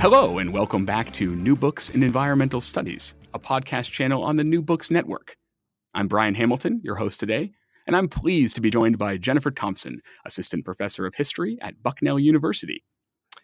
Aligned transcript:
Hello, 0.00 0.38
and 0.38 0.52
welcome 0.52 0.84
back 0.84 1.12
to 1.14 1.34
New 1.34 1.56
Books 1.56 1.90
in 1.90 2.04
Environmental 2.04 2.60
Studies, 2.60 3.16
a 3.34 3.38
podcast 3.40 3.90
channel 3.90 4.22
on 4.22 4.36
the 4.36 4.44
New 4.44 4.62
Books 4.62 4.92
Network. 4.92 5.36
I'm 5.92 6.06
Brian 6.06 6.36
Hamilton, 6.36 6.80
your 6.84 6.94
host 6.94 7.18
today, 7.18 7.50
and 7.84 7.96
I'm 7.96 8.06
pleased 8.06 8.54
to 8.54 8.60
be 8.60 8.70
joined 8.70 8.96
by 8.96 9.16
Jennifer 9.16 9.50
Thomson, 9.50 10.00
Assistant 10.24 10.64
Professor 10.64 11.04
of 11.04 11.16
History 11.16 11.58
at 11.60 11.82
Bucknell 11.82 12.16
University. 12.16 12.84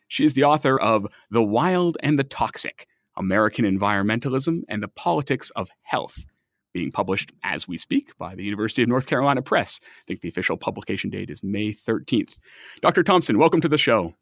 She 0.07 0.25
is 0.25 0.35
the 0.35 0.45
author 0.45 0.79
of 0.79 1.09
The 1.29 1.43
Wild 1.43 1.99
and 2.05 2.21
the 2.21 2.25
Toxic 2.25 2.87
American 3.17 3.65
Environmentalism 3.65 4.61
and 4.69 4.81
the 4.81 4.89
Politics 4.89 5.51
of 5.57 5.71
Health, 5.83 6.25
being 6.73 6.93
published 6.93 7.33
as 7.43 7.67
we 7.67 7.79
speak 7.79 8.17
by 8.17 8.37
the 8.37 8.45
University 8.45 8.81
of 8.85 8.89
North 8.89 9.09
Carolina 9.09 9.43
Press. 9.43 9.81
I 9.83 10.03
think 10.07 10.21
the 10.21 10.29
official 10.29 10.57
publication 10.57 11.11
date 11.11 11.31
is 11.31 11.43
May 11.43 11.73
13th. 11.73 12.37
Dr. 12.81 13.03
Thomson, 13.03 13.39
welcome 13.39 13.61
to 13.61 13.69
the 13.69 13.77
show. 13.77 14.15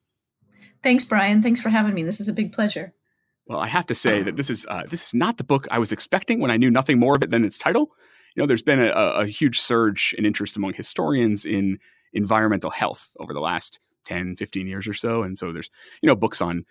Thanks, 0.83 1.05
Brian. 1.05 1.43
Thanks 1.43 1.61
for 1.61 1.69
having 1.69 1.95
me. 1.95 2.03
This 2.03 2.21
is 2.21 2.29
a 2.29 2.33
big 2.33 2.53
pleasure. 2.53 2.93
Well, 3.47 3.59
I 3.59 3.67
have 3.67 3.87
to 3.87 3.95
say 3.95 4.23
that 4.23 4.37
this 4.37 4.51
is 4.51 4.67
uh, 4.69 4.85
this 4.89 5.09
is 5.09 5.15
not 5.15 5.37
the 5.37 5.45
book 5.45 5.67
I 5.71 5.79
was 5.79 5.93
expecting 5.93 6.41
when 6.41 6.51
I 6.51 6.57
knew 6.57 6.71
nothing 6.71 6.99
more 6.99 7.17
of 7.17 7.23
it 7.23 7.31
than 7.31 7.45
its 7.45 7.59
title. 7.59 7.91
You 8.35 8.43
know, 8.43 8.47
there's 8.47 8.63
been 8.63 8.81
a, 8.81 8.91
a 8.93 9.27
huge 9.27 9.61
surge 9.61 10.15
in 10.17 10.25
interest 10.25 10.57
among 10.57 10.75
historians 10.75 11.45
in 11.45 11.79
environmental 12.13 12.71
health 12.71 13.11
over 13.19 13.33
the 13.33 13.41
last 13.41 13.81
10, 14.05 14.37
15 14.37 14.67
years 14.67 14.89
or 14.89 14.95
so. 14.95 15.23
And 15.23 15.37
so 15.37 15.53
there's, 15.53 15.71
you 16.01 16.07
know, 16.07 16.17
books 16.17 16.41
on 16.41 16.65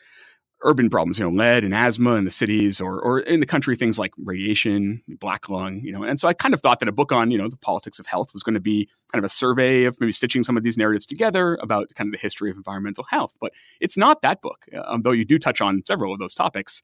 urban 0.63 0.89
problems, 0.89 1.17
you 1.17 1.25
know, 1.25 1.31
lead 1.31 1.63
and 1.63 1.73
asthma 1.73 2.13
in 2.15 2.23
the 2.23 2.31
cities 2.31 2.79
or, 2.79 2.99
or 2.99 3.19
in 3.19 3.39
the 3.39 3.45
country, 3.45 3.75
things 3.75 3.97
like 3.97 4.11
radiation, 4.17 5.01
black 5.07 5.49
lung, 5.49 5.81
you 5.83 5.91
know. 5.91 6.03
And 6.03 6.19
so 6.19 6.27
I 6.27 6.33
kind 6.33 6.53
of 6.53 6.61
thought 6.61 6.79
that 6.79 6.89
a 6.89 6.91
book 6.91 7.11
on, 7.11 7.31
you 7.31 7.37
know, 7.37 7.49
the 7.49 7.57
politics 7.57 7.99
of 7.99 8.05
health 8.05 8.33
was 8.33 8.43
going 8.43 8.53
to 8.53 8.61
be 8.61 8.87
kind 9.11 9.19
of 9.19 9.25
a 9.25 9.29
survey 9.29 9.85
of 9.85 9.99
maybe 9.99 10.11
stitching 10.11 10.43
some 10.43 10.57
of 10.57 10.63
these 10.63 10.77
narratives 10.77 11.05
together 11.05 11.57
about 11.61 11.89
kind 11.95 12.07
of 12.07 12.11
the 12.11 12.21
history 12.21 12.49
of 12.49 12.57
environmental 12.57 13.03
health. 13.05 13.33
But 13.39 13.53
it's 13.79 13.97
not 13.97 14.21
that 14.21 14.41
book, 14.41 14.65
um, 14.85 15.01
though 15.01 15.11
you 15.11 15.25
do 15.25 15.39
touch 15.39 15.61
on 15.61 15.83
several 15.85 16.13
of 16.13 16.19
those 16.19 16.35
topics. 16.35 16.83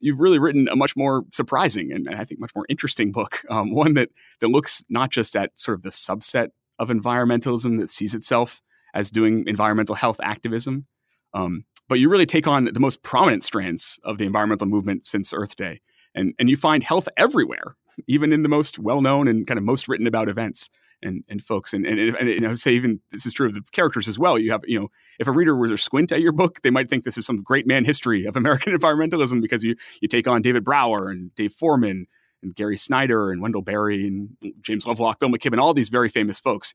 You've 0.00 0.20
really 0.20 0.38
written 0.38 0.68
a 0.68 0.74
much 0.74 0.96
more 0.96 1.24
surprising 1.32 1.92
and, 1.92 2.06
and 2.06 2.16
I 2.16 2.24
think 2.24 2.40
much 2.40 2.54
more 2.56 2.66
interesting 2.68 3.12
book, 3.12 3.42
um, 3.50 3.72
one 3.74 3.94
that 3.94 4.08
that 4.40 4.48
looks 4.48 4.82
not 4.88 5.10
just 5.10 5.36
at 5.36 5.58
sort 5.58 5.76
of 5.76 5.82
the 5.82 5.90
subset 5.90 6.48
of 6.78 6.88
environmentalism 6.88 7.78
that 7.78 7.90
sees 7.90 8.14
itself 8.14 8.62
as 8.94 9.10
doing 9.10 9.44
environmental 9.46 9.94
health 9.94 10.20
activism, 10.22 10.86
um, 11.34 11.64
but 11.92 11.98
you 11.98 12.08
really 12.08 12.24
take 12.24 12.46
on 12.46 12.64
the 12.64 12.80
most 12.80 13.02
prominent 13.02 13.44
strands 13.44 14.00
of 14.02 14.16
the 14.16 14.24
environmental 14.24 14.66
movement 14.66 15.06
since 15.06 15.30
Earth 15.34 15.56
Day. 15.56 15.82
And, 16.14 16.32
and 16.38 16.48
you 16.48 16.56
find 16.56 16.82
health 16.82 17.06
everywhere, 17.18 17.76
even 18.06 18.32
in 18.32 18.42
the 18.42 18.48
most 18.48 18.78
well 18.78 19.02
known 19.02 19.28
and 19.28 19.46
kind 19.46 19.58
of 19.58 19.64
most 19.64 19.88
written 19.88 20.06
about 20.06 20.30
events 20.30 20.70
and, 21.02 21.22
and 21.28 21.44
folks. 21.44 21.74
And, 21.74 21.84
and, 21.84 22.16
and 22.16 22.30
you 22.30 22.40
know, 22.40 22.54
say 22.54 22.72
even 22.72 23.00
this 23.10 23.26
is 23.26 23.34
true 23.34 23.46
of 23.46 23.52
the 23.52 23.60
characters 23.72 24.08
as 24.08 24.18
well. 24.18 24.38
You 24.38 24.52
have, 24.52 24.62
you 24.66 24.80
know, 24.80 24.88
if 25.18 25.28
a 25.28 25.32
reader 25.32 25.54
were 25.54 25.68
to 25.68 25.76
squint 25.76 26.12
at 26.12 26.22
your 26.22 26.32
book, 26.32 26.62
they 26.62 26.70
might 26.70 26.88
think 26.88 27.04
this 27.04 27.18
is 27.18 27.26
some 27.26 27.42
great 27.42 27.66
man 27.66 27.84
history 27.84 28.24
of 28.24 28.36
American 28.36 28.72
environmentalism 28.78 29.42
because 29.42 29.62
you, 29.62 29.76
you 30.00 30.08
take 30.08 30.26
on 30.26 30.40
David 30.40 30.64
Brower 30.64 31.10
and 31.10 31.34
Dave 31.34 31.52
Foreman 31.52 32.06
and 32.42 32.56
Gary 32.56 32.78
Snyder 32.78 33.30
and 33.30 33.42
Wendell 33.42 33.60
Berry 33.60 34.06
and 34.06 34.30
James 34.62 34.86
Lovelock, 34.86 35.20
Bill 35.20 35.28
McKibben, 35.28 35.58
all 35.58 35.74
these 35.74 35.90
very 35.90 36.08
famous 36.08 36.40
folks. 36.40 36.72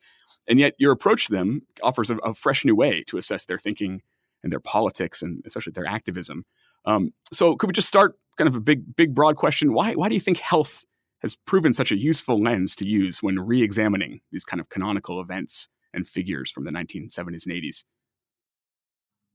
And 0.48 0.60
yet 0.60 0.76
your 0.78 0.92
approach 0.92 1.26
to 1.26 1.34
them 1.34 1.64
offers 1.82 2.12
a, 2.12 2.18
a 2.18 2.36
fresh 2.36 2.64
new 2.66 2.76
way 2.76 3.04
to 3.08 3.18
assess 3.18 3.48
their 3.48 3.58
thinking 3.58 4.04
and 4.44 4.52
their 4.52 4.60
politics 4.60 5.22
and 5.22 5.42
especially 5.46 5.72
their 5.74 5.86
activism. 5.86 6.46
Um, 6.86 7.14
so 7.32 7.56
could 7.56 7.68
we 7.68 7.74
just 7.74 7.88
start 7.88 8.18
kind 8.38 8.48
of 8.48 8.56
a 8.56 8.62
big, 8.62 8.96
big, 8.96 9.14
broad 9.14 9.36
question? 9.36 9.74
Why, 9.74 9.94
why 9.94 10.10
do 10.10 10.16
you 10.16 10.22
think 10.22 10.38
health 10.38 10.86
has 11.22 11.36
proven 11.36 11.74
such 11.74 11.92
a 11.92 11.98
useful 11.98 12.42
lens 12.42 12.76
to 12.78 12.88
use 12.88 13.24
when 13.24 13.40
re-examining 13.40 14.22
these 14.32 14.44
kind 14.44 14.60
of 14.60 14.70
canonical 14.70 15.20
events 15.20 15.68
and 15.94 16.08
figures 16.08 16.52
from 16.52 16.64
the 16.64 16.72
1970s 16.72 17.46
and 17.46 17.54
80s? 17.54 17.84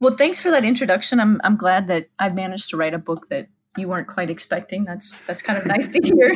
Well, 0.01 0.17
thanks 0.17 0.41
for 0.41 0.51
that 0.51 0.65
introduction. 0.65 1.21
I'm 1.21 1.41
I'm 1.45 1.57
glad 1.57 1.87
that 1.87 2.09
I've 2.19 2.35
managed 2.35 2.71
to 2.71 2.77
write 2.77 2.93
a 2.93 2.99
book 2.99 3.29
that 3.29 3.47
you 3.77 3.87
weren't 3.87 4.09
quite 4.09 4.31
expecting. 4.31 4.85
That's 4.85 5.25
that's 5.27 5.43
kind 5.43 5.57
of 5.57 5.65
nice 5.65 5.93
to 5.93 6.01
hear 6.03 6.35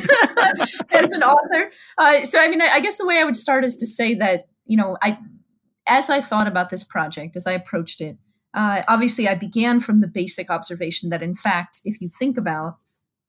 as 0.93 1.11
an 1.11 1.25
author. 1.25 1.73
Uh, 1.99 2.25
so, 2.25 2.41
I 2.41 2.47
mean, 2.47 2.63
I, 2.63 2.75
I 2.75 2.81
guess 2.81 2.97
the 2.97 3.07
way 3.07 3.19
I 3.19 3.25
would 3.25 3.35
start 3.35 3.65
is 3.65 3.77
to 3.79 3.87
say 3.87 4.15
that 4.15 4.47
you 4.67 4.77
know, 4.77 4.97
I 5.03 5.19
as 5.87 6.11
I 6.11 6.21
thought 6.21 6.47
about 6.47 6.71
this 6.71 6.85
project, 6.85 7.37
as 7.37 7.47
I 7.47 7.53
approached 7.53 8.01
it, 8.01 8.19
uh, 8.57 8.83
obviously, 8.89 9.29
I 9.29 9.35
began 9.35 9.81
from 9.81 10.01
the 10.01 10.09
basic 10.09 10.49
observation 10.49 11.11
that, 11.11 11.23
in 11.23 11.35
fact, 11.35 11.83
if 11.85 12.01
you 12.01 12.09
think 12.09 12.39
about 12.39 12.79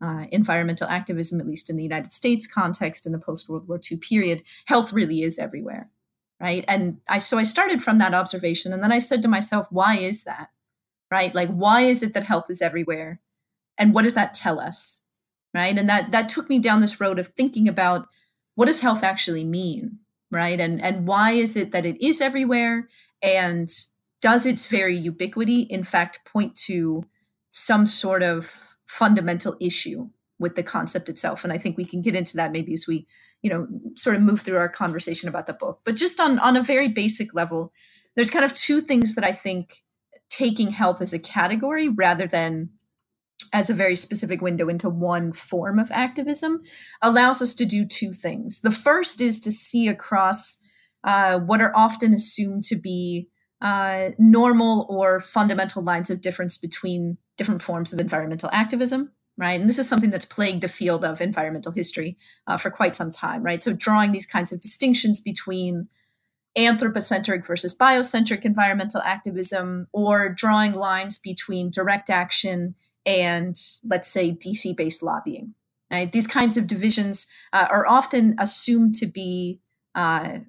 uh, 0.02 0.26
environmental 0.32 0.88
activism, 0.88 1.42
at 1.42 1.48
least 1.48 1.70
in 1.70 1.76
the 1.76 1.84
United 1.84 2.14
States 2.14 2.48
context 2.48 3.06
in 3.06 3.12
the 3.12 3.20
post 3.20 3.50
World 3.50 3.68
War 3.68 3.80
II 3.92 3.98
period, 3.98 4.44
health 4.68 4.94
really 4.94 5.22
is 5.22 5.38
everywhere, 5.38 5.90
right? 6.40 6.64
And 6.70 7.02
I 7.10 7.18
so 7.18 7.38
I 7.38 7.44
started 7.44 7.84
from 7.84 7.98
that 7.98 8.14
observation, 8.14 8.72
and 8.72 8.82
then 8.82 8.94
I 8.94 9.00
said 9.00 9.22
to 9.22 9.28
myself, 9.28 9.68
why 9.70 9.98
is 9.98 10.24
that, 10.24 10.48
right? 11.12 11.36
Like, 11.36 11.50
why 11.50 11.82
is 11.82 12.02
it 12.02 12.14
that 12.14 12.24
health 12.24 12.46
is 12.50 12.62
everywhere, 12.62 13.20
and 13.78 13.94
what 13.94 14.04
does 14.04 14.16
that 14.16 14.34
tell 14.34 14.62
us, 14.62 15.02
right? 15.54 15.78
And 15.78 15.90
that 15.90 16.14
that 16.14 16.30
took 16.30 16.50
me 16.50 16.58
down 16.58 16.80
this 16.80 17.02
road 17.02 17.20
of 17.20 17.28
thinking 17.28 17.68
about 17.68 18.08
what 18.56 18.68
does 18.68 18.80
health 18.80 19.04
actually 19.04 19.44
mean, 19.44 20.00
right? 20.32 20.60
And 20.60 20.82
and 20.82 21.06
why 21.06 21.32
is 21.32 21.58
it 21.58 21.74
that 21.74 21.86
it 21.86 22.02
is 22.02 22.22
everywhere, 22.22 22.88
and 23.22 23.68
does 24.22 24.46
its 24.46 24.68
very 24.68 24.98
ubiquity, 24.98 25.62
in 25.62 25.84
fact, 25.84 26.26
point 26.26 26.56
to 26.56 27.06
some 27.50 27.86
sort 27.86 28.24
of 28.24 28.78
fundamental 28.88 29.56
issue 29.60 30.10
with 30.40 30.56
the 30.56 30.64
concept 30.64 31.10
itself? 31.10 31.44
And 31.44 31.54
I 31.54 31.58
think 31.58 31.78
we 31.78 31.86
can 31.86 32.02
get 32.02 32.16
into 32.16 32.38
that 32.38 32.52
maybe 32.52 32.74
as 32.74 32.88
we, 32.88 33.08
you 33.42 33.50
know, 33.50 33.68
sort 33.96 34.16
of 34.16 34.22
move 34.22 34.42
through 34.42 34.58
our 34.58 34.70
conversation 34.70 35.30
about 35.30 35.48
the 35.48 35.54
book. 35.54 35.82
But 35.84 35.96
just 35.96 36.20
on, 36.20 36.40
on 36.40 36.56
a 36.56 36.64
very 36.64 36.88
basic 36.88 37.34
level, 37.34 37.72
there's 38.16 38.30
kind 38.32 38.46
of 38.46 38.54
two 38.54 38.82
things 38.82 39.16
that 39.16 39.24
I 39.24 39.32
think 39.32 39.84
taking 40.30 40.72
health 40.72 41.02
as 41.02 41.14
a 41.14 41.20
category 41.20 41.88
rather 41.90 42.28
than 42.28 42.70
as 43.54 43.70
a 43.70 43.74
very 43.74 43.96
specific 43.96 44.42
window 44.42 44.68
into 44.68 44.90
one 44.90 45.32
form 45.32 45.80
of 45.80 45.92
activism 45.92 46.60
allows 47.02 47.42
us 47.42 47.54
to 47.56 47.66
do 47.66 47.86
two 47.86 48.12
things. 48.12 48.62
The 48.62 48.72
first 48.72 49.22
is 49.22 49.40
to 49.42 49.52
see 49.52 49.88
across 49.88 50.62
uh, 51.04 51.40
what 51.40 51.62
are 51.62 51.76
often 51.76 52.14
assumed 52.14 52.64
to 52.66 52.76
be 52.76 53.30
uh, 53.62 54.10
normal 54.18 54.86
or 54.90 55.20
fundamental 55.20 55.82
lines 55.82 56.10
of 56.10 56.22
difference 56.22 56.58
between 56.58 57.18
different 57.38 57.62
forms 57.62 57.94
of 57.94 58.00
environmental 58.00 58.50
activism, 58.52 59.12
right? 59.38 59.60
And 59.60 59.70
this 59.70 59.80
is 59.80 59.88
something 59.88 60.10
that's 60.10 60.26
plagued 60.26 60.62
the 60.62 60.68
field 60.68 61.04
of 61.04 61.22
environmental 61.22 61.72
history 61.72 62.18
uh, 62.48 62.58
for 62.58 62.70
quite 62.70 62.96
some 62.96 63.12
time, 63.12 63.44
right? 63.44 63.62
So 63.62 63.74
drawing 63.74 64.12
these 64.12 64.26
kinds 64.26 64.52
of 64.52 64.60
distinctions 64.60 65.22
between 65.22 65.88
anthropocentric 66.58 67.46
versus 67.46 67.78
biocentric 67.78 68.44
environmental 68.44 69.02
activism, 69.02 69.88
or 69.94 70.34
drawing 70.34 70.74
lines 70.74 71.20
between 71.20 71.70
direct 71.70 72.10
action 72.10 72.76
and, 73.06 73.56
let's 73.86 74.08
say, 74.08 74.32
DC 74.32 74.76
based 74.76 75.04
lobbying. 75.04 75.54
Right? 75.92 76.12
These 76.12 76.28
kinds 76.28 76.58
of 76.58 76.68
divisions 76.68 77.32
uh, 77.54 77.68
are 77.70 77.88
often 77.88 78.36
assumed 78.40 78.96
to 78.96 79.06
be 79.06 79.62
uh, 79.96 80.40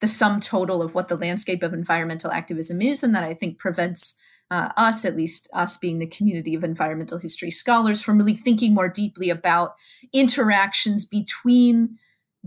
the 0.00 0.06
sum 0.06 0.40
total 0.40 0.82
of 0.82 0.94
what 0.94 1.08
the 1.08 1.16
landscape 1.16 1.62
of 1.62 1.72
environmental 1.72 2.30
activism 2.30 2.80
is, 2.80 3.02
and 3.02 3.14
that 3.14 3.24
I 3.24 3.34
think 3.34 3.58
prevents 3.58 4.20
uh, 4.50 4.70
us, 4.76 5.04
at 5.04 5.16
least 5.16 5.48
us 5.52 5.76
being 5.76 5.98
the 5.98 6.06
community 6.06 6.54
of 6.54 6.64
environmental 6.64 7.18
history 7.18 7.50
scholars, 7.50 8.02
from 8.02 8.18
really 8.18 8.34
thinking 8.34 8.74
more 8.74 8.88
deeply 8.88 9.30
about 9.30 9.74
interactions 10.12 11.04
between 11.04 11.98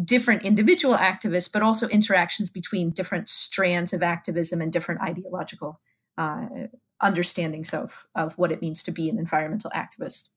different 0.03 0.43
individual 0.43 0.97
activists, 0.97 1.51
but 1.51 1.61
also 1.61 1.87
interactions 1.87 2.49
between 2.49 2.89
different 2.89 3.29
strands 3.29 3.93
of 3.93 4.01
activism 4.01 4.59
and 4.59 4.73
different 4.73 5.01
ideological 5.01 5.79
uh, 6.17 6.47
understandings 6.99 7.73
of, 7.73 8.07
of 8.15 8.37
what 8.37 8.51
it 8.51 8.61
means 8.61 8.81
to 8.83 8.91
be 8.91 9.07
an 9.09 9.19
environmental 9.19 9.71
activist. 9.71 10.29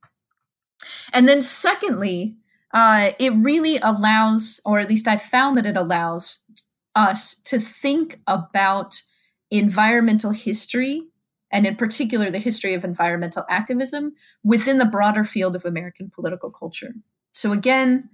And 1.13 1.27
then, 1.27 1.41
secondly, 1.43 2.37
uh, 2.75 3.13
it 3.19 3.33
really 3.33 3.79
allows, 3.79 4.61
or 4.65 4.79
at 4.79 4.89
least 4.89 5.09
I 5.09 5.17
found 5.17 5.57
that 5.57 5.67
it 5.67 5.77
allows 5.77 6.45
us 6.97 7.37
to 7.45 7.61
think 7.61 8.19
about 8.27 9.03
environmental 9.51 10.33
history 10.33 11.03
and 11.53 11.67
in 11.67 11.77
particular 11.77 12.31
the 12.31 12.41
history 12.41 12.75
of 12.75 12.85
environmental 12.85 13.45
activism 13.49 14.15
within 14.43 14.79
the 14.79 14.85
broader 14.85 15.23
field 15.23 15.55
of 15.55 15.65
American 15.65 16.11
political 16.11 16.51
culture. 16.51 16.95
So 17.31 17.53
again, 17.53 18.09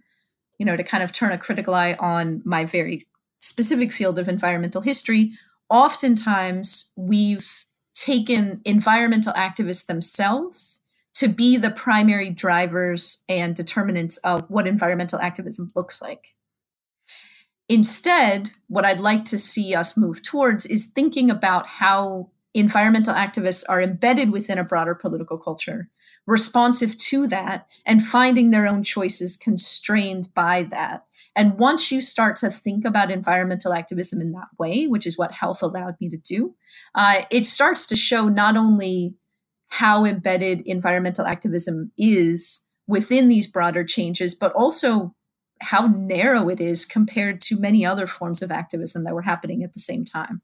you 0.58 0.66
know, 0.66 0.76
to 0.76 0.84
kind 0.84 1.02
of 1.02 1.12
turn 1.12 1.32
a 1.32 1.38
critical 1.38 1.74
eye 1.74 1.96
on 1.98 2.42
my 2.44 2.64
very 2.64 3.06
specific 3.40 3.92
field 3.92 4.18
of 4.18 4.28
environmental 4.28 4.82
history, 4.82 5.32
oftentimes 5.70 6.92
we've 6.96 7.64
taken 7.94 8.60
environmental 8.64 9.32
activists 9.32 9.86
themselves 9.86 10.80
to 11.14 11.28
be 11.28 11.56
the 11.56 11.70
primary 11.70 12.30
drivers 12.30 13.24
and 13.28 13.54
determinants 13.54 14.18
of 14.18 14.48
what 14.50 14.66
environmental 14.66 15.18
activism 15.20 15.70
looks 15.74 16.00
like. 16.00 16.34
Instead, 17.72 18.50
what 18.68 18.84
I'd 18.84 19.00
like 19.00 19.24
to 19.24 19.38
see 19.38 19.74
us 19.74 19.96
move 19.96 20.22
towards 20.22 20.66
is 20.66 20.90
thinking 20.90 21.30
about 21.30 21.66
how 21.66 22.28
environmental 22.52 23.14
activists 23.14 23.64
are 23.66 23.80
embedded 23.80 24.30
within 24.30 24.58
a 24.58 24.64
broader 24.64 24.94
political 24.94 25.38
culture, 25.38 25.88
responsive 26.26 26.98
to 26.98 27.26
that, 27.28 27.66
and 27.86 28.04
finding 28.04 28.50
their 28.50 28.66
own 28.66 28.82
choices 28.82 29.38
constrained 29.38 30.28
by 30.34 30.64
that. 30.64 31.06
And 31.34 31.58
once 31.58 31.90
you 31.90 32.02
start 32.02 32.36
to 32.36 32.50
think 32.50 32.84
about 32.84 33.10
environmental 33.10 33.72
activism 33.72 34.20
in 34.20 34.32
that 34.32 34.48
way, 34.58 34.86
which 34.86 35.06
is 35.06 35.16
what 35.16 35.32
health 35.32 35.62
allowed 35.62 35.96
me 35.98 36.10
to 36.10 36.18
do, 36.18 36.54
uh, 36.94 37.22
it 37.30 37.46
starts 37.46 37.86
to 37.86 37.96
show 37.96 38.28
not 38.28 38.54
only 38.54 39.14
how 39.68 40.04
embedded 40.04 40.60
environmental 40.66 41.24
activism 41.24 41.90
is 41.96 42.66
within 42.86 43.28
these 43.28 43.46
broader 43.46 43.82
changes, 43.82 44.34
but 44.34 44.52
also 44.52 45.14
how 45.62 45.86
narrow 45.86 46.48
it 46.48 46.60
is 46.60 46.84
compared 46.84 47.40
to 47.42 47.58
many 47.58 47.86
other 47.86 48.06
forms 48.06 48.42
of 48.42 48.50
activism 48.50 49.04
that 49.04 49.14
were 49.14 49.22
happening 49.22 49.62
at 49.62 49.72
the 49.72 49.80
same 49.80 50.04
time. 50.04 50.42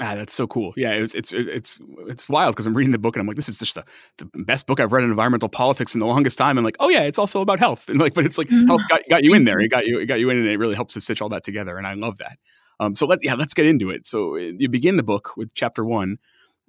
Ah, 0.00 0.16
that's 0.16 0.34
so 0.34 0.48
cool. 0.48 0.74
Yeah, 0.76 0.90
it's 0.90 1.14
it's 1.14 1.32
it's 1.32 1.78
it's 2.08 2.28
wild 2.28 2.54
because 2.54 2.66
I'm 2.66 2.74
reading 2.74 2.90
the 2.90 2.98
book 2.98 3.14
and 3.14 3.20
I'm 3.20 3.28
like, 3.28 3.36
this 3.36 3.48
is 3.48 3.58
just 3.58 3.76
the, 3.76 3.84
the 4.18 4.26
best 4.42 4.66
book 4.66 4.80
I've 4.80 4.90
read 4.90 5.04
in 5.04 5.10
environmental 5.10 5.48
politics 5.48 5.94
in 5.94 6.00
the 6.00 6.06
longest 6.06 6.36
time. 6.36 6.58
And 6.58 6.64
like, 6.64 6.76
oh 6.80 6.88
yeah, 6.88 7.02
it's 7.02 7.18
also 7.18 7.40
about 7.40 7.60
health. 7.60 7.88
And 7.94 8.00
like, 8.00 8.12
but 8.12 8.26
it's 8.26 8.36
like 8.36 8.48
health 8.48 8.82
got, 8.88 9.02
got 9.08 9.22
you 9.22 9.34
in 9.34 9.44
there. 9.44 9.60
It 9.60 9.68
got 9.68 9.86
you 9.86 10.00
it 10.00 10.06
got 10.06 10.18
you 10.18 10.30
in, 10.30 10.38
and 10.38 10.48
it 10.48 10.58
really 10.58 10.74
helps 10.74 10.94
to 10.94 11.00
stitch 11.00 11.22
all 11.22 11.28
that 11.28 11.44
together. 11.44 11.78
And 11.78 11.86
I 11.86 11.94
love 11.94 12.18
that. 12.18 12.38
Um, 12.80 12.96
so 12.96 13.06
let 13.06 13.20
yeah, 13.22 13.34
let's 13.34 13.54
get 13.54 13.66
into 13.66 13.90
it. 13.90 14.04
So 14.04 14.36
uh, 14.36 14.52
you 14.58 14.68
begin 14.68 14.96
the 14.96 15.04
book 15.04 15.36
with 15.36 15.54
chapter 15.54 15.84
one. 15.84 16.18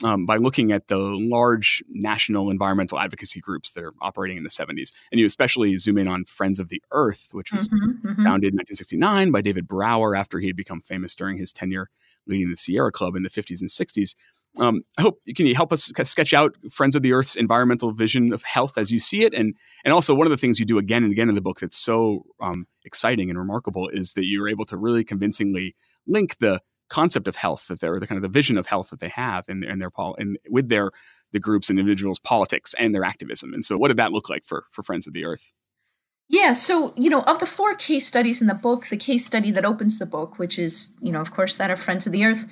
Um, 0.03 0.25
by 0.25 0.36
looking 0.36 0.74
at 0.74 0.89
the 0.89 0.97
large 0.97 1.81
national 1.88 2.50
environmental 2.50 3.00
advocacy 3.00 3.39
groups 3.39 3.71
that 3.71 3.83
are 3.86 3.94
operating 4.01 4.36
in 4.36 4.44
the 4.44 4.50
70s. 4.50 4.92
And 5.09 5.21
you 5.21 5.25
especially 5.25 5.77
zoom 5.77 5.97
in 5.97 6.09
on 6.09 6.25
Friends 6.25 6.59
of 6.59 6.68
the 6.68 6.83
Earth, 6.92 7.30
which 7.31 7.53
was 7.53 7.69
mm-hmm, 7.69 8.06
mm-hmm. 8.06 8.24
founded 8.24 8.51
in 8.51 8.57
1969 8.57 9.31
by 9.31 9.39
David 9.39 9.69
Brower 9.69 10.13
after 10.13 10.39
he 10.39 10.47
had 10.47 10.57
become 10.57 10.81
famous 10.81 11.15
during 11.15 11.38
his 11.38 11.53
tenure 11.53 11.89
leading 12.27 12.50
the 12.50 12.57
Sierra 12.57 12.92
Club 12.92 13.15
in 13.15 13.24
the 13.24 13.30
50s 13.30 13.62
and 13.62 13.69
60s. 13.69 14.15
Um, 14.57 14.83
I 14.97 15.01
hope 15.01 15.19
can 15.36 15.47
you 15.47 15.56
help 15.56 15.74
us 15.74 15.92
sketch 16.03 16.33
out 16.33 16.56
Friends 16.71 16.95
of 16.95 17.01
the 17.01 17.12
Earth's 17.12 17.36
environmental 17.36 17.91
vision 17.91 18.31
of 18.31 18.44
health 18.44 18.77
as 18.77 18.89
you 18.89 19.00
see 19.00 19.24
it, 19.24 19.33
and 19.33 19.53
and 19.83 19.94
also 19.94 20.15
one 20.15 20.27
of 20.27 20.31
the 20.31 20.38
things 20.38 20.59
you 20.59 20.65
do 20.65 20.77
again 20.77 21.03
and 21.03 21.12
again 21.12 21.27
in 21.27 21.36
the 21.36 21.41
book 21.41 21.59
that's 21.59 21.77
so 21.77 22.25
um, 22.39 22.65
exciting 22.86 23.30
and 23.30 23.38
remarkable 23.38 23.89
is 23.89 24.13
that 24.13 24.25
you're 24.25 24.48
able 24.48 24.65
to 24.65 24.77
really 24.77 25.03
convincingly 25.03 25.75
link 26.07 26.38
the 26.39 26.62
concept 26.90 27.28
of 27.28 27.36
health 27.36 27.68
that 27.68 27.80
they're 27.80 28.00
the 28.00 28.08
kind 28.08 28.18
of 28.18 28.22
the 28.22 28.30
vision 28.30 28.58
of 28.58 28.68
health 28.68 28.90
that 28.90 29.00
they 29.00 29.10
have 29.10 29.46
in, 29.48 29.64
in 29.64 29.80
their 29.80 29.90
pol- 29.90 30.16
and 30.20 30.38
with 30.50 30.70
their 30.70 30.92
the 31.32 31.40
groups 31.40 31.70
and 31.70 31.78
individuals 31.78 32.20
politics 32.20 32.74
and 32.80 32.96
their 32.96 33.04
activism. 33.04 33.54
And 33.54 33.66
so, 33.66 33.78
what 33.78 33.90
did 33.90 33.98
that 33.98 34.12
look 34.12 34.30
like 34.30 34.46
for 34.46 34.66
for 34.70 34.84
Friends 34.84 35.08
of 35.08 35.14
the 35.14 35.26
Earth? 35.26 35.54
Yeah, 36.28 36.54
so, 36.54 36.92
you 36.98 37.10
know, 37.10 37.22
of 37.22 37.38
the 37.40 37.46
four 37.46 37.76
case 37.76 38.08
studies 38.08 38.42
in 38.42 38.48
the 38.48 38.56
book, 38.56 38.88
the 38.88 38.98
case 38.98 39.26
study 39.26 39.52
that 39.52 39.64
opens 39.64 40.00
the 40.00 40.08
book, 40.08 40.40
which 40.40 40.58
is, 40.58 40.92
you 41.00 41.12
know, 41.12 41.22
of 41.22 41.32
course, 41.32 41.56
that 41.58 41.70
of 41.70 41.80
Friends 41.80 42.08
of 42.08 42.14
the 42.14 42.26
Earth, 42.26 42.46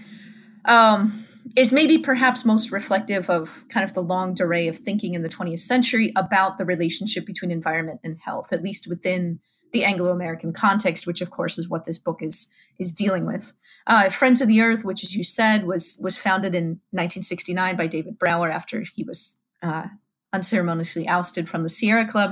um, 0.65 1.25
is 1.55 1.71
maybe 1.71 1.97
perhaps 1.97 2.45
most 2.45 2.71
reflective 2.71 3.29
of 3.29 3.65
kind 3.69 3.83
of 3.83 3.93
the 3.93 4.01
longue 4.01 4.35
durée 4.35 4.69
of 4.69 4.77
thinking 4.77 5.15
in 5.15 5.23
the 5.23 5.29
20th 5.29 5.59
century 5.59 6.11
about 6.15 6.57
the 6.57 6.65
relationship 6.65 7.25
between 7.25 7.49
environment 7.49 7.99
and 8.03 8.17
health, 8.23 8.53
at 8.53 8.61
least 8.61 8.87
within 8.87 9.39
the 9.73 9.83
Anglo-American 9.83 10.53
context, 10.53 11.05
which 11.05 11.21
of 11.21 11.31
course 11.31 11.57
is 11.57 11.67
what 11.67 11.85
this 11.85 11.97
book 11.97 12.21
is 12.21 12.51
is 12.79 12.93
dealing 12.93 13.25
with. 13.25 13.53
Uh, 13.85 14.09
Friends 14.09 14.39
of 14.39 14.47
the 14.47 14.61
Earth, 14.61 14.85
which, 14.85 15.03
as 15.03 15.15
you 15.15 15.23
said, 15.23 15.65
was 15.65 15.99
was 16.01 16.17
founded 16.17 16.55
in 16.55 16.79
1969 16.91 17.75
by 17.75 17.87
David 17.87 18.17
Brower 18.17 18.49
after 18.49 18.81
he 18.81 19.03
was 19.03 19.37
uh, 19.61 19.87
unceremoniously 20.31 21.07
ousted 21.07 21.49
from 21.49 21.63
the 21.63 21.69
Sierra 21.69 22.05
Club 22.05 22.31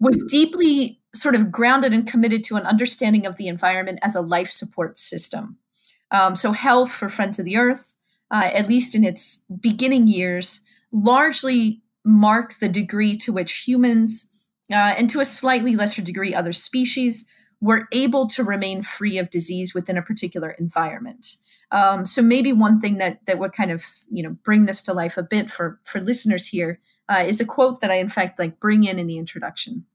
was 0.00 0.24
deeply 0.30 1.00
sort 1.14 1.34
of 1.34 1.52
grounded 1.52 1.92
and 1.92 2.06
committed 2.06 2.42
to 2.44 2.56
an 2.56 2.66
understanding 2.66 3.26
of 3.26 3.36
the 3.36 3.48
environment 3.48 3.98
as 4.02 4.14
a 4.14 4.20
life 4.20 4.50
support 4.50 4.96
system. 4.96 5.58
Um, 6.10 6.34
so, 6.34 6.52
health 6.52 6.90
for 6.90 7.08
Friends 7.08 7.38
of 7.38 7.44
the 7.44 7.56
Earth, 7.56 7.96
uh, 8.30 8.50
at 8.52 8.68
least 8.68 8.94
in 8.94 9.04
its 9.04 9.44
beginning 9.60 10.08
years, 10.08 10.62
largely 10.90 11.82
mark 12.04 12.58
the 12.58 12.68
degree 12.68 13.16
to 13.18 13.32
which 13.32 13.64
humans, 13.66 14.30
uh, 14.70 14.94
and 14.96 15.10
to 15.10 15.20
a 15.20 15.24
slightly 15.24 15.76
lesser 15.76 16.02
degree, 16.02 16.34
other 16.34 16.52
species, 16.52 17.26
were 17.60 17.88
able 17.92 18.26
to 18.26 18.42
remain 18.42 18.82
free 18.82 19.18
of 19.18 19.28
disease 19.28 19.74
within 19.74 19.98
a 19.98 20.02
particular 20.02 20.50
environment. 20.52 21.36
Um, 21.70 22.06
so 22.06 22.22
maybe 22.22 22.52
one 22.52 22.80
thing 22.80 22.98
that 22.98 23.26
that 23.26 23.38
would 23.38 23.52
kind 23.52 23.70
of 23.70 23.84
you 24.10 24.22
know 24.22 24.36
bring 24.44 24.66
this 24.66 24.82
to 24.82 24.92
life 24.92 25.16
a 25.16 25.22
bit 25.22 25.50
for 25.50 25.78
for 25.84 26.00
listeners 26.00 26.48
here 26.48 26.80
uh, 27.08 27.24
is 27.26 27.40
a 27.40 27.46
quote 27.46 27.80
that 27.80 27.90
I 27.90 27.96
in 27.96 28.08
fact 28.08 28.38
like 28.38 28.60
bring 28.60 28.84
in 28.84 28.98
in 28.98 29.06
the 29.06 29.18
introduction. 29.18 29.86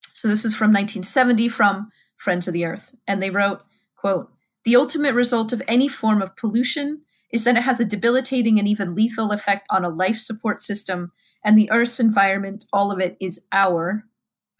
So 0.00 0.28
this 0.28 0.44
is 0.44 0.54
from 0.54 0.72
1970 0.72 1.48
from 1.48 1.90
Friends 2.16 2.48
of 2.48 2.54
the 2.54 2.64
Earth. 2.64 2.94
And 3.06 3.22
they 3.22 3.30
wrote, 3.30 3.62
quote, 3.96 4.32
the 4.64 4.74
ultimate 4.74 5.14
result 5.14 5.52
of 5.52 5.62
any 5.68 5.88
form 5.88 6.22
of 6.22 6.36
pollution 6.36 7.02
is 7.30 7.44
that 7.44 7.56
it 7.56 7.64
has 7.64 7.80
a 7.80 7.84
debilitating 7.84 8.58
and 8.58 8.66
even 8.66 8.94
lethal 8.94 9.30
effect 9.30 9.66
on 9.68 9.84
a 9.84 9.90
life 9.90 10.18
support 10.18 10.62
system 10.62 11.12
and 11.44 11.56
the 11.56 11.70
Earth's 11.70 12.00
environment, 12.00 12.64
all 12.72 12.90
of 12.90 12.98
it 12.98 13.16
is 13.20 13.44
our 13.52 14.04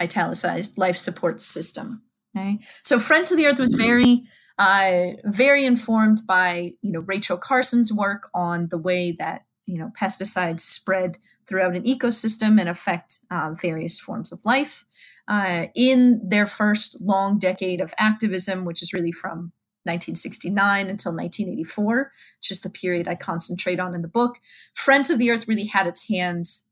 italicized 0.00 0.78
life 0.78 0.96
support 0.96 1.42
system. 1.42 2.02
Okay. 2.36 2.58
So 2.82 2.98
Friends 2.98 3.30
of 3.30 3.38
the 3.38 3.46
Earth 3.46 3.58
was 3.58 3.74
very 3.74 4.24
uh, 4.58 5.08
very 5.24 5.64
informed 5.64 6.20
by 6.26 6.72
you 6.82 6.92
know 6.92 7.00
Rachel 7.00 7.36
Carson's 7.36 7.92
work 7.92 8.28
on 8.34 8.68
the 8.68 8.78
way 8.78 9.12
that 9.12 9.44
you 9.66 9.78
know 9.78 9.90
pesticides 10.00 10.60
spread 10.60 11.18
throughout 11.46 11.76
an 11.76 11.84
ecosystem 11.84 12.58
and 12.58 12.68
affect 12.68 13.20
uh, 13.30 13.52
various 13.52 14.00
forms 14.00 14.32
of 14.32 14.44
life 14.44 14.84
uh, 15.28 15.66
in 15.74 16.20
their 16.28 16.46
first 16.46 17.00
long 17.00 17.38
decade 17.38 17.80
of 17.80 17.94
activism, 17.98 18.64
which 18.64 18.82
is 18.82 18.92
really 18.92 19.12
from 19.12 19.52
1969 19.84 20.88
until 20.88 21.12
1984, 21.12 22.12
which 22.40 22.50
is 22.50 22.60
the 22.60 22.70
period 22.70 23.06
I 23.06 23.14
concentrate 23.14 23.78
on 23.78 23.94
in 23.94 24.02
the 24.02 24.08
book. 24.08 24.38
Friends 24.74 25.10
of 25.10 25.18
the 25.18 25.30
Earth 25.30 25.46
really 25.46 25.66
had 25.66 25.86
its 25.86 26.08
hands 26.08 26.64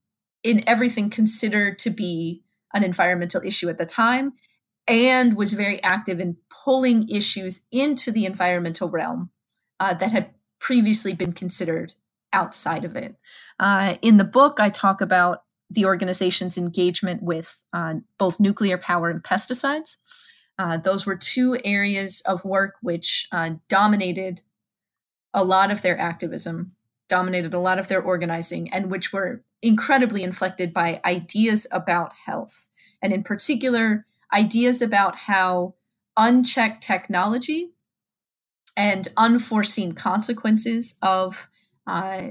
in 0.42 0.62
everything 0.66 1.10
considered 1.10 1.78
to 1.80 1.90
be 1.90 2.42
an 2.74 2.84
environmental 2.84 3.40
issue 3.44 3.68
at 3.68 3.78
the 3.78 3.86
time 3.86 4.32
and 4.86 5.36
was 5.36 5.54
very 5.54 5.82
active 5.82 6.20
in 6.20 6.36
pulling 6.64 7.08
issues 7.08 7.66
into 7.72 8.10
the 8.10 8.26
environmental 8.26 8.90
realm 8.90 9.30
uh, 9.80 9.94
that 9.94 10.12
had 10.12 10.30
previously 10.60 11.14
been 11.14 11.32
considered 11.32 11.94
outside 12.32 12.84
of 12.84 12.96
it. 12.96 13.16
Uh, 13.58 13.94
in 14.02 14.16
the 14.16 14.24
book, 14.24 14.58
I 14.60 14.68
talk 14.68 15.00
about 15.00 15.44
the 15.70 15.84
organization's 15.84 16.58
engagement 16.58 17.22
with 17.22 17.64
uh, 17.72 17.94
both 18.18 18.40
nuclear 18.40 18.76
power 18.76 19.08
and 19.08 19.22
pesticides. 19.22 19.96
Uh, 20.58 20.76
those 20.76 21.06
were 21.06 21.16
two 21.16 21.58
areas 21.64 22.22
of 22.26 22.44
work 22.44 22.74
which 22.80 23.26
uh, 23.32 23.50
dominated 23.68 24.42
a 25.32 25.44
lot 25.44 25.70
of 25.70 25.82
their 25.82 25.98
activism, 25.98 26.68
dominated 27.08 27.54
a 27.54 27.58
lot 27.58 27.78
of 27.78 27.88
their 27.88 28.02
organizing, 28.02 28.72
and 28.72 28.90
which 28.90 29.12
were 29.12 29.42
incredibly 29.64 30.22
inflected 30.22 30.74
by 30.74 31.00
ideas 31.06 31.66
about 31.72 32.12
health, 32.26 32.68
and 33.02 33.12
in 33.12 33.22
particular, 33.22 34.04
ideas 34.32 34.82
about 34.82 35.16
how 35.16 35.74
unchecked 36.18 36.82
technology 36.82 37.70
and 38.76 39.08
unforeseen 39.16 39.92
consequences 39.92 40.98
of 41.02 41.48
uh, 41.86 42.22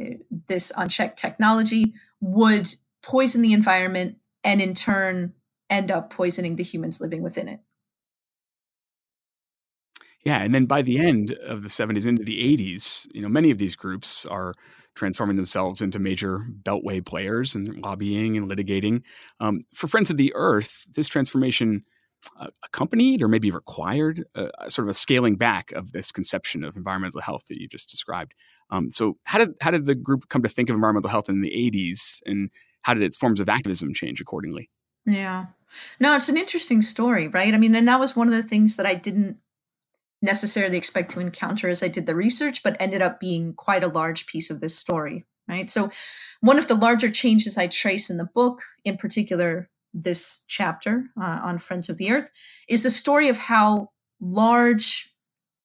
this 0.48 0.72
unchecked 0.78 1.18
technology 1.18 1.94
would 2.22 2.76
poison 3.02 3.42
the 3.42 3.54
environment 3.54 4.18
and 4.44 4.62
in 4.62 4.76
turn 4.76 5.34
end 5.70 5.90
up 5.90 6.12
poisoning 6.12 6.56
the 6.56 6.64
humans 6.64 7.02
living 7.02 7.24
within 7.24 7.48
it. 7.48 7.60
Yeah, 10.24 10.42
and 10.42 10.56
then 10.56 10.66
by 10.66 10.82
the 10.82 11.00
end 11.00 11.32
of 11.46 11.64
the 11.64 11.70
70s 11.70 12.08
into 12.08 12.24
the 12.24 12.38
80s, 12.38 13.08
you 13.14 13.22
know, 13.22 13.28
many 13.28 13.52
of 13.52 13.58
these 13.58 13.76
groups 13.76 14.26
are 14.26 14.54
transforming 14.96 15.36
themselves 15.36 15.82
into 15.82 16.00
major 16.00 16.48
beltway 16.64 17.06
players 17.06 17.56
and 17.56 17.80
lobbying 17.84 18.38
and 18.38 18.50
litigating. 18.50 19.02
Um, 19.40 19.62
for 19.74 19.88
Friends 19.88 20.10
of 20.10 20.18
the 20.18 20.32
Earth, 20.36 20.86
this 20.94 21.08
transformation 21.08 21.84
uh, 22.40 22.48
accompanied 22.64 23.22
or 23.22 23.28
maybe 23.28 23.52
required 23.52 24.24
uh, 24.36 24.48
sort 24.70 24.88
of 24.88 24.92
a 24.92 24.94
scaling 24.94 25.36
back 25.36 25.72
of 25.74 25.92
this 25.92 26.12
conception 26.12 26.64
of 26.64 26.78
environmental 26.78 27.22
health 27.22 27.44
that 27.50 27.60
you 27.60 27.68
just 27.68 27.90
described. 27.90 28.34
Um, 28.70 28.92
so, 28.92 29.18
how 29.24 29.40
did 29.40 29.56
how 29.60 29.72
did 29.72 29.86
the 29.86 29.96
group 29.96 30.30
come 30.30 30.42
to 30.44 30.50
think 30.50 30.70
of 30.70 30.76
environmental 30.76 31.10
health 31.10 31.28
in 31.28 31.42
the 31.42 31.52
80s, 31.52 32.22
and 32.26 32.50
how 32.84 32.94
did 32.94 33.04
its 33.04 33.18
forms 33.18 33.40
of 33.40 33.50
activism 33.50 33.94
change 33.94 34.22
accordingly? 34.22 34.70
Yeah, 35.06 35.48
no, 36.00 36.16
it's 36.16 36.30
an 36.30 36.38
interesting 36.38 36.82
story, 36.82 37.28
right? 37.28 37.54
I 37.54 37.58
mean, 37.58 37.76
and 37.76 37.88
that 37.88 38.00
was 38.00 38.16
one 38.16 38.28
of 38.28 38.34
the 38.34 38.44
things 38.44 38.78
that 38.78 38.86
I 38.86 38.94
didn't 38.94 39.38
necessarily 40.24 40.78
expect 40.78 41.12
to 41.12 41.20
encounter 41.20 41.68
as 41.68 41.84
I 41.84 41.90
did 41.90 42.06
the 42.06 42.16
research, 42.16 42.64
but 42.64 42.78
ended 42.80 43.02
up 43.02 43.20
being 43.20 43.54
quite 43.54 43.84
a 43.84 43.90
large 43.90 44.26
piece 44.26 44.50
of 44.50 44.62
this 44.62 44.76
story, 44.76 45.26
right? 45.48 45.70
So, 45.70 45.92
one 46.40 46.58
of 46.58 46.68
the 46.68 46.76
larger 46.76 47.12
changes 47.12 47.58
I 47.58 47.68
trace 47.68 48.10
in 48.10 48.18
the 48.18 48.30
book, 48.34 48.64
in 48.84 48.98
particular 48.98 49.70
this 49.94 50.44
chapter 50.48 51.10
uh, 51.22 51.40
on 51.44 51.60
Friends 51.60 51.90
of 51.90 51.98
the 51.98 52.10
Earth, 52.10 52.32
is 52.68 52.84
the 52.84 52.90
story 52.90 53.30
of 53.30 53.38
how 53.38 53.90
large 54.20 55.14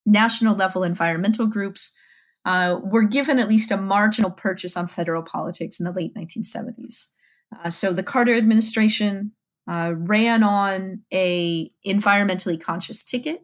national 0.04 0.56
level 0.56 0.82
environmental 0.82 1.46
groups 1.46 1.96
uh, 2.44 2.80
were 2.82 3.04
given 3.04 3.38
at 3.38 3.48
least 3.48 3.70
a 3.70 3.76
marginal 3.76 4.30
purchase 4.30 4.76
on 4.76 4.88
federal 4.88 5.22
politics 5.22 5.78
in 5.78 5.84
the 5.84 5.92
late 5.92 6.14
1970s. 6.14 7.08
Uh, 7.56 7.70
so 7.70 7.92
the 7.92 8.02
Carter 8.02 8.34
administration 8.34 9.32
uh, 9.70 9.92
ran 9.96 10.42
on 10.42 11.02
a 11.12 11.70
environmentally 11.86 12.60
conscious 12.60 13.04
ticket 13.04 13.42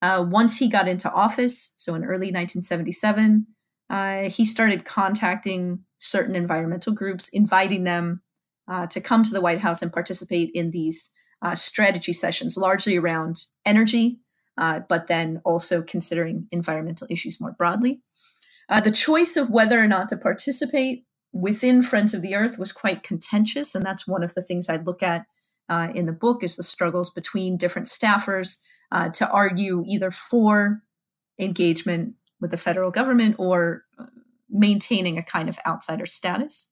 uh, 0.00 0.24
once 0.28 0.58
he 0.58 0.68
got 0.68 0.88
into 0.88 1.10
office, 1.12 1.74
so 1.76 1.94
in 1.94 2.04
early 2.04 2.30
1977, 2.30 3.46
uh, 3.90 4.30
he 4.30 4.44
started 4.44 4.84
contacting 4.84 5.80
certain 5.98 6.36
environmental 6.36 6.92
groups, 6.92 7.28
inviting 7.30 7.84
them 7.84 8.22
uh, 8.70 8.86
to 8.86 9.00
come 9.00 9.22
to 9.22 9.32
the 9.32 9.40
White 9.40 9.60
House 9.60 9.82
and 9.82 9.92
participate 9.92 10.50
in 10.54 10.70
these 10.70 11.10
uh, 11.42 11.54
strategy 11.54 12.12
sessions, 12.12 12.56
largely 12.56 12.96
around 12.96 13.38
energy, 13.64 14.20
uh, 14.56 14.80
but 14.88 15.06
then 15.06 15.40
also 15.44 15.82
considering 15.82 16.46
environmental 16.52 17.06
issues 17.10 17.40
more 17.40 17.52
broadly. 17.52 18.00
Uh, 18.68 18.80
the 18.80 18.90
choice 18.90 19.36
of 19.36 19.50
whether 19.50 19.80
or 19.80 19.88
not 19.88 20.08
to 20.10 20.16
participate 20.16 21.04
within 21.32 21.82
Friends 21.82 22.14
of 22.14 22.22
the 22.22 22.34
Earth 22.34 22.58
was 22.58 22.72
quite 22.72 23.02
contentious, 23.02 23.74
and 23.74 23.84
that's 23.84 24.06
one 24.06 24.22
of 24.22 24.34
the 24.34 24.42
things 24.42 24.68
I 24.68 24.76
look 24.76 25.02
at 25.02 25.24
in 25.94 26.06
the 26.06 26.12
book 26.12 26.42
is 26.42 26.56
the 26.56 26.62
struggles 26.62 27.10
between 27.10 27.58
different 27.58 27.88
staffers 27.88 28.56
uh, 28.92 29.08
to 29.10 29.28
argue 29.30 29.84
either 29.86 30.10
for 30.10 30.82
engagement 31.38 32.14
with 32.40 32.50
the 32.50 32.56
federal 32.56 32.90
government 32.90 33.36
or 33.38 33.84
uh, 33.98 34.06
maintaining 34.48 35.18
a 35.18 35.22
kind 35.22 35.48
of 35.48 35.58
outsider 35.66 36.06
status. 36.06 36.68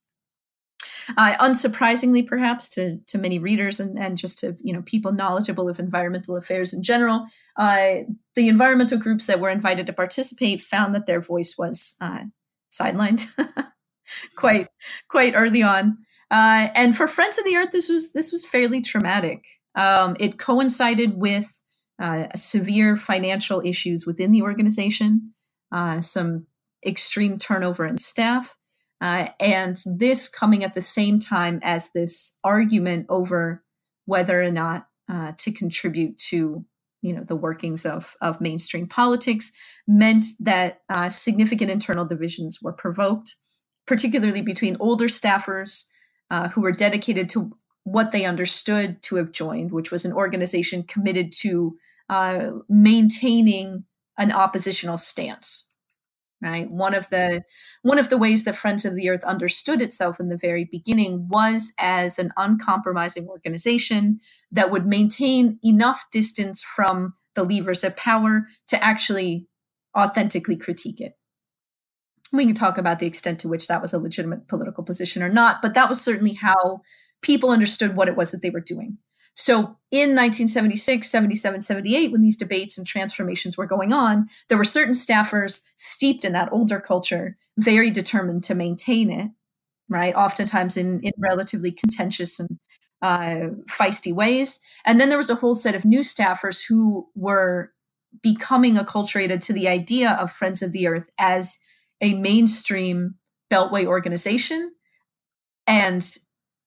Uh, 1.16 1.36
unsurprisingly, 1.38 2.26
perhaps 2.26 2.68
to 2.68 2.98
to 3.06 3.18
many 3.18 3.38
readers 3.38 3.78
and, 3.78 3.98
and 3.98 4.18
just 4.18 4.38
to 4.38 4.56
you 4.60 4.72
know 4.72 4.82
people 4.82 5.12
knowledgeable 5.12 5.68
of 5.68 5.78
environmental 5.78 6.36
affairs 6.36 6.74
in 6.74 6.82
general, 6.82 7.26
uh, 7.56 7.98
the 8.34 8.48
environmental 8.48 8.98
groups 8.98 9.26
that 9.26 9.40
were 9.40 9.50
invited 9.50 9.86
to 9.86 9.92
participate 9.92 10.60
found 10.60 10.94
that 10.94 11.06
their 11.06 11.20
voice 11.20 11.54
was 11.56 11.96
uh, 12.00 12.24
sidelined 12.72 13.24
quite 14.36 14.68
quite 15.08 15.34
early 15.36 15.62
on. 15.62 15.98
Uh, 16.30 16.68
and 16.74 16.96
for 16.96 17.06
Friends 17.06 17.38
of 17.38 17.44
the 17.44 17.56
Earth, 17.56 17.70
this 17.70 17.88
was 17.88 18.12
this 18.12 18.32
was 18.32 18.46
fairly 18.46 18.80
traumatic. 18.80 19.44
Um, 19.76 20.16
it 20.18 20.38
coincided 20.38 21.14
with 21.16 21.62
uh, 22.00 22.26
severe 22.34 22.96
financial 22.96 23.62
issues 23.64 24.06
within 24.06 24.32
the 24.32 24.42
organization, 24.42 25.32
uh, 25.72 26.00
some 26.00 26.46
extreme 26.84 27.38
turnover 27.38 27.86
in 27.86 27.98
staff, 27.98 28.56
uh, 29.00 29.28
and 29.40 29.78
this 29.86 30.28
coming 30.28 30.62
at 30.62 30.74
the 30.74 30.82
same 30.82 31.18
time 31.18 31.60
as 31.62 31.90
this 31.92 32.36
argument 32.44 33.06
over 33.08 33.62
whether 34.04 34.42
or 34.42 34.50
not 34.50 34.88
uh, 35.10 35.32
to 35.38 35.52
contribute 35.52 36.18
to 36.18 36.64
you 37.02 37.12
know 37.12 37.22
the 37.22 37.36
workings 37.36 37.86
of, 37.86 38.16
of 38.20 38.40
mainstream 38.40 38.86
politics 38.86 39.52
meant 39.86 40.24
that 40.40 40.80
uh, 40.88 41.08
significant 41.08 41.70
internal 41.70 42.04
divisions 42.04 42.60
were 42.62 42.72
provoked 42.72 43.36
particularly 43.86 44.42
between 44.42 44.76
older 44.80 45.06
staffers 45.06 45.84
who 46.54 46.60
were 46.60 46.72
dedicated 46.72 47.28
to 47.28 47.52
what 47.86 48.10
they 48.10 48.24
understood 48.24 49.00
to 49.00 49.14
have 49.14 49.30
joined, 49.30 49.70
which 49.70 49.92
was 49.92 50.04
an 50.04 50.12
organization 50.12 50.82
committed 50.82 51.30
to 51.30 51.78
uh, 52.10 52.50
maintaining 52.68 53.84
an 54.18 54.32
oppositional 54.32 54.98
stance. 54.98 55.68
Right. 56.42 56.68
One 56.68 56.94
of 56.94 57.08
the 57.10 57.44
one 57.82 57.98
of 57.98 58.10
the 58.10 58.18
ways 58.18 58.44
that 58.44 58.56
Friends 58.56 58.84
of 58.84 58.94
the 58.94 59.08
Earth 59.08 59.22
understood 59.24 59.80
itself 59.80 60.18
in 60.20 60.28
the 60.28 60.36
very 60.36 60.68
beginning 60.70 61.28
was 61.28 61.72
as 61.78 62.18
an 62.18 62.32
uncompromising 62.36 63.28
organization 63.28 64.18
that 64.50 64.70
would 64.70 64.84
maintain 64.84 65.58
enough 65.64 66.04
distance 66.10 66.62
from 66.62 67.14
the 67.36 67.44
levers 67.44 67.84
of 67.84 67.96
power 67.96 68.48
to 68.68 68.84
actually 68.84 69.46
authentically 69.96 70.56
critique 70.56 71.00
it. 71.00 71.12
We 72.32 72.44
can 72.46 72.54
talk 72.54 72.76
about 72.76 72.98
the 72.98 73.06
extent 73.06 73.38
to 73.40 73.48
which 73.48 73.68
that 73.68 73.80
was 73.80 73.94
a 73.94 73.98
legitimate 73.98 74.48
political 74.48 74.84
position 74.84 75.22
or 75.22 75.28
not, 75.30 75.62
but 75.62 75.74
that 75.74 75.88
was 75.88 76.00
certainly 76.00 76.34
how 76.34 76.82
people 77.22 77.50
understood 77.50 77.96
what 77.96 78.08
it 78.08 78.16
was 78.16 78.30
that 78.32 78.42
they 78.42 78.50
were 78.50 78.60
doing. 78.60 78.98
So 79.34 79.58
in 79.90 80.14
1976, 80.14 81.10
77, 81.10 81.60
78, 81.60 82.10
when 82.10 82.22
these 82.22 82.38
debates 82.38 82.78
and 82.78 82.86
transformations 82.86 83.58
were 83.58 83.66
going 83.66 83.92
on, 83.92 84.28
there 84.48 84.56
were 84.56 84.64
certain 84.64 84.94
staffers 84.94 85.66
steeped 85.76 86.24
in 86.24 86.32
that 86.32 86.50
older 86.52 86.80
culture, 86.80 87.36
very 87.58 87.90
determined 87.90 88.44
to 88.44 88.54
maintain 88.54 89.10
it, 89.10 89.30
right? 89.90 90.14
Oftentimes 90.14 90.78
in, 90.78 91.00
in 91.00 91.12
relatively 91.18 91.70
contentious 91.70 92.40
and 92.40 92.58
uh, 93.02 93.50
feisty 93.70 94.12
ways. 94.12 94.58
And 94.86 94.98
then 94.98 95.10
there 95.10 95.18
was 95.18 95.30
a 95.30 95.36
whole 95.36 95.54
set 95.54 95.74
of 95.74 95.84
new 95.84 96.00
staffers 96.00 96.64
who 96.66 97.06
were 97.14 97.72
becoming 98.22 98.76
acculturated 98.76 99.42
to 99.42 99.52
the 99.52 99.68
idea 99.68 100.12
of 100.12 100.30
Friends 100.30 100.62
of 100.62 100.72
the 100.72 100.86
Earth 100.86 101.10
as 101.18 101.58
a 102.00 102.14
mainstream 102.14 103.16
Beltway 103.50 103.84
organization 103.84 104.72
and 105.66 106.16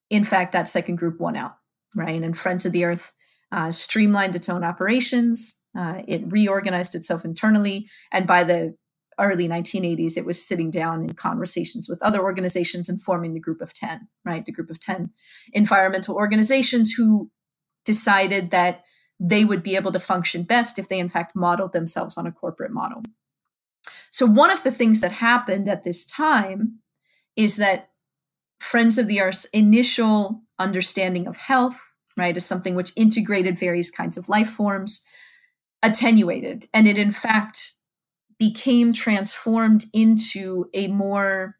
in 0.10 0.24
fact, 0.24 0.52
that 0.54 0.68
second 0.68 0.98
group 0.98 1.20
won 1.20 1.36
out, 1.36 1.56
right? 1.96 2.22
And 2.22 2.38
Friends 2.38 2.66
of 2.66 2.72
the 2.72 2.86
Earth 2.86 3.14
uh, 3.52 3.72
streamlined 3.72 4.36
its 4.36 4.50
own 4.50 4.64
operations. 4.64 5.62
Uh, 5.78 6.02
it 6.08 6.32
reorganized 6.32 6.96
itself 6.96 7.26
internally. 7.26 7.88
And 8.12 8.28
by 8.28 8.44
the 8.44 8.76
early 9.20 9.48
1980s, 9.48 10.18
it 10.18 10.26
was 10.26 10.44
sitting 10.44 10.72
down 10.72 11.04
in 11.04 11.14
conversations 11.14 11.90
with 11.90 12.02
other 12.02 12.22
organizations 12.22 12.90
and 12.90 13.02
forming 13.02 13.34
the 13.34 13.40
group 13.40 13.62
of 13.62 13.74
10, 13.74 14.08
right? 14.26 14.46
The 14.46 14.52
group 14.52 14.70
of 14.70 14.80
10 14.80 15.12
environmental 15.54 16.16
organizations 16.16 16.94
who 16.94 17.30
decided 17.86 18.52
that 18.52 18.84
they 19.20 19.44
would 19.44 19.62
be 19.62 19.76
able 19.76 19.92
to 19.92 20.00
function 20.00 20.44
best 20.44 20.80
if 20.80 20.88
they, 20.88 21.00
in 21.00 21.10
fact, 21.10 21.36
modeled 21.36 21.74
themselves 21.74 22.18
on 22.18 22.26
a 22.26 22.32
corporate 22.32 22.72
model. 22.72 23.04
So, 24.12 24.26
one 24.26 24.50
of 24.50 24.64
the 24.64 24.72
things 24.72 25.02
that 25.02 25.12
happened 25.12 25.68
at 25.68 25.84
this 25.84 26.06
time 26.06 26.80
is 27.36 27.58
that 27.58 27.89
Friends 28.60 28.98
of 28.98 29.08
the 29.08 29.22
Earth's 29.22 29.46
initial 29.46 30.44
understanding 30.58 31.28
of 31.28 31.38
health, 31.38 31.96
right, 32.18 32.36
as 32.36 32.46
something 32.46 32.76
which 32.76 32.94
integrated 32.96 33.58
various 33.58 33.90
kinds 33.90 34.18
of 34.18 34.30
life 34.30 34.50
forms, 34.50 35.04
attenuated. 35.82 36.66
And 36.74 36.88
it, 36.88 36.98
in 36.98 37.12
fact, 37.12 37.76
became 38.38 38.94
transformed 38.94 39.86
into 39.94 40.70
a 40.74 40.88
more 40.88 41.58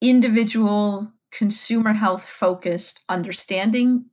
individual, 0.00 1.12
consumer 1.32 1.94
health 1.94 2.26
focused 2.26 3.04
understanding 3.08 4.06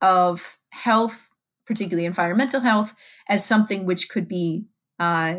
of 0.00 0.58
health, 0.70 1.32
particularly 1.66 2.06
environmental 2.06 2.60
health, 2.60 2.94
as 3.28 3.44
something 3.44 3.86
which 3.86 4.08
could 4.08 4.28
be 4.28 4.66
uh, 4.98 5.34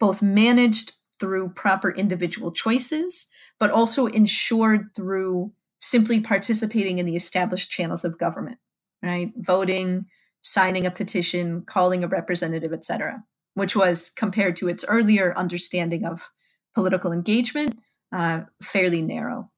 both 0.00 0.22
managed 0.22 0.92
through 1.20 1.50
proper 1.50 1.90
individual 1.90 2.52
choices, 2.52 3.26
but 3.58 3.70
also 3.70 4.06
ensured 4.06 4.88
through 4.96 5.52
simply 5.78 6.20
participating 6.20 6.98
in 6.98 7.06
the 7.06 7.16
established 7.16 7.70
channels 7.70 8.04
of 8.04 8.18
government, 8.18 8.58
right? 9.02 9.32
Voting, 9.36 10.06
signing 10.42 10.86
a 10.86 10.90
petition, 10.90 11.62
calling 11.62 12.02
a 12.04 12.08
representative, 12.08 12.72
etc., 12.72 13.22
which 13.54 13.76
was 13.76 14.10
compared 14.10 14.56
to 14.56 14.68
its 14.68 14.84
earlier 14.88 15.36
understanding 15.36 16.04
of 16.04 16.30
political 16.74 17.12
engagement, 17.12 17.78
uh, 18.12 18.42
fairly 18.62 19.02
narrow. 19.02 19.50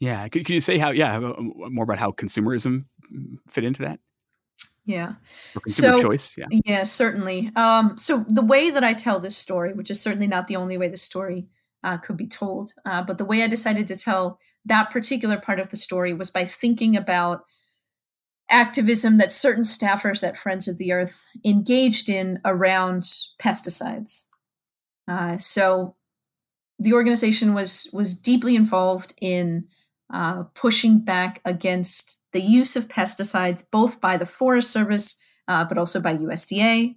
Yeah, 0.00 0.28
could, 0.28 0.48
you 0.48 0.60
say 0.60 0.76
how? 0.76 0.90
Yeah, 0.90 1.18
more 1.18 1.84
about 1.84 1.98
how 1.98 2.10
consumerism 2.10 2.84
fit 3.48 3.64
into 3.64 3.82
that. 3.82 3.98
Yeah. 4.86 5.14
So, 5.66 6.00
choice. 6.00 6.34
Yeah. 6.36 6.46
Yeah, 6.64 6.84
certainly. 6.84 7.50
Um, 7.56 7.98
so 7.98 8.24
the 8.28 8.44
way 8.44 8.70
that 8.70 8.84
I 8.84 8.94
tell 8.94 9.18
this 9.18 9.36
story, 9.36 9.72
which 9.74 9.90
is 9.90 10.00
certainly 10.00 10.28
not 10.28 10.46
the 10.46 10.56
only 10.56 10.78
way 10.78 10.88
the 10.88 10.96
story 10.96 11.48
uh, 11.82 11.98
could 11.98 12.16
be 12.16 12.28
told, 12.28 12.72
uh, 12.84 13.02
but 13.02 13.18
the 13.18 13.24
way 13.24 13.42
I 13.42 13.48
decided 13.48 13.88
to 13.88 13.96
tell 13.96 14.38
that 14.64 14.90
particular 14.90 15.38
part 15.38 15.58
of 15.58 15.70
the 15.70 15.76
story 15.76 16.14
was 16.14 16.30
by 16.30 16.44
thinking 16.44 16.96
about 16.96 17.42
activism 18.48 19.18
that 19.18 19.32
certain 19.32 19.64
staffers 19.64 20.26
at 20.26 20.36
Friends 20.36 20.68
of 20.68 20.78
the 20.78 20.92
Earth 20.92 21.26
engaged 21.44 22.08
in 22.08 22.40
around 22.44 23.02
pesticides. 23.42 24.26
Uh, 25.08 25.36
so 25.36 25.96
the 26.78 26.92
organization 26.92 27.54
was 27.54 27.90
was 27.92 28.14
deeply 28.14 28.54
involved 28.54 29.14
in 29.20 29.66
uh, 30.12 30.44
pushing 30.54 31.00
back 31.00 31.40
against 31.44 32.22
the 32.32 32.40
use 32.40 32.76
of 32.76 32.88
pesticides, 32.88 33.64
both 33.70 34.00
by 34.00 34.16
the 34.16 34.26
Forest 34.26 34.70
Service 34.70 35.20
uh, 35.48 35.64
but 35.64 35.78
also 35.78 36.00
by 36.00 36.16
USDA. 36.16 36.96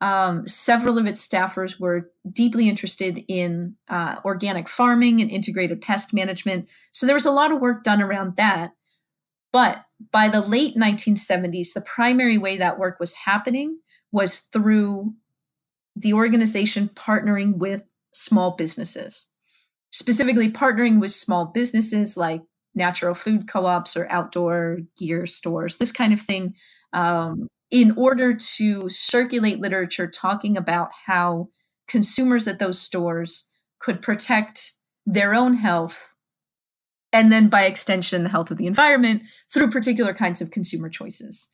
Um, 0.00 0.46
several 0.48 0.98
of 0.98 1.06
its 1.06 1.26
staffers 1.26 1.78
were 1.78 2.10
deeply 2.30 2.68
interested 2.68 3.22
in 3.28 3.76
uh, 3.88 4.16
organic 4.24 4.68
farming 4.68 5.20
and 5.20 5.30
integrated 5.30 5.80
pest 5.80 6.12
management. 6.12 6.68
So 6.92 7.06
there 7.06 7.14
was 7.14 7.26
a 7.26 7.30
lot 7.30 7.52
of 7.52 7.60
work 7.60 7.84
done 7.84 8.02
around 8.02 8.36
that. 8.36 8.72
But 9.52 9.84
by 10.10 10.28
the 10.28 10.40
late 10.40 10.76
1970s, 10.76 11.74
the 11.74 11.82
primary 11.82 12.36
way 12.36 12.56
that 12.56 12.78
work 12.78 12.98
was 12.98 13.14
happening 13.26 13.78
was 14.10 14.40
through 14.40 15.14
the 15.94 16.14
organization 16.14 16.88
partnering 16.88 17.58
with 17.58 17.84
small 18.12 18.52
businesses, 18.52 19.26
specifically 19.92 20.50
partnering 20.50 21.00
with 21.00 21.12
small 21.12 21.44
businesses 21.44 22.16
like 22.16 22.40
natural 22.74 23.14
food 23.14 23.46
co 23.46 23.66
ops 23.66 23.96
or 23.96 24.10
outdoor 24.10 24.78
gear 24.98 25.26
stores, 25.26 25.76
this 25.76 25.92
kind 25.92 26.12
of 26.12 26.20
thing, 26.20 26.54
um, 26.92 27.46
in 27.70 27.92
order 27.96 28.34
to 28.34 28.88
circulate 28.88 29.60
literature 29.60 30.06
talking 30.08 30.56
about 30.56 30.90
how 31.06 31.48
consumers 31.86 32.48
at 32.48 32.58
those 32.58 32.80
stores 32.80 33.48
could 33.78 34.02
protect 34.02 34.72
their 35.06 35.34
own 35.34 35.54
health 35.54 36.14
and 37.12 37.30
then 37.30 37.48
by 37.48 37.64
extension 37.64 38.22
the 38.22 38.28
health 38.28 38.50
of 38.50 38.56
the 38.56 38.66
environment 38.66 39.22
through 39.52 39.70
particular 39.70 40.14
kinds 40.14 40.40
of 40.40 40.50
consumer 40.50 40.88
choices. 40.88 41.48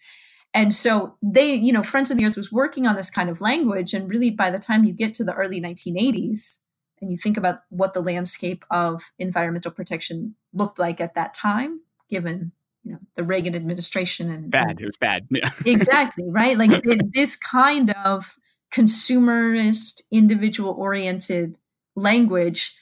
And 0.54 0.72
so 0.72 1.16
they 1.22 1.54
you 1.54 1.72
know 1.72 1.82
friends 1.82 2.10
of 2.10 2.16
the 2.16 2.24
earth 2.24 2.36
was 2.36 2.52
working 2.52 2.86
on 2.86 2.94
this 2.94 3.10
kind 3.10 3.28
of 3.28 3.40
language 3.40 3.94
and 3.94 4.08
really 4.08 4.30
by 4.30 4.50
the 4.50 4.58
time 4.58 4.84
you 4.84 4.92
get 4.92 5.12
to 5.14 5.24
the 5.24 5.34
early 5.34 5.60
1980s 5.60 6.58
and 7.00 7.10
you 7.10 7.16
think 7.16 7.36
about 7.36 7.60
what 7.70 7.94
the 7.94 8.00
landscape 8.00 8.64
of 8.70 9.12
environmental 9.18 9.70
protection 9.70 10.34
looked 10.52 10.78
like 10.78 11.00
at 11.00 11.14
that 11.14 11.34
time 11.34 11.80
given 12.08 12.52
you 12.84 12.92
know 12.92 12.98
the 13.16 13.24
reagan 13.24 13.54
administration 13.54 14.30
and 14.30 14.50
bad 14.50 14.80
it 14.80 14.86
was 14.86 14.96
bad 14.96 15.26
yeah. 15.30 15.50
exactly 15.66 16.24
right 16.28 16.56
like 16.56 16.82
this 17.12 17.36
kind 17.36 17.94
of 18.04 18.36
consumerist 18.72 20.02
individual 20.12 20.74
oriented 20.78 21.56
language 21.96 22.74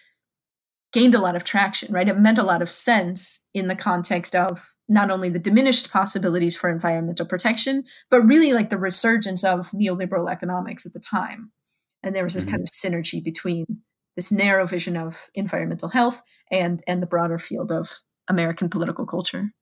gained 0.93 1.15
a 1.15 1.21
lot 1.21 1.37
of 1.37 1.45
traction, 1.45 1.93
right? 1.93 2.09
It 2.09 2.19
meant 2.19 2.39
a 2.39 2.43
lot 2.43 2.63
of 2.63 2.71
sense 2.71 3.47
in 3.53 3.69
the 3.69 3.77
context 3.77 4.35
of 4.35 4.75
not 4.89 5.11
only 5.11 5.29
the 5.29 5.39
diminished 5.39 5.91
possibilities 5.93 6.57
for 6.57 6.71
environmental 6.71 7.27
protection, 7.27 7.85
but 8.11 8.23
really 8.23 8.55
like 8.55 8.71
the 8.71 8.79
resurgence 8.79 9.45
of 9.45 9.71
neoliberal 9.73 10.31
economics 10.31 10.87
at 10.87 10.95
the 10.95 10.99
time. 10.99 11.53
And 12.03 12.17
there 12.17 12.25
was 12.25 12.33
this 12.33 12.45
mm-hmm. 12.45 12.53
kind 12.53 12.63
of 12.63 12.71
synergy 12.71 13.23
between 13.23 13.67
this 14.17 14.33
narrow 14.33 14.67
vision 14.67 14.97
of 14.97 15.31
environmental 15.35 15.91
health 15.91 16.23
and 16.51 16.83
and 16.87 17.03
the 17.03 17.07
broader 17.07 17.39
field 17.39 17.71
of 17.71 18.01
American 18.29 18.69
political 18.69 19.07
culture. 19.07 19.53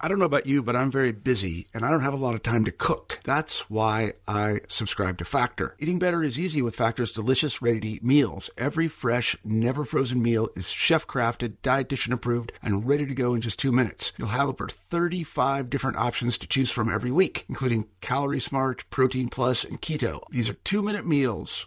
I 0.00 0.06
don't 0.06 0.20
know 0.20 0.26
about 0.26 0.46
you, 0.46 0.62
but 0.62 0.76
I'm 0.76 0.92
very 0.92 1.10
busy 1.10 1.66
and 1.74 1.84
I 1.84 1.90
don't 1.90 2.02
have 2.02 2.14
a 2.14 2.18
lot 2.18 2.36
of 2.36 2.44
time 2.44 2.64
to 2.66 2.70
cook. 2.70 3.18
That's 3.24 3.68
why 3.68 4.12
I 4.28 4.60
subscribe 4.68 5.18
to 5.18 5.24
Factor. 5.24 5.74
Eating 5.80 5.98
better 5.98 6.22
is 6.22 6.38
easy 6.38 6.62
with 6.62 6.76
Factor's 6.76 7.10
delicious, 7.10 7.60
ready 7.60 7.80
to 7.80 7.88
eat 7.88 8.04
meals. 8.04 8.48
Every 8.56 8.86
fresh, 8.86 9.36
never 9.42 9.84
frozen 9.84 10.22
meal 10.22 10.50
is 10.54 10.66
chef 10.66 11.04
crafted, 11.08 11.56
dietitian 11.64 12.12
approved, 12.12 12.52
and 12.62 12.86
ready 12.86 13.06
to 13.06 13.14
go 13.14 13.34
in 13.34 13.40
just 13.40 13.58
two 13.58 13.72
minutes. 13.72 14.12
You'll 14.16 14.28
have 14.28 14.48
over 14.48 14.68
35 14.68 15.68
different 15.68 15.96
options 15.96 16.38
to 16.38 16.46
choose 16.46 16.70
from 16.70 16.92
every 16.92 17.10
week, 17.10 17.44
including 17.48 17.88
Calorie 18.00 18.40
Smart, 18.40 18.88
Protein 18.90 19.28
Plus, 19.28 19.64
and 19.64 19.82
Keto. 19.82 20.22
These 20.30 20.48
are 20.48 20.54
two 20.54 20.80
minute 20.80 21.06
meals. 21.06 21.66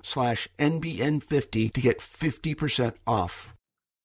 slash 0.03 0.47
NBN50 0.59 1.73
to 1.73 1.81
get 1.81 1.99
50% 1.99 2.93
off. 3.05 3.53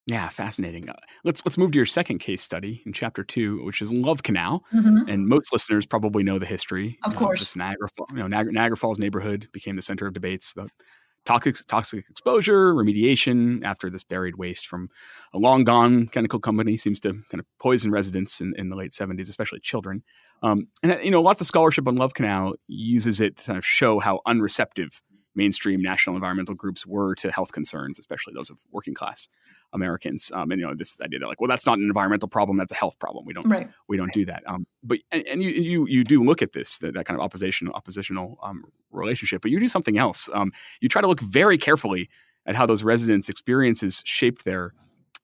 Yeah, 0.06 0.28
fascinating. 0.28 0.88
Uh, 0.88 0.94
let's 1.24 1.44
let's 1.44 1.58
move 1.58 1.72
to 1.72 1.78
your 1.78 1.86
second 1.86 2.20
case 2.20 2.40
study 2.40 2.80
in 2.86 2.92
chapter 2.92 3.24
two, 3.24 3.64
which 3.64 3.82
is 3.82 3.92
Love 3.92 4.22
Canal. 4.22 4.64
Mm-hmm. 4.72 5.08
And 5.08 5.26
most 5.26 5.52
listeners 5.52 5.84
probably 5.84 6.22
know 6.22 6.38
the 6.38 6.46
history. 6.46 6.96
Of 7.02 7.16
course, 7.16 7.40
this 7.40 7.56
Niagara, 7.56 7.88
you 8.10 8.18
know, 8.18 8.28
Niagara, 8.28 8.52
Niagara 8.52 8.76
Falls 8.76 9.00
neighborhood 9.00 9.48
became 9.52 9.74
the 9.74 9.82
center 9.82 10.06
of 10.06 10.14
debates 10.14 10.52
about 10.52 10.70
toxic 11.24 11.56
toxic 11.66 12.08
exposure, 12.08 12.72
remediation 12.72 13.64
after 13.64 13.90
this 13.90 14.04
buried 14.04 14.36
waste 14.36 14.68
from 14.68 14.88
a 15.34 15.38
long 15.38 15.64
gone 15.64 16.06
chemical 16.06 16.38
company 16.38 16.76
seems 16.76 17.00
to 17.00 17.08
kind 17.08 17.40
of 17.40 17.46
poison 17.58 17.90
residents 17.90 18.40
in, 18.40 18.54
in 18.56 18.70
the 18.70 18.76
late 18.76 18.92
70s, 18.92 19.28
especially 19.28 19.58
children. 19.58 20.04
Um, 20.42 20.68
and 20.84 20.98
you 21.02 21.10
know, 21.10 21.20
lots 21.20 21.40
of 21.40 21.48
scholarship 21.48 21.88
on 21.88 21.96
Love 21.96 22.14
Canal 22.14 22.54
uses 22.68 23.20
it 23.20 23.38
to 23.38 23.44
kind 23.44 23.58
of 23.58 23.66
show 23.66 23.98
how 23.98 24.20
unreceptive 24.24 25.02
mainstream 25.36 25.82
national 25.82 26.16
environmental 26.16 26.54
groups 26.54 26.86
were 26.86 27.14
to 27.16 27.30
health 27.30 27.52
concerns, 27.52 27.98
especially 27.98 28.34
those 28.34 28.50
of 28.50 28.60
working 28.70 28.94
class 28.94 29.28
Americans. 29.72 30.30
Um, 30.34 30.50
and 30.50 30.60
you 30.60 30.66
know, 30.66 30.74
this 30.74 31.00
idea 31.00 31.20
that 31.20 31.26
like, 31.26 31.40
well, 31.40 31.48
that's 31.48 31.66
not 31.66 31.78
an 31.78 31.84
environmental 31.84 32.28
problem; 32.28 32.56
that's 32.56 32.72
a 32.72 32.76
health 32.76 32.98
problem. 32.98 33.24
We 33.26 33.34
don't, 33.34 33.48
right. 33.48 33.68
we 33.88 33.96
don't 33.96 34.06
right. 34.06 34.14
do 34.14 34.24
that. 34.26 34.42
Um, 34.46 34.66
but 34.82 34.98
and, 35.12 35.26
and, 35.26 35.42
you 35.42 35.50
you 35.50 35.86
you 35.86 36.04
do 36.04 36.24
look 36.24 36.42
at 36.42 36.52
this 36.52 36.78
that, 36.78 36.94
that 36.94 37.06
kind 37.06 37.18
of 37.18 37.24
opposition 37.24 37.68
oppositional 37.72 38.38
um, 38.42 38.64
relationship, 38.90 39.42
but 39.42 39.50
you 39.50 39.60
do 39.60 39.68
something 39.68 39.98
else. 39.98 40.28
Um, 40.32 40.52
you 40.80 40.88
try 40.88 41.02
to 41.02 41.08
look 41.08 41.20
very 41.20 41.58
carefully 41.58 42.08
at 42.46 42.54
how 42.54 42.66
those 42.66 42.84
residents' 42.84 43.28
experiences 43.28 44.02
shaped 44.04 44.44
their 44.44 44.72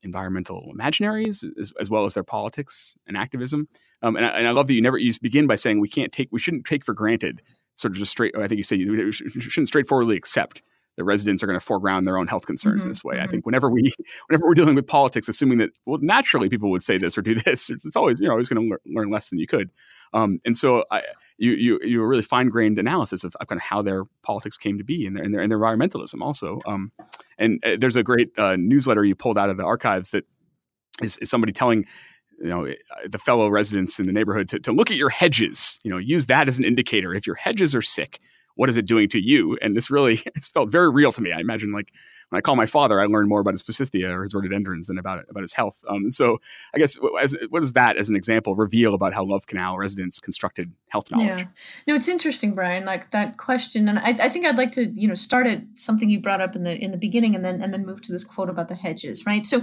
environmental 0.02 0.72
imaginaries 0.76 1.44
as, 1.58 1.72
as 1.80 1.88
well 1.88 2.04
as 2.04 2.14
their 2.14 2.24
politics 2.24 2.96
and 3.06 3.16
activism. 3.16 3.68
Um, 4.02 4.16
and, 4.16 4.26
I, 4.26 4.28
and 4.30 4.48
I 4.48 4.50
love 4.50 4.66
that 4.66 4.74
you 4.74 4.82
never 4.82 4.98
you 4.98 5.12
begin 5.22 5.46
by 5.46 5.54
saying 5.54 5.80
we 5.80 5.88
can't 5.88 6.12
take 6.12 6.28
we 6.32 6.40
shouldn't 6.40 6.64
take 6.64 6.84
for 6.84 6.94
granted 6.94 7.40
sort 7.76 7.92
of 7.92 7.98
just 7.98 8.10
straight. 8.10 8.34
I 8.36 8.48
think 8.48 8.58
you 8.58 8.62
say 8.62 8.76
you 8.76 9.12
shouldn't 9.12 9.68
straightforwardly 9.68 10.16
accept 10.16 10.62
that 10.96 11.04
residents 11.04 11.42
are 11.42 11.46
going 11.46 11.58
to 11.58 11.64
foreground 11.64 12.06
their 12.06 12.18
own 12.18 12.26
health 12.26 12.46
concerns 12.46 12.82
mm-hmm, 12.82 12.88
in 12.88 12.90
this 12.90 13.02
way. 13.02 13.16
Mm-hmm. 13.16 13.24
I 13.24 13.26
think 13.28 13.46
whenever 13.46 13.70
we 13.70 13.92
whenever 14.28 14.46
we're 14.46 14.54
dealing 14.54 14.74
with 14.74 14.86
politics, 14.86 15.28
assuming 15.28 15.58
that 15.58 15.70
well 15.86 15.98
naturally 16.00 16.48
people 16.48 16.70
would 16.70 16.82
say 16.82 16.98
this 16.98 17.16
or 17.16 17.22
do 17.22 17.34
this, 17.46 17.70
it's, 17.70 17.84
it's 17.84 17.96
always 17.96 18.20
you're 18.20 18.32
always 18.32 18.48
going 18.48 18.68
to 18.68 18.78
learn 18.86 19.10
less 19.10 19.28
than 19.30 19.38
you 19.38 19.46
could. 19.46 19.70
Um, 20.12 20.40
and 20.44 20.56
so 20.56 20.84
I, 20.90 21.02
you 21.38 21.52
you 21.52 21.80
you 21.82 22.02
a 22.02 22.06
really 22.06 22.22
fine 22.22 22.48
grained 22.48 22.78
analysis 22.78 23.24
of, 23.24 23.34
of, 23.40 23.48
kind 23.48 23.58
of 23.58 23.64
how 23.64 23.82
their 23.82 24.04
politics 24.22 24.56
came 24.56 24.78
to 24.78 24.84
be 24.84 25.06
and 25.06 25.16
their 25.16 25.24
and 25.24 25.34
their, 25.34 25.40
and 25.40 25.50
their 25.50 25.58
environmentalism 25.58 26.20
also. 26.20 26.60
Um, 26.66 26.92
and 27.38 27.64
uh, 27.64 27.76
there's 27.78 27.96
a 27.96 28.02
great 28.02 28.38
uh, 28.38 28.56
newsletter 28.56 29.04
you 29.04 29.14
pulled 29.14 29.38
out 29.38 29.50
of 29.50 29.56
the 29.56 29.64
archives 29.64 30.10
that 30.10 30.24
is, 31.02 31.16
is 31.18 31.30
somebody 31.30 31.52
telling 31.52 31.86
you 32.42 32.48
know 32.48 32.66
uh, 32.66 32.74
the 33.08 33.18
fellow 33.18 33.48
residents 33.48 33.98
in 33.98 34.06
the 34.06 34.12
neighborhood 34.12 34.48
to, 34.50 34.58
to 34.60 34.72
look 34.72 34.90
at 34.90 34.96
your 34.96 35.10
hedges 35.10 35.80
you 35.84 35.90
know 35.90 35.98
use 35.98 36.26
that 36.26 36.48
as 36.48 36.58
an 36.58 36.64
indicator. 36.64 37.14
If 37.14 37.26
your 37.26 37.36
hedges 37.36 37.74
are 37.74 37.82
sick 37.82 38.20
what 38.54 38.68
is 38.68 38.76
it 38.76 38.86
doing 38.86 39.08
to 39.08 39.18
you? 39.18 39.56
And 39.62 39.76
this 39.76 39.90
really 39.90 40.20
it's 40.34 40.48
felt 40.48 40.70
very 40.70 40.90
real 40.90 41.12
to 41.12 41.22
me. 41.22 41.32
I 41.32 41.40
imagine 41.40 41.72
like 41.72 41.92
when 42.28 42.38
i 42.38 42.40
call 42.40 42.56
my 42.56 42.64
father 42.64 42.98
i 42.98 43.04
learn 43.04 43.28
more 43.28 43.40
about 43.40 43.52
his 43.52 43.60
forsythia 43.60 44.10
or 44.10 44.22
his 44.22 44.34
rhododendrons 44.34 44.86
than 44.86 44.96
about 44.96 45.18
it, 45.18 45.26
about 45.28 45.42
his 45.42 45.52
health. 45.52 45.84
Um, 45.86 46.10
so 46.10 46.38
i 46.74 46.78
guess 46.78 46.96
as, 47.20 47.36
what 47.50 47.60
does 47.60 47.74
that 47.74 47.98
as 47.98 48.08
an 48.08 48.16
example 48.16 48.54
reveal 48.54 48.94
about 48.94 49.12
how 49.12 49.22
love 49.22 49.46
canal 49.46 49.76
residents 49.76 50.18
constructed 50.18 50.72
health 50.88 51.10
knowledge? 51.10 51.26
Yeah 51.26 51.44
no 51.86 51.94
it's 51.94 52.08
interesting 52.08 52.54
brian 52.54 52.86
like 52.86 53.10
that 53.10 53.36
question. 53.36 53.88
And 53.88 53.98
I, 53.98 54.16
I 54.24 54.28
think 54.30 54.46
i'd 54.46 54.56
like 54.56 54.72
to 54.72 54.86
you 54.86 55.08
know 55.08 55.14
start 55.14 55.46
at 55.46 55.62
something 55.76 56.08
you 56.08 56.20
brought 56.20 56.40
up 56.40 56.56
in 56.56 56.62
the 56.64 56.78
in 56.82 56.90
the 56.90 56.96
beginning 56.96 57.34
and 57.34 57.44
then 57.44 57.60
and 57.60 57.72
then 57.72 57.84
move 57.84 58.00
to 58.02 58.12
this 58.12 58.24
quote 58.24 58.48
about 58.48 58.68
the 58.68 58.76
hedges 58.76 59.26
right? 59.26 59.44
So 59.44 59.60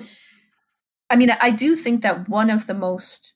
I 1.09 1.15
mean, 1.15 1.29
I 1.41 1.51
do 1.51 1.75
think 1.75 2.01
that 2.01 2.29
one 2.29 2.49
of 2.49 2.67
the 2.67 2.73
most 2.73 3.35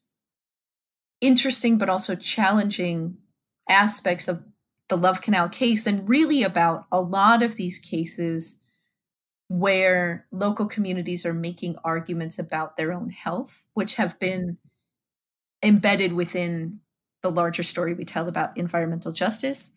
interesting 1.21 1.77
but 1.77 1.89
also 1.89 2.15
challenging 2.15 3.17
aspects 3.69 4.27
of 4.27 4.43
the 4.89 4.97
Love 4.97 5.21
Canal 5.21 5.49
case 5.49 5.87
and 5.87 6.07
really 6.07 6.43
about 6.43 6.85
a 6.91 7.01
lot 7.01 7.41
of 7.41 7.55
these 7.55 7.79
cases 7.79 8.59
where 9.47 10.25
local 10.31 10.67
communities 10.67 11.25
are 11.25 11.33
making 11.33 11.75
arguments 11.83 12.39
about 12.39 12.75
their 12.75 12.91
own 12.91 13.09
health, 13.09 13.65
which 13.73 13.95
have 13.95 14.19
been 14.19 14.57
embedded 15.63 16.13
within 16.13 16.79
the 17.21 17.31
larger 17.31 17.63
story 17.63 17.93
we 17.93 18.03
tell 18.03 18.27
about 18.27 18.57
environmental 18.57 19.11
justice, 19.11 19.71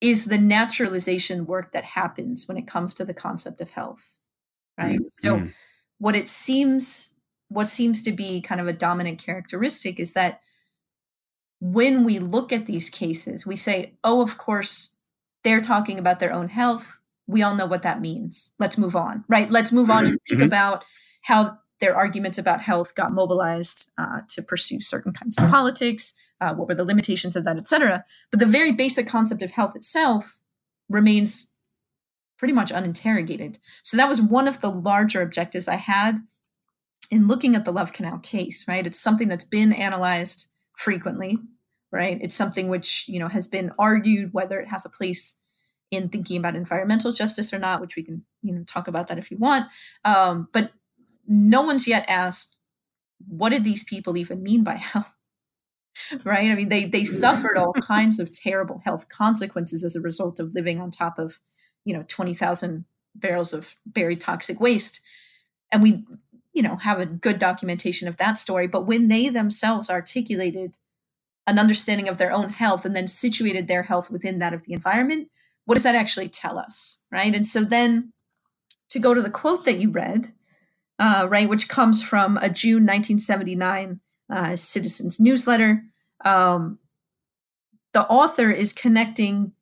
is 0.00 0.24
the 0.24 0.38
naturalization 0.38 1.46
work 1.46 1.72
that 1.72 1.84
happens 1.84 2.48
when 2.48 2.56
it 2.56 2.66
comes 2.66 2.92
to 2.94 3.04
the 3.04 3.14
concept 3.14 3.60
of 3.60 3.70
health. 3.70 4.18
Right. 4.76 4.98
Mm-hmm. 4.98 5.48
So, 5.48 5.54
what 5.98 6.16
it 6.16 6.26
seems, 6.26 7.14
what 7.52 7.68
seems 7.68 8.02
to 8.02 8.12
be 8.12 8.40
kind 8.40 8.60
of 8.60 8.66
a 8.66 8.72
dominant 8.72 9.18
characteristic 9.18 10.00
is 10.00 10.12
that 10.12 10.40
when 11.60 12.04
we 12.04 12.18
look 12.18 12.52
at 12.52 12.66
these 12.66 12.90
cases, 12.90 13.46
we 13.46 13.56
say, 13.56 13.94
oh, 14.02 14.22
of 14.22 14.36
course, 14.38 14.96
they're 15.44 15.60
talking 15.60 15.98
about 15.98 16.18
their 16.18 16.32
own 16.32 16.48
health. 16.48 17.00
We 17.26 17.42
all 17.42 17.54
know 17.54 17.66
what 17.66 17.82
that 17.82 18.00
means. 18.00 18.52
Let's 18.58 18.76
move 18.76 18.96
on, 18.96 19.24
right? 19.28 19.50
Let's 19.50 19.72
move 19.72 19.90
on 19.90 20.06
and 20.06 20.18
think 20.28 20.40
mm-hmm. 20.40 20.46
about 20.46 20.84
how 21.22 21.58
their 21.80 21.94
arguments 21.94 22.38
about 22.38 22.60
health 22.60 22.94
got 22.94 23.12
mobilized 23.12 23.90
uh, 23.98 24.20
to 24.28 24.42
pursue 24.42 24.80
certain 24.80 25.12
kinds 25.12 25.36
of 25.38 25.50
politics. 25.50 26.14
Uh, 26.40 26.54
what 26.54 26.68
were 26.68 26.74
the 26.74 26.84
limitations 26.84 27.36
of 27.36 27.44
that, 27.44 27.56
et 27.56 27.68
cetera? 27.68 28.04
But 28.30 28.40
the 28.40 28.46
very 28.46 28.72
basic 28.72 29.06
concept 29.06 29.42
of 29.42 29.52
health 29.52 29.76
itself 29.76 30.42
remains 30.88 31.52
pretty 32.38 32.54
much 32.54 32.72
uninterrogated. 32.72 33.58
So 33.84 33.96
that 33.96 34.08
was 34.08 34.20
one 34.20 34.48
of 34.48 34.60
the 34.60 34.70
larger 34.70 35.22
objectives 35.22 35.68
I 35.68 35.76
had 35.76 36.18
in 37.12 37.28
looking 37.28 37.54
at 37.54 37.64
the 37.64 37.72
Love 37.72 37.92
Canal 37.92 38.18
case, 38.18 38.66
right? 38.66 38.84
It's 38.84 38.98
something 38.98 39.28
that's 39.28 39.44
been 39.44 39.72
analyzed 39.72 40.50
frequently 40.76 41.38
right? 41.92 42.18
It's 42.22 42.34
something 42.34 42.68
which, 42.68 43.04
you 43.06 43.20
know, 43.20 43.28
has 43.28 43.46
been 43.46 43.70
argued 43.78 44.32
whether 44.32 44.58
it 44.58 44.68
has 44.68 44.84
a 44.84 44.90
place 44.90 45.38
in 45.90 46.08
thinking 46.08 46.38
about 46.38 46.56
environmental 46.56 47.12
justice 47.12 47.52
or 47.52 47.58
not, 47.58 47.80
which 47.80 47.96
we 47.96 48.02
can, 48.02 48.24
you 48.42 48.52
know, 48.52 48.64
talk 48.64 48.88
about 48.88 49.08
that 49.08 49.18
if 49.18 49.30
you 49.30 49.36
want. 49.36 49.66
Um, 50.04 50.48
but 50.52 50.72
no 51.28 51.62
one's 51.62 51.86
yet 51.86 52.06
asked, 52.08 52.58
what 53.28 53.50
did 53.50 53.62
these 53.62 53.84
people 53.84 54.16
even 54.16 54.42
mean 54.42 54.64
by 54.64 54.74
health? 54.76 55.14
right? 56.24 56.50
I 56.50 56.54
mean, 56.54 56.70
they 56.70 56.86
they 56.86 57.04
suffered 57.04 57.58
all 57.58 57.72
kinds 57.82 58.18
of 58.18 58.32
terrible 58.32 58.80
health 58.82 59.10
consequences 59.10 59.84
as 59.84 59.94
a 59.94 60.00
result 60.00 60.40
of 60.40 60.54
living 60.54 60.80
on 60.80 60.90
top 60.90 61.18
of, 61.18 61.38
you 61.84 61.94
know, 61.94 62.02
twenty 62.08 62.32
thousand 62.32 62.86
barrels 63.14 63.52
of 63.52 63.76
buried 63.84 64.18
toxic 64.18 64.58
waste, 64.58 65.02
and 65.70 65.82
we, 65.82 66.02
you 66.52 66.62
know, 66.62 66.76
have 66.76 67.00
a 67.00 67.06
good 67.06 67.38
documentation 67.38 68.08
of 68.08 68.16
that 68.18 68.38
story. 68.38 68.66
But 68.66 68.86
when 68.86 69.08
they 69.08 69.28
themselves 69.28 69.88
articulated 69.88 70.78
an 71.46 71.58
understanding 71.58 72.08
of 72.08 72.18
their 72.18 72.32
own 72.32 72.50
health 72.50 72.84
and 72.84 72.94
then 72.94 73.08
situated 73.08 73.66
their 73.66 73.84
health 73.84 74.10
within 74.10 74.38
that 74.38 74.52
of 74.52 74.64
the 74.64 74.72
environment, 74.72 75.28
what 75.64 75.74
does 75.74 75.82
that 75.82 75.94
actually 75.94 76.28
tell 76.28 76.58
us? 76.58 76.98
Right. 77.10 77.34
And 77.34 77.46
so 77.46 77.64
then 77.64 78.12
to 78.90 78.98
go 78.98 79.14
to 79.14 79.22
the 79.22 79.30
quote 79.30 79.64
that 79.64 79.78
you 79.78 79.90
read, 79.90 80.32
uh, 80.98 81.26
right, 81.28 81.48
which 81.48 81.68
comes 81.68 82.02
from 82.02 82.36
a 82.36 82.48
June 82.48 82.82
1979 82.82 84.00
uh, 84.30 84.56
Citizens 84.56 85.18
newsletter, 85.18 85.84
um, 86.24 86.78
the 87.92 88.06
author 88.06 88.50
is 88.50 88.72
connecting 88.72 89.52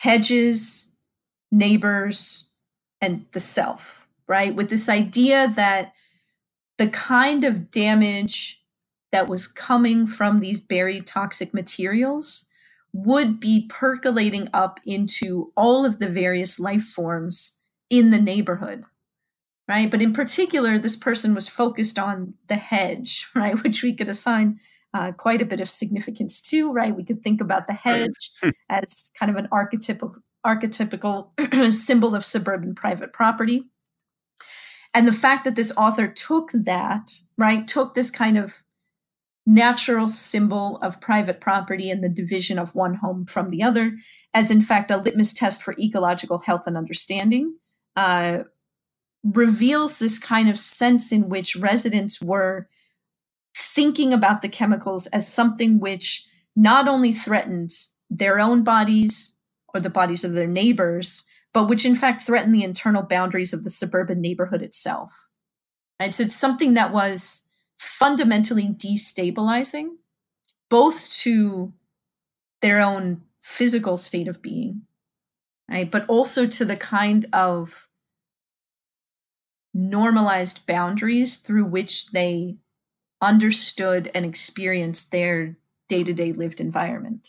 hedges, 0.00 0.94
neighbors, 1.50 2.50
and 3.00 3.26
the 3.32 3.40
self, 3.40 4.05
right, 4.28 4.54
with 4.54 4.70
this 4.70 4.88
idea 4.88 5.48
that 5.48 5.92
the 6.78 6.88
kind 6.88 7.44
of 7.44 7.70
damage 7.70 8.62
that 9.12 9.28
was 9.28 9.46
coming 9.46 10.06
from 10.06 10.40
these 10.40 10.60
buried 10.60 11.06
toxic 11.06 11.54
materials 11.54 12.46
would 12.92 13.38
be 13.38 13.66
percolating 13.68 14.48
up 14.52 14.80
into 14.84 15.52
all 15.56 15.84
of 15.84 15.98
the 15.98 16.08
various 16.08 16.58
life 16.58 16.84
forms 16.84 17.58
in 17.90 18.10
the 18.10 18.20
neighborhood 18.20 18.84
right? 19.68 19.90
But 19.90 20.02
in 20.02 20.12
particular 20.12 20.78
this 20.78 20.96
person 20.96 21.34
was 21.34 21.48
focused 21.48 21.98
on 21.98 22.34
the 22.48 22.56
hedge 22.56 23.26
right? 23.34 23.60
Which 23.62 23.82
we 23.82 23.94
could 23.94 24.08
assign 24.08 24.58
uh, 24.94 25.12
quite 25.12 25.42
a 25.42 25.46
bit 25.46 25.60
of 25.60 25.68
significance 25.68 26.40
to 26.50 26.72
right? 26.72 26.96
We 26.96 27.04
could 27.04 27.22
think 27.22 27.40
about 27.40 27.66
the 27.66 27.74
hedge 27.74 28.30
as 28.68 29.10
kind 29.18 29.30
of 29.30 29.36
an 29.36 29.48
archetypical 29.52 30.16
archetypical 30.44 31.72
symbol 31.72 32.14
of 32.14 32.24
suburban 32.24 32.74
private 32.74 33.12
property 33.12 33.64
and 34.96 35.06
the 35.06 35.12
fact 35.12 35.44
that 35.44 35.56
this 35.56 35.72
author 35.76 36.08
took 36.08 36.50
that 36.52 37.20
right 37.36 37.68
took 37.68 37.92
this 37.92 38.10
kind 38.10 38.38
of 38.38 38.62
natural 39.44 40.08
symbol 40.08 40.78
of 40.78 41.02
private 41.02 41.38
property 41.38 41.90
and 41.90 42.02
the 42.02 42.08
division 42.08 42.58
of 42.58 42.74
one 42.74 42.94
home 42.94 43.26
from 43.26 43.50
the 43.50 43.62
other, 43.62 43.92
as 44.32 44.50
in 44.50 44.62
fact 44.62 44.90
a 44.90 44.96
litmus 44.96 45.34
test 45.34 45.62
for 45.62 45.74
ecological 45.78 46.38
health 46.38 46.66
and 46.66 46.78
understanding, 46.78 47.56
uh, 47.94 48.44
reveals 49.22 49.98
this 49.98 50.18
kind 50.18 50.48
of 50.48 50.58
sense 50.58 51.12
in 51.12 51.28
which 51.28 51.56
residents 51.56 52.22
were 52.22 52.66
thinking 53.54 54.14
about 54.14 54.40
the 54.40 54.48
chemicals 54.48 55.06
as 55.08 55.30
something 55.30 55.78
which 55.78 56.26
not 56.56 56.88
only 56.88 57.12
threatened 57.12 57.70
their 58.08 58.40
own 58.40 58.64
bodies 58.64 59.34
or 59.74 59.80
the 59.80 59.90
bodies 59.90 60.24
of 60.24 60.32
their 60.32 60.46
neighbors, 60.46 61.28
but 61.56 61.68
which 61.70 61.86
in 61.86 61.96
fact 61.96 62.20
threatened 62.20 62.54
the 62.54 62.62
internal 62.62 63.02
boundaries 63.02 63.54
of 63.54 63.64
the 63.64 63.70
suburban 63.70 64.20
neighborhood 64.20 64.60
itself. 64.60 65.30
Right? 65.98 66.12
So 66.12 66.24
it's 66.24 66.36
something 66.36 66.74
that 66.74 66.92
was 66.92 67.44
fundamentally 67.78 68.68
destabilizing, 68.68 69.86
both 70.68 71.08
to 71.20 71.72
their 72.60 72.82
own 72.82 73.22
physical 73.40 73.96
state 73.96 74.28
of 74.28 74.42
being, 74.42 74.82
right? 75.70 75.90
But 75.90 76.04
also 76.08 76.46
to 76.46 76.64
the 76.66 76.76
kind 76.76 77.24
of 77.32 77.88
normalized 79.72 80.66
boundaries 80.66 81.38
through 81.38 81.64
which 81.64 82.10
they 82.10 82.58
understood 83.22 84.10
and 84.14 84.26
experienced 84.26 85.10
their 85.10 85.56
day 85.88 86.04
to 86.04 86.12
day 86.12 86.34
lived 86.34 86.60
environment. 86.60 87.28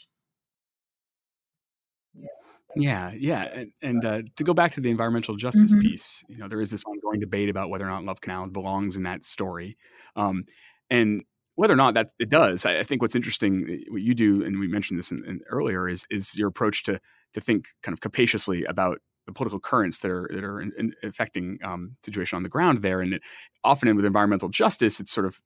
Yeah, 2.82 3.12
yeah, 3.18 3.44
and, 3.44 3.72
and 3.82 4.06
uh, 4.06 4.22
to 4.36 4.44
go 4.44 4.54
back 4.54 4.72
to 4.74 4.82
the 4.82 4.90
environmental 4.90 5.36
justice 5.36 5.72
mm-hmm. 5.72 5.82
piece, 5.82 6.24
you 6.30 6.38
know, 6.38 6.48
there 6.48 6.62
is 6.62 6.72
this 6.72 6.84
ongoing 6.86 7.20
debate 7.20 7.50
about 7.50 7.70
whether 7.70 7.86
or 7.86 7.90
not 7.90 8.04
Love 8.04 8.22
Canal 8.22 8.48
belongs 8.48 8.98
in 8.98 9.04
that 9.04 9.26
story, 9.26 9.78
um, 10.16 10.46
and 10.90 11.24
whether 11.56 11.74
or 11.74 11.78
not 11.78 11.96
that 11.96 12.12
it 12.20 12.30
does. 12.30 12.66
I, 12.66 12.80
I, 12.80 12.84
think 12.84 13.02
what's 13.02 13.16
interesting, 13.16 13.66
eh, 13.70 13.92
what 13.92 14.02
you 14.02 14.14
do, 14.14 14.44
and 14.44 14.60
we 14.60 14.68
mentioned 14.68 15.00
this 15.00 15.12
in, 15.12 15.26
in 15.26 15.42
earlier, 15.50 15.90
is 15.90 16.06
is 16.10 16.38
your 16.38 16.48
approach 16.48 16.84
to 16.84 17.00
to 17.34 17.42
think 17.42 17.68
kind 17.84 17.94
of 17.94 18.02
capaciously 18.02 18.64
about 18.66 19.00
the 19.28 19.34
political 19.34 19.60
currents 19.60 20.00
that 20.00 20.10
are 20.10 20.30
that 20.34 20.44
are 20.44 20.62
in, 20.62 20.72
in 20.78 20.94
affecting 21.04 21.60
um, 21.64 21.96
situation 22.04 22.38
on 22.38 22.44
the 22.44 22.50
ground 22.50 22.82
there. 22.82 23.02
And 23.02 23.14
it, 23.14 23.22
often 23.64 23.94
with 23.96 24.06
environmental 24.06 24.50
justice, 24.50 25.00
it's 25.00 25.12
sort 25.12 25.26
of 25.26 25.40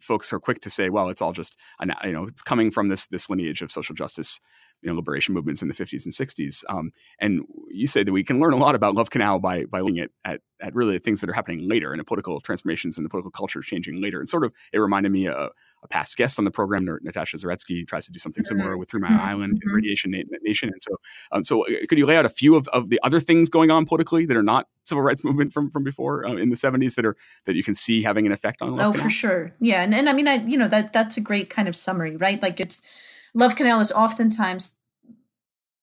folks 0.00 0.32
are 0.32 0.38
quick 0.38 0.60
to 0.60 0.70
say, 0.70 0.90
well, 0.90 1.08
it's 1.08 1.22
all 1.22 1.32
just 1.32 1.58
you 2.04 2.12
know 2.12 2.24
it's 2.24 2.42
coming 2.42 2.70
from 2.70 2.88
this 2.88 3.06
this 3.06 3.28
lineage 3.28 3.62
of 3.62 3.70
social 3.70 3.94
justice 3.94 4.38
you 4.82 4.90
know, 4.90 4.96
liberation 4.96 5.34
movements 5.34 5.62
in 5.62 5.68
the 5.68 5.74
50s 5.74 6.04
and 6.04 6.12
60s. 6.12 6.64
Um, 6.68 6.90
and 7.20 7.44
you 7.70 7.86
say 7.86 8.02
that 8.02 8.12
we 8.12 8.24
can 8.24 8.40
learn 8.40 8.52
a 8.52 8.56
lot 8.56 8.74
about 8.74 8.94
Love 8.94 9.10
Canal 9.10 9.38
by 9.38 9.64
by 9.64 9.80
looking 9.80 10.00
at, 10.00 10.10
at, 10.24 10.40
at 10.60 10.74
really 10.74 10.94
the 10.94 11.00
things 11.00 11.20
that 11.20 11.30
are 11.30 11.34
happening 11.34 11.68
later 11.68 11.92
and 11.92 12.00
the 12.00 12.04
political 12.04 12.40
transformations 12.40 12.96
and 12.96 13.04
the 13.04 13.08
political 13.08 13.30
culture 13.30 13.60
changing 13.60 14.02
later. 14.02 14.18
And 14.18 14.28
sort 14.28 14.44
of 14.44 14.52
it 14.72 14.78
reminded 14.78 15.12
me 15.12 15.28
of 15.28 15.50
a 15.84 15.88
past 15.88 16.16
guest 16.16 16.38
on 16.38 16.44
the 16.44 16.50
program, 16.50 16.86
Natasha 17.02 17.36
Zaretsky, 17.36 17.86
tries 17.86 18.06
to 18.06 18.12
do 18.12 18.18
something 18.18 18.44
similar 18.44 18.70
mm-hmm. 18.70 18.78
with 18.78 18.90
Three 18.90 19.00
Mile 19.00 19.10
mm-hmm. 19.12 19.28
Island 19.28 19.52
and 19.52 19.62
mm-hmm. 19.62 19.74
Radiation 19.74 20.12
Nation. 20.42 20.68
And 20.68 20.80
so, 20.80 20.96
um, 21.32 21.44
so 21.44 21.66
uh, 21.66 21.86
could 21.88 21.98
you 21.98 22.06
lay 22.06 22.16
out 22.16 22.24
a 22.24 22.30
few 22.30 22.54
of, 22.54 22.68
of 22.68 22.88
the 22.88 23.00
other 23.02 23.18
things 23.18 23.48
going 23.48 23.70
on 23.70 23.84
politically 23.84 24.24
that 24.26 24.36
are 24.36 24.42
not 24.42 24.68
civil 24.84 25.02
rights 25.02 25.24
movement 25.24 25.52
from 25.52 25.70
from 25.70 25.82
before 25.82 26.26
uh, 26.26 26.34
in 26.34 26.50
the 26.50 26.56
70s 26.56 26.94
that 26.94 27.04
are 27.04 27.16
that 27.46 27.56
you 27.56 27.62
can 27.62 27.74
see 27.74 28.02
having 28.02 28.26
an 28.26 28.32
effect 28.32 28.62
on? 28.62 28.76
Love 28.76 28.96
oh, 28.96 28.98
for 28.98 29.10
sure, 29.10 29.54
yeah. 29.60 29.82
And 29.82 29.94
and 29.94 30.08
I 30.08 30.12
mean, 30.12 30.28
I 30.28 30.34
you 30.34 30.56
know 30.56 30.68
that 30.68 30.92
that's 30.92 31.16
a 31.16 31.20
great 31.20 31.50
kind 31.50 31.68
of 31.68 31.74
summary, 31.74 32.16
right? 32.16 32.40
Like 32.40 32.60
it's 32.60 33.11
Love 33.34 33.56
Canal 33.56 33.80
is 33.80 33.92
oftentimes 33.92 34.76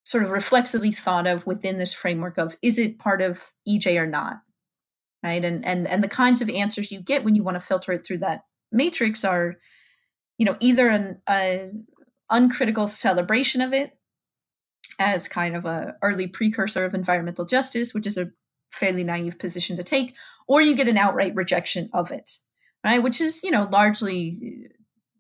sort 0.04 0.24
of 0.24 0.32
reflexively 0.32 0.92
thought 0.92 1.28
of 1.28 1.46
within 1.46 1.78
this 1.78 1.94
framework 1.94 2.38
of 2.38 2.56
is 2.62 2.78
it 2.80 3.00
part 3.00 3.22
of 3.22 3.52
EJ 3.68 4.00
or 4.00 4.08
not? 4.08 4.42
Right. 5.24 5.44
And 5.44 5.66
and 5.66 5.88
and 5.88 6.04
the 6.04 6.08
kinds 6.08 6.42
of 6.42 6.50
answers 6.50 6.92
you 6.92 7.02
get 7.02 7.24
when 7.24 7.36
you 7.36 7.44
want 7.44 7.56
to 7.56 7.62
filter 7.62 7.92
it 7.92 8.06
through 8.06 8.20
that 8.20 8.44
matrix 8.72 9.26
are, 9.26 9.58
you 10.38 10.46
know, 10.46 10.56
either 10.60 10.90
an 10.90 11.22
a 11.30 11.72
uncritical 12.30 12.88
celebration 12.88 13.60
of 13.60 13.74
it 13.74 13.98
as 15.00 15.28
kind 15.28 15.56
of 15.56 15.66
a 15.66 15.96
early 16.02 16.28
precursor 16.28 16.86
of 16.86 16.94
environmental 16.94 17.46
justice, 17.46 17.94
which 17.94 18.08
is 18.08 18.18
a 18.18 18.32
fairly 18.72 19.04
naive 19.04 19.40
position 19.40 19.76
to 19.76 19.84
take, 19.84 20.16
or 20.48 20.62
you 20.62 20.76
get 20.76 20.88
an 20.88 20.98
outright 20.98 21.34
rejection 21.36 21.90
of 21.94 22.12
it, 22.12 22.32
right? 22.84 23.02
Which 23.02 23.20
is, 23.20 23.44
you 23.44 23.52
know, 23.52 23.68
largely 23.72 24.68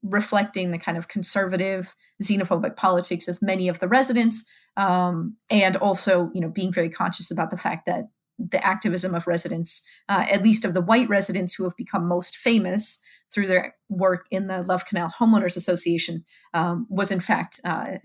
reflecting 0.03 0.71
the 0.71 0.77
kind 0.77 0.97
of 0.97 1.07
conservative 1.07 1.95
xenophobic 2.23 2.75
politics 2.75 3.27
of 3.27 3.41
many 3.41 3.67
of 3.67 3.79
the 3.79 3.87
residents 3.87 4.49
um, 4.77 5.35
and 5.49 5.75
also 5.77 6.31
you 6.33 6.41
know 6.41 6.49
being 6.49 6.71
very 6.71 6.89
conscious 6.89 7.31
about 7.31 7.51
the 7.51 7.57
fact 7.57 7.85
that 7.85 8.05
the 8.37 8.65
activism 8.65 9.13
of 9.13 9.27
residents 9.27 9.85
uh, 10.07 10.25
at 10.31 10.41
least 10.41 10.63
of 10.63 10.73
the 10.73 10.81
white 10.81 11.09
residents 11.09 11.55
who 11.55 11.65
have 11.65 11.75
become 11.75 12.07
most 12.07 12.37
famous 12.37 13.03
through 13.31 13.47
their 13.47 13.75
work 13.89 14.25
in 14.31 14.47
the 14.47 14.61
love 14.61 14.85
canal 14.85 15.13
homeowners 15.19 15.57
association 15.57 16.23
um, 16.53 16.87
was 16.89 17.11
in 17.11 17.19
fact 17.19 17.59
uh, 17.65 17.97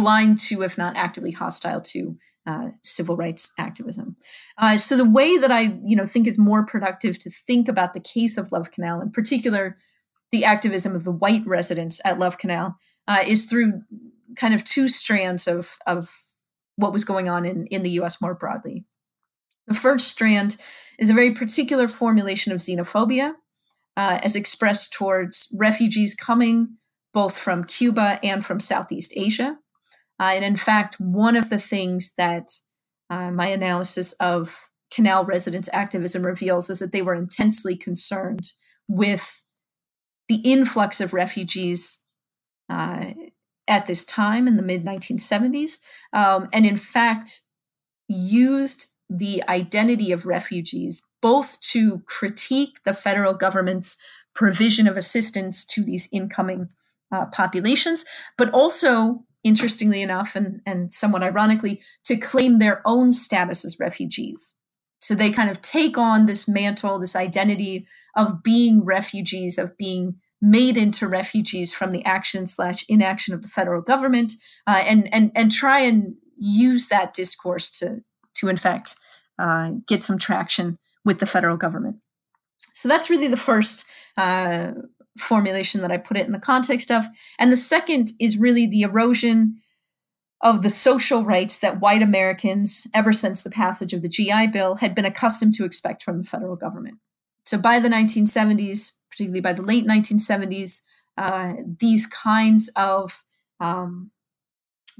blind 0.00 0.38
to, 0.40 0.62
if 0.62 0.78
not 0.78 0.96
actively 0.96 1.30
hostile 1.30 1.80
to, 1.80 2.16
uh, 2.46 2.70
civil 2.82 3.16
rights 3.16 3.52
activism. 3.58 4.16
Uh, 4.56 4.76
so 4.76 4.96
the 4.96 5.08
way 5.08 5.36
that 5.36 5.50
I, 5.50 5.78
you 5.84 5.94
know, 5.94 6.06
think 6.06 6.26
is 6.26 6.38
more 6.38 6.64
productive 6.64 7.18
to 7.20 7.30
think 7.30 7.68
about 7.68 7.92
the 7.92 8.00
case 8.00 8.38
of 8.38 8.50
Love 8.50 8.70
Canal, 8.70 9.00
in 9.00 9.10
particular, 9.10 9.76
the 10.32 10.44
activism 10.44 10.94
of 10.94 11.04
the 11.04 11.12
white 11.12 11.46
residents 11.46 12.00
at 12.04 12.18
Love 12.18 12.38
Canal, 12.38 12.76
uh, 13.08 13.22
is 13.26 13.44
through 13.44 13.82
kind 14.36 14.54
of 14.54 14.64
two 14.64 14.88
strands 14.88 15.46
of 15.46 15.76
of 15.86 16.14
what 16.76 16.92
was 16.92 17.04
going 17.04 17.28
on 17.28 17.44
in 17.44 17.66
in 17.66 17.82
the 17.82 17.90
U.S. 17.90 18.20
more 18.20 18.34
broadly. 18.34 18.84
The 19.66 19.74
first 19.74 20.08
strand 20.08 20.56
is 20.98 21.10
a 21.10 21.14
very 21.14 21.34
particular 21.34 21.88
formulation 21.88 22.52
of 22.52 22.58
xenophobia, 22.58 23.34
uh, 23.96 24.18
as 24.22 24.36
expressed 24.36 24.92
towards 24.92 25.48
refugees 25.56 26.14
coming 26.14 26.76
both 27.12 27.38
from 27.38 27.64
Cuba 27.64 28.18
and 28.22 28.44
from 28.44 28.60
Southeast 28.60 29.12
Asia. 29.16 29.58
Uh, 30.18 30.32
and 30.34 30.44
in 30.44 30.56
fact, 30.56 31.00
one 31.00 31.36
of 31.36 31.50
the 31.50 31.58
things 31.58 32.12
that 32.16 32.52
uh, 33.08 33.30
my 33.30 33.46
analysis 33.46 34.12
of 34.14 34.70
canal 34.92 35.24
residents' 35.24 35.70
activism 35.72 36.24
reveals 36.24 36.70
is 36.70 36.78
that 36.78 36.92
they 36.92 37.02
were 37.02 37.14
intensely 37.14 37.76
concerned 37.76 38.52
with 38.86 39.44
the 40.30 40.36
influx 40.44 41.00
of 41.00 41.12
refugees 41.12 42.06
uh, 42.68 43.06
at 43.66 43.86
this 43.86 44.04
time 44.04 44.46
in 44.46 44.56
the 44.56 44.62
mid 44.62 44.84
1970s, 44.84 45.80
um, 46.12 46.46
and 46.52 46.64
in 46.64 46.76
fact, 46.76 47.40
used 48.06 48.96
the 49.08 49.42
identity 49.48 50.12
of 50.12 50.26
refugees 50.26 51.02
both 51.20 51.60
to 51.60 51.98
critique 52.06 52.78
the 52.84 52.94
federal 52.94 53.34
government's 53.34 54.00
provision 54.32 54.86
of 54.86 54.96
assistance 54.96 55.64
to 55.66 55.82
these 55.82 56.08
incoming 56.12 56.68
uh, 57.10 57.26
populations, 57.26 58.04
but 58.38 58.50
also, 58.50 59.24
interestingly 59.42 60.00
enough, 60.00 60.36
and, 60.36 60.60
and 60.64 60.92
somewhat 60.92 61.24
ironically, 61.24 61.80
to 62.04 62.16
claim 62.16 62.60
their 62.60 62.82
own 62.84 63.12
status 63.12 63.64
as 63.64 63.80
refugees. 63.80 64.54
So 65.00 65.16
they 65.16 65.32
kind 65.32 65.50
of 65.50 65.60
take 65.60 65.98
on 65.98 66.26
this 66.26 66.46
mantle, 66.46 67.00
this 67.00 67.16
identity 67.16 67.88
of 68.16 68.42
being 68.42 68.84
refugees, 68.84 69.58
of 69.58 69.76
being 69.76 70.16
made 70.40 70.76
into 70.76 71.06
refugees 71.06 71.74
from 71.74 71.92
the 71.92 72.04
action 72.04 72.46
slash 72.46 72.84
inaction 72.88 73.34
of 73.34 73.42
the 73.42 73.48
federal 73.48 73.82
government, 73.82 74.32
uh, 74.66 74.82
and 74.86 75.12
and 75.12 75.30
and 75.34 75.52
try 75.52 75.80
and 75.80 76.14
use 76.38 76.88
that 76.88 77.14
discourse 77.14 77.70
to 77.70 78.00
to 78.34 78.48
in 78.48 78.56
fact 78.56 78.96
uh, 79.38 79.72
get 79.86 80.02
some 80.02 80.18
traction 80.18 80.78
with 81.04 81.18
the 81.18 81.26
federal 81.26 81.56
government. 81.56 81.96
So 82.72 82.88
that's 82.88 83.10
really 83.10 83.28
the 83.28 83.36
first 83.36 83.90
uh, 84.16 84.72
formulation 85.18 85.80
that 85.82 85.90
I 85.90 85.98
put 85.98 86.16
it 86.16 86.26
in 86.26 86.32
the 86.32 86.38
context 86.38 86.90
of, 86.90 87.04
and 87.38 87.50
the 87.50 87.56
second 87.56 88.12
is 88.20 88.38
really 88.38 88.66
the 88.66 88.82
erosion 88.82 89.56
of 90.42 90.62
the 90.62 90.70
social 90.70 91.24
rights 91.24 91.58
that 91.58 91.80
white 91.80 92.02
Americans, 92.02 92.86
ever 92.94 93.12
since 93.12 93.42
the 93.42 93.50
passage 93.50 93.92
of 93.92 94.02
the 94.02 94.08
GI 94.08 94.48
Bill, 94.48 94.76
had 94.76 94.94
been 94.94 95.04
accustomed 95.04 95.54
to 95.54 95.64
expect 95.64 96.02
from 96.02 96.18
the 96.18 96.28
federal 96.28 96.56
government. 96.56 96.96
So 97.44 97.58
by 97.58 97.80
the 97.80 97.88
1970s, 97.88 98.98
particularly 99.10 99.40
by 99.40 99.52
the 99.52 99.62
late 99.62 99.86
1970s, 99.86 100.82
uh, 101.16 101.54
these 101.78 102.06
kinds 102.06 102.68
of 102.76 103.24
um, 103.58 104.10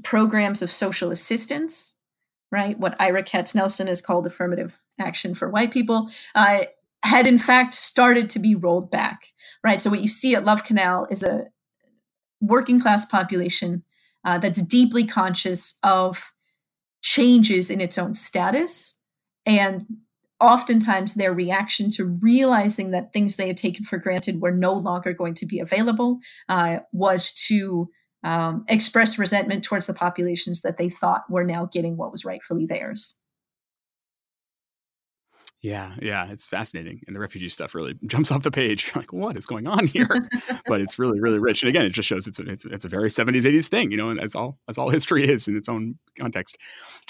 programs 0.03 0.61
of 0.61 0.69
social 0.69 1.11
assistance, 1.11 1.95
right, 2.51 2.77
what 2.77 2.99
Ira 2.99 3.23
Katznelson 3.23 3.87
has 3.87 4.01
called 4.01 4.27
affirmative 4.27 4.79
action 4.99 5.33
for 5.33 5.49
white 5.49 5.71
people, 5.71 6.09
uh, 6.35 6.65
had 7.03 7.25
in 7.25 7.37
fact 7.37 7.73
started 7.73 8.29
to 8.29 8.39
be 8.39 8.53
rolled 8.53 8.91
back, 8.91 9.27
right? 9.63 9.81
So 9.81 9.89
what 9.89 10.01
you 10.01 10.07
see 10.07 10.35
at 10.35 10.45
Love 10.45 10.63
Canal 10.63 11.07
is 11.09 11.23
a 11.23 11.47
working 12.39 12.79
class 12.79 13.05
population 13.05 13.83
uh, 14.23 14.37
that's 14.37 14.61
deeply 14.61 15.05
conscious 15.05 15.79
of 15.83 16.33
changes 17.01 17.69
in 17.69 17.81
its 17.81 17.97
own 17.97 18.13
status 18.13 19.01
and 19.45 19.85
oftentimes 20.41 21.13
their 21.13 21.33
reaction 21.33 21.89
to 21.91 22.05
realizing 22.05 22.91
that 22.91 23.13
things 23.13 23.35
they 23.35 23.47
had 23.47 23.57
taken 23.57 23.85
for 23.85 23.97
granted 23.97 24.41
were 24.41 24.51
no 24.51 24.73
longer 24.73 25.13
going 25.13 25.35
to 25.35 25.45
be 25.45 25.59
available 25.59 26.17
uh, 26.49 26.79
was 26.91 27.31
to 27.47 27.89
um, 28.23 28.65
express 28.67 29.17
resentment 29.17 29.63
towards 29.63 29.87
the 29.87 29.93
populations 29.93 30.61
that 30.61 30.77
they 30.77 30.89
thought 30.89 31.23
were 31.29 31.43
now 31.45 31.65
getting 31.65 31.97
what 31.97 32.11
was 32.11 32.25
rightfully 32.25 32.65
theirs. 32.65 33.15
Yeah, 35.61 35.93
yeah, 36.01 36.25
it's 36.31 36.47
fascinating, 36.47 37.01
and 37.05 37.15
the 37.15 37.19
refugee 37.19 37.49
stuff 37.49 37.75
really 37.75 37.93
jumps 38.07 38.31
off 38.31 38.41
the 38.41 38.49
page. 38.49 38.91
like, 38.95 39.13
what 39.13 39.37
is 39.37 39.45
going 39.45 39.67
on 39.67 39.85
here? 39.85 40.07
but 40.65 40.81
it's 40.81 40.97
really, 40.97 41.19
really 41.19 41.37
rich. 41.37 41.61
And 41.61 41.69
again, 41.69 41.85
it 41.85 41.91
just 41.91 42.09
shows 42.09 42.25
it's 42.25 42.39
a, 42.39 42.49
it's, 42.49 42.65
it's 42.65 42.85
a 42.85 42.89
very 42.89 43.09
'70s, 43.09 43.43
'80s 43.43 43.67
thing, 43.67 43.91
you 43.91 43.97
know, 43.97 44.09
and 44.09 44.19
as 44.19 44.33
all 44.33 44.57
as 44.67 44.79
all 44.79 44.89
history 44.97 45.29
is 45.29 45.47
in 45.47 45.55
its 45.55 45.69
own 45.69 45.99
context. 46.17 46.57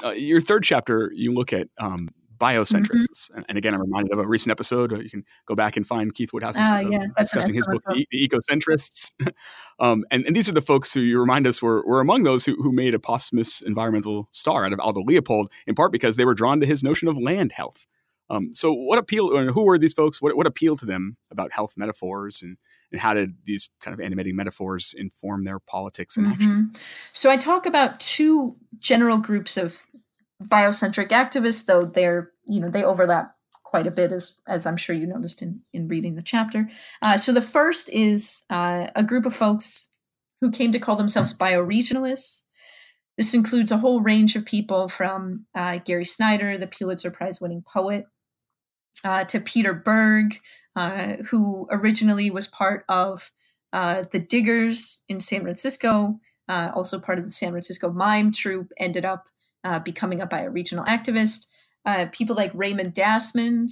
Uh, 0.04 0.12
your 0.12 0.41
third 0.41 0.63
chapter, 0.63 1.12
you 1.15 1.34
look 1.34 1.54
at 1.54 1.67
um, 1.80 2.10
biocentrists. 2.41 3.30
Mm-hmm. 3.30 3.41
And 3.47 3.58
again, 3.58 3.73
I'm 3.73 3.82
reminded 3.82 4.12
of 4.12 4.19
a 4.19 4.27
recent 4.27 4.51
episode. 4.51 4.91
You 4.91 5.10
can 5.10 5.23
go 5.45 5.56
back 5.56 5.77
and 5.77 5.86
find 5.86 6.13
Keith 6.13 6.34
Woodhouse 6.34 6.58
uh, 6.58 6.84
yeah, 6.89 7.06
discussing 7.17 7.54
his 7.54 7.67
book, 7.67 7.84
the, 7.88 8.08
the, 8.12 8.27
Ecocentrists. 8.27 9.12
um, 9.80 10.04
and, 10.10 10.25
and 10.25 10.36
these 10.36 10.49
are 10.49 10.54
the 10.54 10.62
folks 10.62 10.93
who 10.93 11.01
you 11.01 11.19
remind 11.19 11.45
us 11.45 11.62
were, 11.62 11.86
were 11.86 12.01
among 12.01 12.23
those 12.23 12.45
who, 12.45 12.56
who 12.56 12.71
made 12.71 12.95
a 12.95 12.99
posthumous 12.99 13.62
environmental 13.62 14.27
star 14.32 14.65
out 14.65 14.73
of 14.73 14.80
Aldo 14.80 15.04
Leopold, 15.04 15.51
in 15.67 15.75
part 15.75 15.91
because 15.91 16.17
they 16.17 16.25
were 16.25 16.34
drawn 16.34 16.60
to 16.60 16.65
his 16.65 16.84
notion 16.84 17.08
of 17.08 17.17
land 17.17 17.51
health. 17.51 17.86
Um, 18.32 18.54
so, 18.54 18.71
what 18.71 18.97
appeal? 18.97 19.51
Who 19.51 19.63
were 19.65 19.77
these 19.77 19.93
folks? 19.93 20.21
What, 20.21 20.38
what 20.38 20.47
appealed 20.47 20.80
to 20.80 20.86
them 20.86 21.17
about 21.32 21.51
health 21.51 21.73
metaphors, 21.75 22.41
and 22.41 22.56
and 22.89 23.01
how 23.01 23.13
did 23.13 23.34
these 23.45 23.69
kind 23.82 23.93
of 23.93 23.99
animating 23.99 24.38
metaphors 24.38 24.95
inform 24.97 25.43
their 25.43 25.60
politics 25.60 26.15
and 26.15 26.27
mm-hmm. 26.27 26.34
action? 26.34 26.71
So, 27.12 27.30
I 27.30 27.36
talk 27.36 27.65
about 27.65 27.99
two 27.99 28.56
general 28.80 29.17
groups 29.17 29.58
of 29.58 29.86
biocentric 30.41 31.10
activists, 31.10 31.65
though 31.65 31.84
they're 31.84 32.31
you 32.45 32.60
know 32.60 32.69
they 32.69 32.84
overlap 32.84 33.36
quite 33.71 33.88
a 33.88 33.91
bit, 33.91 34.12
as 34.12 34.36
as 34.47 34.65
I'm 34.65 34.77
sure 34.77 34.95
you 34.95 35.08
noticed 35.08 35.41
in 35.41 35.62
in 35.73 35.88
reading 35.88 36.15
the 36.15 36.21
chapter. 36.21 36.69
Uh, 37.01 37.17
so, 37.17 37.32
the 37.32 37.41
first 37.41 37.89
is 37.91 38.43
uh, 38.49 38.88
a 38.95 39.04
group 39.04 39.25
of 39.25 39.34
folks 39.34 39.88
who 40.41 40.51
came 40.51 40.71
to 40.73 40.80
call 40.80 40.97
themselves 40.97 41.34
bioregionalists. 41.34 42.43
This 43.17 43.34
includes 43.34 43.71
a 43.71 43.77
whole 43.77 44.01
range 44.01 44.36
of 44.36 44.45
people 44.45 44.88
from 44.89 45.45
uh, 45.56 45.80
Gary 45.86 46.06
Snyder, 46.06 46.58
the 46.58 46.67
Pulitzer 46.67 47.12
Prize 47.12 47.39
winning 47.39 47.63
poet, 47.65 48.06
uh, 49.06 49.23
to 49.25 49.39
Peter 49.39 49.73
Berg, 49.73 50.36
uh, 50.75 51.13
who 51.30 51.67
originally 51.71 52.30
was 52.30 52.47
part 52.47 52.84
of 52.89 53.32
uh, 53.73 54.04
the 54.12 54.19
Diggers 54.19 55.04
in 55.08 55.21
San 55.21 55.41
Francisco, 55.41 56.19
also 56.49 56.99
part 56.99 57.19
of 57.19 57.25
the 57.25 57.32
San 57.32 57.51
Francisco 57.51 57.91
Mime 57.91 58.32
Troupe, 58.32 58.71
ended 58.77 59.06
up 59.06 59.27
becoming 59.86 60.19
a 60.19 60.27
bioregional 60.27 60.86
activist. 60.88 61.45
People 62.12 62.36
like 62.36 62.52
Raymond 62.54 62.94
Dasmann, 62.94 63.67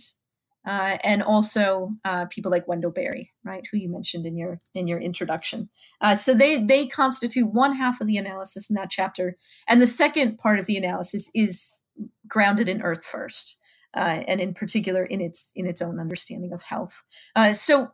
uh, 0.65 0.98
and 1.04 1.24
also 1.24 1.91
uh, 2.04 2.26
people 2.26 2.52
like 2.52 2.67
Wendell 2.67 2.91
Berry, 2.91 3.32
right, 3.43 3.65
who 3.72 3.78
you 3.78 3.89
mentioned 3.89 4.26
in 4.26 4.38
your 4.38 4.60
in 4.76 4.88
your 4.88 5.00
introduction. 5.00 5.69
Uh, 6.02 6.15
so 6.15 6.34
they 6.34 6.62
they 6.62 6.88
constitute 6.88 7.54
one 7.54 7.76
half 7.76 8.02
of 8.02 8.08
the 8.08 8.17
analysis 8.17 8.69
in 8.69 8.76
that 8.76 8.89
chapter, 8.89 9.38
and 9.67 9.82
the 9.82 9.88
second 9.88 10.38
part 10.38 10.60
of 10.60 10.65
the 10.65 10.78
analysis 10.78 11.32
is 11.34 11.82
grounded 12.28 12.69
in 12.69 12.82
Earth 12.82 13.06
first 13.06 13.58
uh, 13.95 14.24
and 14.28 14.39
in 14.39 14.54
particular 14.54 15.04
in 15.04 15.22
its 15.22 15.52
in 15.56 15.65
its 15.65 15.82
own 15.82 16.00
understanding 16.00 16.54
of 16.54 16.63
health. 16.63 17.04
Uh, 17.36 17.54
so, 17.54 17.91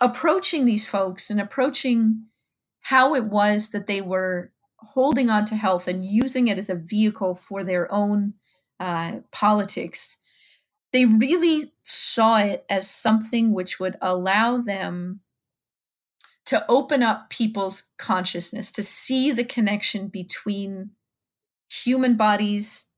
approaching 0.00 0.64
these 0.64 0.86
folks 0.86 1.30
and 1.30 1.40
approaching 1.40 2.26
how 2.82 3.14
it 3.14 3.24
was 3.24 3.70
that 3.70 3.86
they 3.86 4.00
were 4.00 4.52
holding 4.76 5.30
on 5.30 5.44
to 5.46 5.56
health 5.56 5.88
and 5.88 6.04
using 6.04 6.48
it 6.48 6.58
as 6.58 6.68
a 6.68 6.74
vehicle 6.74 7.34
for 7.34 7.64
their 7.64 7.90
own 7.92 8.34
uh, 8.80 9.18
politics, 9.30 10.18
they 10.92 11.06
really 11.06 11.72
saw 11.82 12.38
it 12.38 12.64
as 12.68 12.88
something 12.88 13.52
which 13.52 13.80
would 13.80 13.96
allow 14.00 14.58
them 14.58 15.20
to 16.46 16.64
open 16.68 17.02
up 17.02 17.30
people's 17.30 17.90
consciousness 17.98 18.70
to 18.72 18.82
see 18.82 19.32
the 19.32 19.44
connection 19.44 20.08
between 20.08 20.90
human 21.70 22.16
bodies 22.16 22.88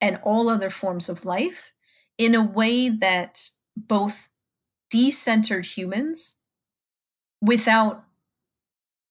and 0.00 0.18
all 0.22 0.48
other 0.48 0.70
forms 0.70 1.08
of 1.08 1.24
life 1.24 1.72
in 2.18 2.34
a 2.34 2.42
way 2.42 2.88
that 2.88 3.50
both 3.76 4.28
decentered 4.92 5.76
humans 5.76 6.38
without 7.42 8.04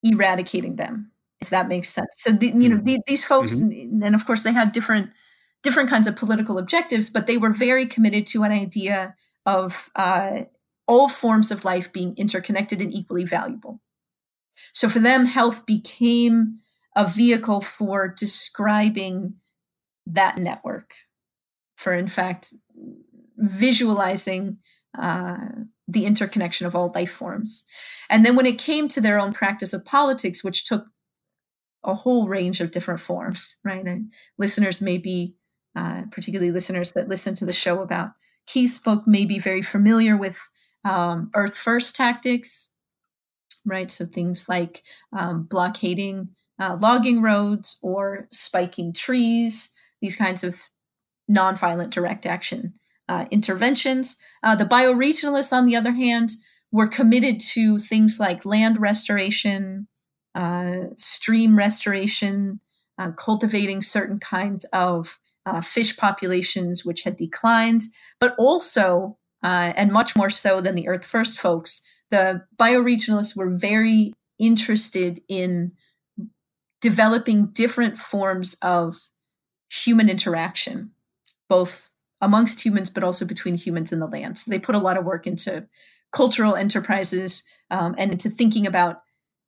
eradicating 0.03 0.75
them 0.75 1.11
if 1.39 1.49
that 1.49 1.67
makes 1.67 1.89
sense 1.89 2.07
so 2.13 2.31
the, 2.31 2.47
you 2.47 2.69
know 2.69 2.77
mm-hmm. 2.77 2.85
the, 2.85 2.99
these 3.07 3.23
folks 3.23 3.59
mm-hmm. 3.59 4.01
and 4.03 4.15
of 4.15 4.25
course 4.25 4.43
they 4.43 4.51
had 4.51 4.71
different 4.71 5.09
different 5.65 5.89
kinds 5.89 6.07
of 6.07 6.15
political 6.15 6.57
objectives 6.57 7.09
but 7.09 7.27
they 7.27 7.37
were 7.37 7.51
very 7.51 7.85
committed 7.85 8.25
to 8.25 8.43
an 8.43 8.51
idea 8.51 9.15
of 9.45 9.91
uh, 9.95 10.41
all 10.87 11.09
forms 11.09 11.51
of 11.51 11.65
life 11.65 11.91
being 11.91 12.15
interconnected 12.15 12.79
and 12.79 12.93
equally 12.93 13.25
valuable 13.25 13.81
so 14.73 14.87
for 14.87 14.99
them 14.99 15.25
health 15.25 15.65
became 15.65 16.59
a 16.95 17.05
vehicle 17.05 17.59
for 17.59 18.07
describing 18.07 19.33
that 20.05 20.37
network 20.37 20.93
for, 21.75 21.93
in 21.93 22.07
fact, 22.07 22.53
visualizing 23.37 24.57
uh, 24.97 25.49
the 25.87 26.05
interconnection 26.05 26.65
of 26.65 26.75
all 26.75 26.91
life 26.95 27.11
forms. 27.11 27.63
And 28.09 28.25
then 28.25 28.35
when 28.35 28.45
it 28.45 28.57
came 28.57 28.87
to 28.89 29.01
their 29.01 29.19
own 29.19 29.33
practice 29.33 29.73
of 29.73 29.85
politics, 29.85 30.43
which 30.43 30.65
took 30.65 30.87
a 31.83 31.93
whole 31.93 32.27
range 32.27 32.61
of 32.61 32.71
different 32.71 33.01
forms, 33.01 33.57
right? 33.63 33.85
And 33.85 34.11
listeners 34.37 34.81
may 34.81 34.97
be, 34.97 35.35
uh, 35.75 36.03
particularly 36.11 36.51
listeners 36.51 36.91
that 36.91 37.09
listen 37.09 37.35
to 37.35 37.45
the 37.45 37.53
show 37.53 37.81
about 37.81 38.11
Keith's 38.47 38.79
book, 38.79 39.07
may 39.07 39.25
be 39.25 39.39
very 39.39 39.61
familiar 39.61 40.15
with 40.17 40.49
um, 40.83 41.31
Earth 41.33 41.57
First 41.57 41.95
tactics, 41.95 42.69
right? 43.65 43.89
So 43.89 44.05
things 44.05 44.47
like 44.47 44.83
um, 45.11 45.43
blockading 45.43 46.29
uh, 46.59 46.77
logging 46.79 47.21
roads 47.21 47.77
or 47.81 48.27
spiking 48.31 48.93
trees, 48.93 49.71
these 50.01 50.15
kinds 50.15 50.43
of 50.43 50.61
nonviolent 51.29 51.89
direct 51.89 52.25
action 52.25 52.73
uh, 53.09 53.25
interventions. 53.31 54.17
Uh, 54.43 54.55
the 54.55 54.65
bioregionalists, 54.65 55.53
on 55.53 55.65
the 55.65 55.75
other 55.75 55.93
hand, 55.93 56.31
were 56.71 56.87
committed 56.87 57.39
to 57.39 57.77
things 57.77 58.19
like 58.19 58.45
land 58.45 58.79
restoration, 58.79 59.87
uh, 60.33 60.87
stream 60.95 61.57
restoration, 61.57 62.59
uh, 62.97 63.11
cultivating 63.11 63.81
certain 63.81 64.19
kinds 64.19 64.65
of 64.73 65.19
uh, 65.45 65.61
fish 65.61 65.95
populations 65.97 66.85
which 66.85 67.03
had 67.03 67.15
declined, 67.15 67.81
but 68.19 68.35
also, 68.37 69.17
and 69.43 69.91
much 69.91 70.15
more 70.15 70.29
so 70.29 70.59
than 70.59 70.75
the 70.75 70.87
Earth 70.87 71.05
First 71.05 71.39
folks, 71.39 71.81
the 72.11 72.43
bioregionalists 72.59 73.35
were 73.35 73.55
very 73.55 74.13
interested 74.39 75.21
in 75.27 75.71
developing 76.81 77.47
different 77.47 77.97
forms 77.97 78.57
of 78.61 78.95
human 79.71 80.09
interaction, 80.09 80.91
both 81.49 81.89
amongst 82.21 82.65
humans, 82.65 82.89
but 82.89 83.03
also 83.03 83.25
between 83.25 83.55
humans 83.55 83.91
and 83.91 84.01
the 84.01 84.07
land. 84.07 84.37
So 84.37 84.51
they 84.51 84.59
put 84.59 84.75
a 84.75 84.79
lot 84.79 84.97
of 84.97 85.05
work 85.05 85.27
into 85.27 85.67
cultural 86.11 86.55
enterprises 86.55 87.43
um, 87.69 87.95
and 87.97 88.11
into 88.11 88.29
thinking 88.29 88.65
about 88.65 89.01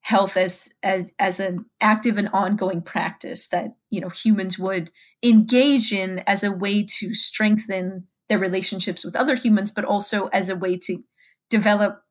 health 0.07 0.37
as 0.37 0.73
as 0.83 1.11
as 1.19 1.37
an 1.41 1.57
active 1.81 2.17
and 2.17 2.29
ongoing 2.31 2.81
practice 2.81 3.49
that 3.49 3.75
you 3.89 3.99
know 3.99 4.07
humans 4.07 4.57
would 4.57 4.89
engage 5.21 5.91
in 5.91 6.19
as 6.25 6.45
a 6.45 6.51
way 6.51 6.81
to 6.81 7.13
strengthen 7.13 8.07
their 8.29 8.39
relationships 8.39 9.03
with 9.03 9.17
other 9.17 9.35
humans 9.35 9.69
but 9.69 9.83
also 9.83 10.27
as 10.27 10.47
a 10.47 10.55
way 10.55 10.77
to 10.77 11.03
develop 11.49 12.03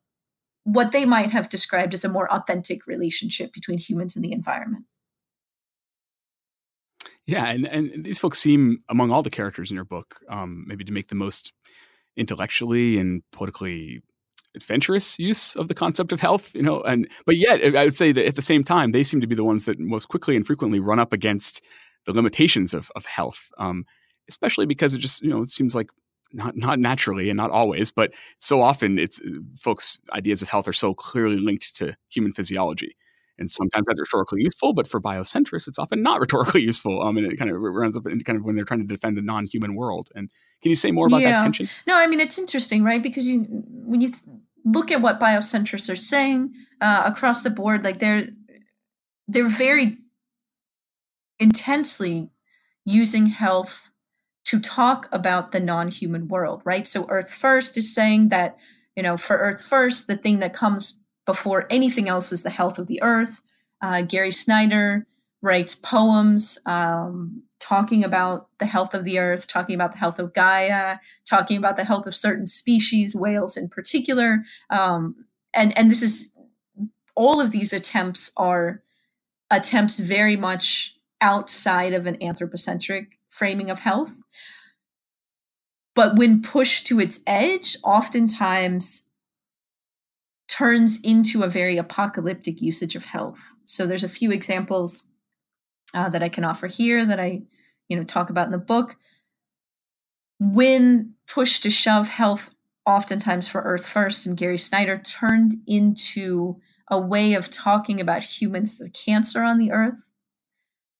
what 0.63 0.91
they 0.91 1.05
might 1.05 1.31
have 1.31 1.49
described 1.49 1.93
as 1.95 2.05
a 2.05 2.09
more 2.09 2.31
authentic 2.31 2.85
relationship 2.85 3.51
between 3.51 3.79
humans 3.79 4.15
and 4.15 4.23
the 4.23 4.31
environment. 4.31 4.85
Yeah, 7.25 7.45
and 7.45 7.65
and 7.65 8.05
these 8.05 8.19
folks 8.19 8.37
seem 8.37 8.83
among 8.89 9.09
all 9.11 9.23
the 9.23 9.31
characters 9.31 9.71
in 9.71 9.75
your 9.75 9.85
book, 9.85 10.19
um, 10.29 10.65
maybe 10.67 10.83
to 10.83 10.93
make 10.93 11.07
the 11.07 11.15
most 11.15 11.51
intellectually 12.15 12.99
and 12.99 13.23
politically 13.31 14.01
adventurous 14.57 15.17
use 15.17 15.55
of 15.55 15.69
the 15.69 15.73
concept 15.73 16.11
of 16.11 16.19
health, 16.19 16.53
you 16.53 16.61
know, 16.61 16.81
and 16.81 17.07
but 17.25 17.37
yet 17.37 17.63
I 17.75 17.85
would 17.85 17.95
say 17.95 18.11
that 18.11 18.25
at 18.25 18.35
the 18.35 18.41
same 18.41 18.63
time 18.63 18.91
they 18.91 19.03
seem 19.03 19.21
to 19.21 19.27
be 19.27 19.35
the 19.35 19.43
ones 19.43 19.63
that 19.63 19.79
most 19.79 20.09
quickly 20.09 20.35
and 20.35 20.45
frequently 20.45 20.79
run 20.79 20.99
up 20.99 21.13
against 21.13 21.63
the 22.05 22.13
limitations 22.13 22.73
of 22.73 22.91
of 22.95 23.05
health, 23.05 23.49
um, 23.57 23.85
especially 24.27 24.65
because 24.65 24.93
it 24.93 24.99
just 24.99 25.21
you 25.21 25.29
know 25.29 25.41
it 25.41 25.49
seems 25.49 25.73
like 25.73 25.87
not 26.33 26.57
not 26.57 26.79
naturally 26.79 27.29
and 27.29 27.37
not 27.37 27.51
always, 27.51 27.91
but 27.91 28.13
so 28.39 28.61
often 28.61 28.99
it's 28.99 29.21
folks' 29.57 29.99
ideas 30.11 30.41
of 30.41 30.49
health 30.49 30.67
are 30.67 30.73
so 30.73 30.93
clearly 30.93 31.37
linked 31.37 31.75
to 31.77 31.95
human 32.09 32.33
physiology. 32.33 32.95
And 33.39 33.51
sometimes 33.51 33.85
that's 33.87 33.99
rhetorically 33.99 34.41
useful, 34.41 34.73
but 34.73 34.87
for 34.87 34.99
biocentrists, 34.99 35.67
it's 35.67 35.77
often 35.77 36.01
not 36.01 36.19
rhetorically 36.23 36.63
useful. 36.63 37.01
Um, 37.01 37.17
and 37.17 37.31
it 37.31 37.37
kind 37.37 37.51
of 37.51 37.57
runs 37.59 37.95
up 37.95 38.07
into 38.07 38.23
kind 38.23 38.37
of 38.37 38.43
when 38.43 38.55
they're 38.55 38.65
trying 38.65 38.81
to 38.81 38.87
defend 38.87 39.17
a 39.17 39.21
non-human 39.21 39.75
world. 39.75 40.09
And 40.15 40.29
can 40.61 40.69
you 40.69 40.75
say 40.75 40.91
more 40.91 41.07
about 41.07 41.21
yeah. 41.21 41.31
that 41.31 41.43
tension? 41.43 41.69
No, 41.85 41.95
I 41.95 42.07
mean 42.07 42.19
it's 42.19 42.39
interesting, 42.39 42.83
right? 42.83 43.01
Because 43.01 43.27
you 43.27 43.41
when 43.41 44.01
you 44.01 44.09
th- 44.09 44.23
look 44.67 44.91
at 44.91 45.01
what 45.01 45.19
biocentrists 45.19 45.91
are 45.91 45.97
saying 45.97 46.53
uh, 46.81 47.03
across 47.05 47.43
the 47.43 47.49
board, 47.49 47.83
like 47.83 47.99
they're 47.99 48.29
they're 49.27 49.49
very 49.49 49.97
intensely 51.39 52.29
using 52.85 53.27
health 53.27 53.91
to 54.45 54.59
talk 54.59 55.09
about 55.11 55.51
the 55.51 55.59
non-human 55.59 56.27
world, 56.29 56.61
right? 56.63 56.87
So 56.87 57.05
Earth 57.09 57.31
First 57.31 57.77
is 57.77 57.93
saying 57.93 58.29
that 58.29 58.57
you 58.95 59.03
know 59.03 59.17
for 59.17 59.37
Earth 59.37 59.61
First, 59.61 60.07
the 60.07 60.17
thing 60.17 60.39
that 60.39 60.53
comes 60.53 61.03
before 61.25 61.67
anything 61.69 62.07
else 62.07 62.31
is 62.31 62.43
the 62.43 62.49
health 62.49 62.79
of 62.79 62.87
the 62.87 63.01
earth. 63.03 63.41
Uh, 63.81 64.01
Gary 64.01 64.31
Snyder 64.31 65.05
writes 65.41 65.75
poems 65.75 66.57
um, 66.65 67.43
talking 67.67 68.03
about 68.03 68.47
the 68.59 68.65
health 68.65 68.93
of 68.93 69.03
the 69.03 69.19
earth, 69.19 69.47
talking 69.47 69.75
about 69.75 69.91
the 69.91 69.97
health 69.97 70.19
of 70.19 70.33
Gaia, 70.33 70.97
talking 71.29 71.57
about 71.57 71.75
the 71.75 71.83
health 71.83 72.07
of 72.07 72.15
certain 72.15 72.47
species, 72.47 73.15
whales 73.15 73.57
in 73.57 73.67
particular. 73.67 74.43
Um, 74.69 75.25
and 75.53 75.77
and 75.77 75.91
this 75.91 76.01
is 76.01 76.31
all 77.15 77.41
of 77.41 77.51
these 77.51 77.73
attempts 77.73 78.31
are 78.37 78.81
attempts 79.51 79.97
very 79.97 80.37
much 80.37 80.97
outside 81.19 81.93
of 81.93 82.05
an 82.05 82.21
anthropocentric 82.21 83.19
framing 83.27 83.69
of 83.69 83.79
health. 83.79 84.19
But 85.95 86.15
when 86.15 86.41
pushed 86.41 86.85
to 86.87 86.99
its 86.99 87.21
edge, 87.25 87.75
oftentimes 87.83 89.09
turns 90.47 91.01
into 91.01 91.43
a 91.43 91.49
very 91.49 91.77
apocalyptic 91.77 92.61
usage 92.61 92.95
of 92.95 93.05
health. 93.05 93.55
So 93.65 93.85
there's 93.85 94.03
a 94.03 94.09
few 94.09 94.31
examples 94.31 95.07
uh, 95.93 96.09
that 96.09 96.23
I 96.23 96.29
can 96.29 96.45
offer 96.45 96.67
here 96.67 97.03
that 97.05 97.19
I, 97.19 97.43
you 97.89 97.97
know, 97.97 98.03
talk 98.03 98.29
about 98.29 98.45
in 98.45 98.51
the 98.51 98.57
book. 98.57 98.97
When 100.39 101.13
push 101.27 101.59
to 101.61 101.71
shove, 101.71 102.09
health 102.09 102.53
oftentimes 102.85 103.47
for 103.47 103.61
Earth 103.61 103.87
First 103.87 104.25
and 104.25 104.37
Gary 104.37 104.57
Snyder 104.57 104.97
turned 104.97 105.55
into 105.65 106.59
a 106.89 106.99
way 106.99 107.33
of 107.33 107.51
talking 107.51 107.99
about 107.99 108.23
humans 108.23 108.79
as 108.79 108.89
cancer 108.89 109.43
on 109.43 109.57
the 109.57 109.71
Earth. 109.71 110.13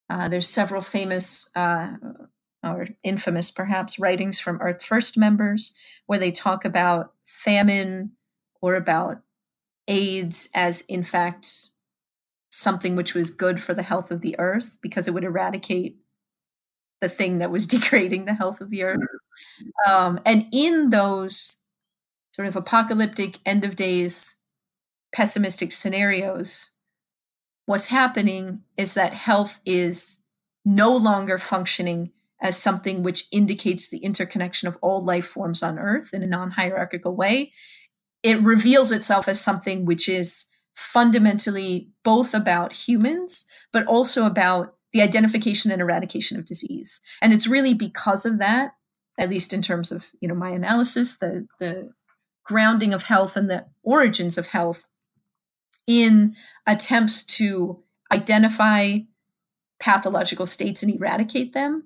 Uh, 0.10 0.28
there's 0.28 0.50
several 0.50 0.82
famous 0.82 1.50
uh, 1.56 1.94
or 2.64 2.88
infamous, 3.04 3.52
perhaps, 3.52 4.00
writings 4.00 4.40
from 4.40 4.60
Earth 4.62 4.84
First 4.84 5.18
members 5.18 5.74
where 6.06 6.20
they 6.20 6.32
talk 6.32 6.66
about 6.66 7.14
famine 7.24 8.12
or 8.62 8.76
about 8.76 9.22
AIDS 9.88 10.50
as, 10.54 10.82
in 10.82 11.04
fact, 11.04 11.48
something 12.50 12.96
which 12.96 13.14
was 13.14 13.30
good 13.30 13.62
for 13.62 13.74
the 13.74 13.84
health 13.84 14.12
of 14.12 14.22
the 14.22 14.36
earth 14.40 14.78
because 14.82 15.08
it 15.08 15.14
would 15.14 15.24
eradicate 15.24 15.98
the 17.02 17.10
thing 17.10 17.40
that 17.40 17.52
was 17.52 17.68
degrading 17.68 18.26
the 18.26 18.34
health 18.34 18.62
of 18.62 18.70
the 18.70 18.84
earth. 18.84 19.00
Um, 19.88 20.20
and 20.26 20.48
in 20.52 20.90
those 20.90 21.58
sort 22.34 22.48
of 22.48 22.56
apocalyptic, 22.56 23.40
end 23.46 23.64
of 23.64 23.76
days, 23.76 24.38
pessimistic 25.14 25.72
scenarios, 25.72 26.72
what's 27.66 27.88
happening 27.88 28.62
is 28.78 28.94
that 28.94 29.14
health 29.14 29.60
is 29.66 30.22
no 30.66 30.96
longer 30.96 31.38
functioning 31.38 32.12
as 32.40 32.56
something 32.56 33.02
which 33.02 33.26
indicates 33.32 33.90
the 33.90 33.98
interconnection 34.00 34.68
of 34.68 34.78
all 34.82 35.04
life 35.04 35.26
forms 35.26 35.64
on 35.64 35.80
earth 35.80 36.14
in 36.14 36.22
a 36.22 36.28
non 36.28 36.52
hierarchical 36.52 37.16
way 37.16 37.52
it 38.24 38.42
reveals 38.42 38.92
itself 38.92 39.28
as 39.28 39.40
something 39.40 39.86
which 39.86 40.10
is 40.10 40.48
fundamentally 40.76 41.90
both 42.04 42.34
about 42.34 42.74
humans, 42.74 43.46
but 43.72 43.86
also 43.88 44.26
about 44.26 44.76
the 44.98 45.04
identification 45.04 45.70
and 45.70 45.80
eradication 45.80 46.40
of 46.40 46.46
disease. 46.46 47.02
And 47.22 47.32
it's 47.32 47.46
really 47.46 47.76
because 47.76 48.26
of 48.26 48.40
that, 48.40 48.72
at 49.20 49.30
least 49.30 49.54
in 49.54 49.62
terms 49.62 49.92
of 49.92 50.08
you 50.20 50.28
know 50.28 50.34
my 50.34 50.50
analysis, 50.50 51.18
the 51.18 51.48
the 51.60 51.92
grounding 52.44 52.96
of 52.96 53.04
health 53.04 53.38
and 53.38 53.48
the 53.48 53.68
origins 53.84 54.40
of 54.40 54.48
health 54.48 54.88
in 55.86 56.36
attempts 56.66 57.24
to 57.24 57.84
identify 58.12 58.98
pathological 59.80 60.48
states 60.48 60.82
and 60.82 60.96
eradicate 60.96 61.54
them 61.54 61.84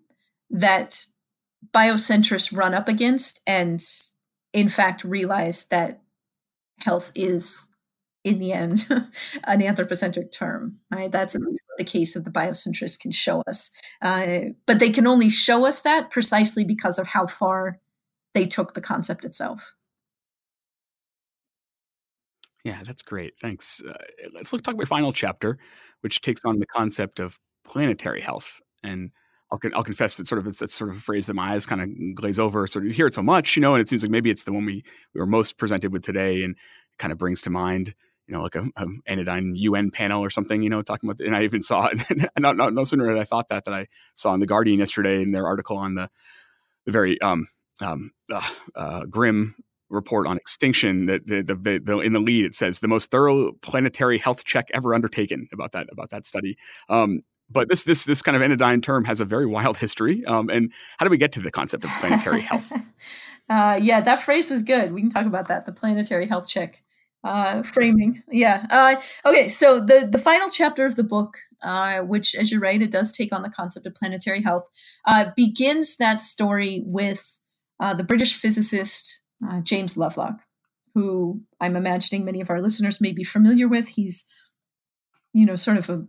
that 0.50 1.08
biocentrists 1.74 2.56
run 2.56 2.74
up 2.74 2.88
against 2.88 3.42
and 3.46 3.82
in 4.54 4.70
fact 4.70 5.04
realize 5.04 5.66
that 5.66 6.00
health 6.80 7.12
is 7.14 7.68
in 8.24 8.40
the 8.40 8.54
end 8.54 8.86
an 9.46 9.62
anthropocentric 9.62 10.32
term 10.32 10.78
right? 10.92 11.12
That's 11.12 11.36
the 11.78 11.84
case 11.84 12.14
that 12.14 12.24
the 12.24 12.32
biocentrists 12.32 13.00
can 13.00 13.12
show 13.12 13.42
us. 13.48 13.72
Uh, 14.02 14.52
but 14.66 14.80
they 14.80 14.92
can 14.92 15.08
only 15.08 15.30
show 15.30 15.66
us 15.66 15.82
that 15.82 16.12
precisely 16.12 16.64
because 16.64 17.00
of 17.00 17.08
how 17.08 17.28
far 17.28 17.80
they 18.34 18.46
took 18.46 18.74
the 18.74 18.82
concept 18.82 19.26
itself. 19.26 19.76
Yeah 22.64 22.84
that's 22.84 23.02
great. 23.02 23.34
Thanks. 23.40 23.82
Uh, 23.82 23.94
let's 24.36 24.54
look 24.54 24.62
talk 24.62 24.76
about 24.76 24.88
final 24.88 25.12
chapter 25.12 25.58
which 26.02 26.22
takes 26.22 26.44
on 26.46 26.60
the 26.60 26.66
concept 26.66 27.20
of 27.20 27.40
planetary 27.64 28.22
health. 28.22 28.60
And 28.84 29.12
I'll, 29.52 29.60
I'll 29.76 29.84
confess 29.84 30.16
that 30.16 30.28
sort 30.28 30.40
of 30.40 30.48
it's, 30.48 30.62
it's 30.62 30.74
sort 30.74 30.90
of 30.90 30.98
a 30.98 31.00
phrase 31.00 31.26
that 31.28 31.34
my 31.34 31.54
eyes 31.54 31.66
kind 31.66 31.82
of 31.82 32.16
glaze 32.16 32.40
over. 32.40 32.66
Sort 32.68 32.86
of 32.86 32.92
hear 32.92 33.08
it 33.08 33.14
so 33.14 33.24
much, 33.24 33.56
you 33.56 33.62
know, 33.62 33.74
and 33.74 33.82
it 33.82 33.90
seems 33.90 34.04
like 34.04 34.12
maybe 34.12 34.30
it's 34.30 34.44
the 34.44 34.54
one 34.54 34.66
we, 34.66 34.84
we 35.14 35.20
were 35.20 35.28
most 35.28 35.58
presented 35.58 35.94
with 35.94 36.04
today, 36.04 36.44
and 36.44 36.56
kind 36.98 37.12
of 37.12 37.18
brings 37.18 37.42
to 37.44 37.50
mind, 37.50 37.94
you 38.32 38.38
know, 38.38 38.44
like 38.44 38.56
a, 38.56 38.66
a 38.78 38.86
anodyne 39.08 39.56
UN 39.58 39.92
panel 39.92 40.24
or 40.24 40.30
something, 40.30 40.64
you 40.64 40.70
know, 40.70 40.82
talking 40.82 41.10
about. 41.10 41.18
The, 41.18 41.26
and 41.26 41.36
I 41.36 41.44
even 41.44 41.62
saw 41.62 41.88
it, 41.88 42.30
not, 42.40 42.56
not 42.56 42.74
no 42.74 42.86
sooner 42.86 43.08
did 43.08 43.20
I 43.20 43.26
thought 43.26 43.50
that 43.50 43.66
that 43.66 43.74
I 43.74 43.88
saw 44.16 44.34
in 44.34 44.40
the 44.40 44.46
Guardian 44.46 44.80
yesterday 44.80 45.22
in 45.22 45.32
their 45.32 45.46
article 45.46 45.78
on 45.78 45.96
the 45.96 46.10
the 46.86 46.94
very 46.94 47.20
um, 47.22 47.48
um, 47.82 48.12
uh, 48.32 48.50
uh, 48.74 49.06
grim 49.06 49.56
report 49.90 50.28
on 50.28 50.38
extinction 50.38 51.08
that 51.08 51.28
the, 51.28 51.42
the, 51.42 51.82
the, 51.84 52.00
in 52.00 52.14
the 52.14 52.20
lead 52.20 52.46
it 52.46 52.56
says 52.56 52.80
the 52.80 52.88
most 52.88 53.12
thorough 53.12 53.52
planetary 53.62 54.18
health 54.18 54.46
check 54.46 54.70
ever 54.74 54.96
undertaken 54.96 55.50
about 55.52 55.74
that 55.74 55.88
about 55.92 56.10
that 56.12 56.26
study 56.26 56.58
um, 56.88 57.24
but 57.50 57.68
this 57.68 57.84
this 57.84 58.06
this 58.06 58.22
kind 58.22 58.38
of 58.38 58.42
anodyne 58.42 58.80
term 58.80 59.04
has 59.04 59.20
a 59.20 59.26
very 59.26 59.46
wild 59.46 59.78
history. 59.78 60.24
Um, 60.26 60.50
and 60.50 60.72
how 60.98 61.06
do 61.06 61.10
we 61.10 61.18
get 61.18 61.34
to 61.34 61.42
the 61.42 61.52
concept 61.52 61.84
of 61.84 61.90
planetary 62.00 62.40
health? 62.40 62.72
uh, 63.50 63.78
yeah, 63.82 64.00
that 64.00 64.22
phrase 64.22 64.50
was 64.50 64.64
good. 64.64 64.92
We 64.92 65.02
can 65.02 65.10
talk 65.10 65.26
about 65.26 65.50
that. 65.50 65.66
The 65.66 65.74
planetary 65.74 66.28
health 66.28 66.48
check 66.48 66.82
uh, 67.24 67.64
framing. 67.64 68.24
Yeah. 68.32 68.66
Uh, 68.70 68.96
okay. 69.26 69.48
So 69.48 69.80
the 69.80 70.08
the 70.12 70.20
final 70.20 70.50
chapter 70.50 70.86
of 70.86 70.96
the 70.96 71.04
book, 71.04 71.38
uh, 71.62 72.00
which, 72.00 72.36
as 72.36 72.52
you're 72.52 72.62
right, 72.62 72.82
it 72.82 72.92
does 72.92 73.12
take 73.12 73.34
on 73.34 73.44
the 73.44 73.50
concept 73.50 73.86
of 73.86 73.96
planetary 73.96 74.42
health, 74.42 74.68
uh, 75.06 75.26
begins 75.36 75.98
that 75.98 76.22
story 76.22 76.84
with 76.88 77.40
uh, 77.80 77.94
the 77.94 78.04
British 78.04 78.34
physicist 78.36 79.22
uh, 79.48 79.62
James 79.62 79.98
Lovelock, 79.98 80.40
who 80.96 81.42
I'm 81.60 81.76
imagining 81.76 82.26
many 82.26 82.42
of 82.42 82.50
our 82.50 82.62
listeners 82.62 83.02
may 83.02 83.12
be 83.12 83.24
familiar 83.24 83.68
with. 83.68 83.90
He's, 83.90 84.26
you 85.34 85.46
know, 85.46 85.56
sort 85.56 85.78
of 85.78 85.90
a, 85.90 86.06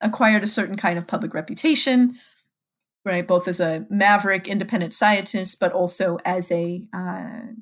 acquired 0.00 0.44
a 0.44 0.48
certain 0.48 0.76
kind 0.76 0.98
of 0.98 1.08
public 1.08 1.34
reputation, 1.34 2.14
right? 3.04 3.26
Both 3.26 3.48
as 3.48 3.58
a 3.58 3.86
maverick 3.90 4.46
independent 4.46 4.94
scientist, 4.94 5.58
but 5.58 5.72
also 5.72 6.18
as 6.24 6.52
a 6.52 6.84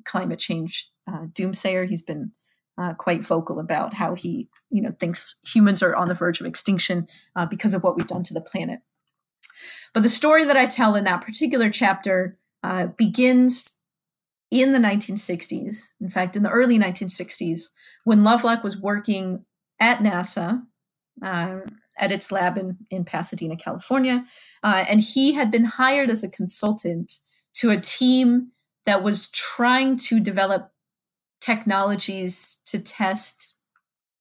climate 0.05 0.39
change 0.39 0.89
doomsayer. 1.09 1.87
He's 1.87 2.01
been 2.03 2.31
uh, 2.77 2.93
quite 2.93 3.25
vocal 3.25 3.59
about 3.59 3.93
how 3.93 4.15
he, 4.15 4.47
you 4.69 4.81
know, 4.81 4.93
thinks 4.99 5.35
humans 5.43 5.81
are 5.81 5.95
on 5.95 6.07
the 6.07 6.13
verge 6.13 6.39
of 6.39 6.45
extinction 6.45 7.07
uh, 7.35 7.45
because 7.45 7.73
of 7.73 7.83
what 7.83 7.95
we've 7.95 8.07
done 8.07 8.23
to 8.23 8.33
the 8.33 8.41
planet. 8.41 8.79
But 9.93 10.03
the 10.03 10.09
story 10.09 10.43
that 10.45 10.57
I 10.57 10.67
tell 10.67 10.95
in 10.95 11.03
that 11.05 11.21
particular 11.21 11.69
chapter 11.69 12.37
uh, 12.63 12.87
begins 12.87 13.81
in 14.51 14.71
the 14.71 14.79
1960s. 14.79 15.93
In 15.99 16.09
fact, 16.09 16.35
in 16.35 16.43
the 16.43 16.49
early 16.49 16.79
1960s, 16.79 17.69
when 18.03 18.23
Lovelock 18.23 18.63
was 18.63 18.77
working 18.77 19.45
at 19.79 19.99
NASA 19.99 20.63
uh, 21.21 21.59
at 21.97 22.11
its 22.11 22.31
lab 22.31 22.57
in, 22.57 22.77
in 22.89 23.03
Pasadena, 23.03 23.55
California, 23.55 24.23
uh, 24.63 24.85
and 24.87 25.01
he 25.01 25.33
had 25.33 25.49
been 25.51 25.65
hired 25.65 26.09
as 26.09 26.23
a 26.23 26.29
consultant 26.29 27.13
to 27.55 27.71
a 27.71 27.77
team 27.77 28.51
that 28.85 29.03
was 29.03 29.29
trying 29.31 29.97
to 29.97 30.19
develop 30.19 30.71
technologies 31.47 32.61
to 32.65 32.77
test 32.77 33.57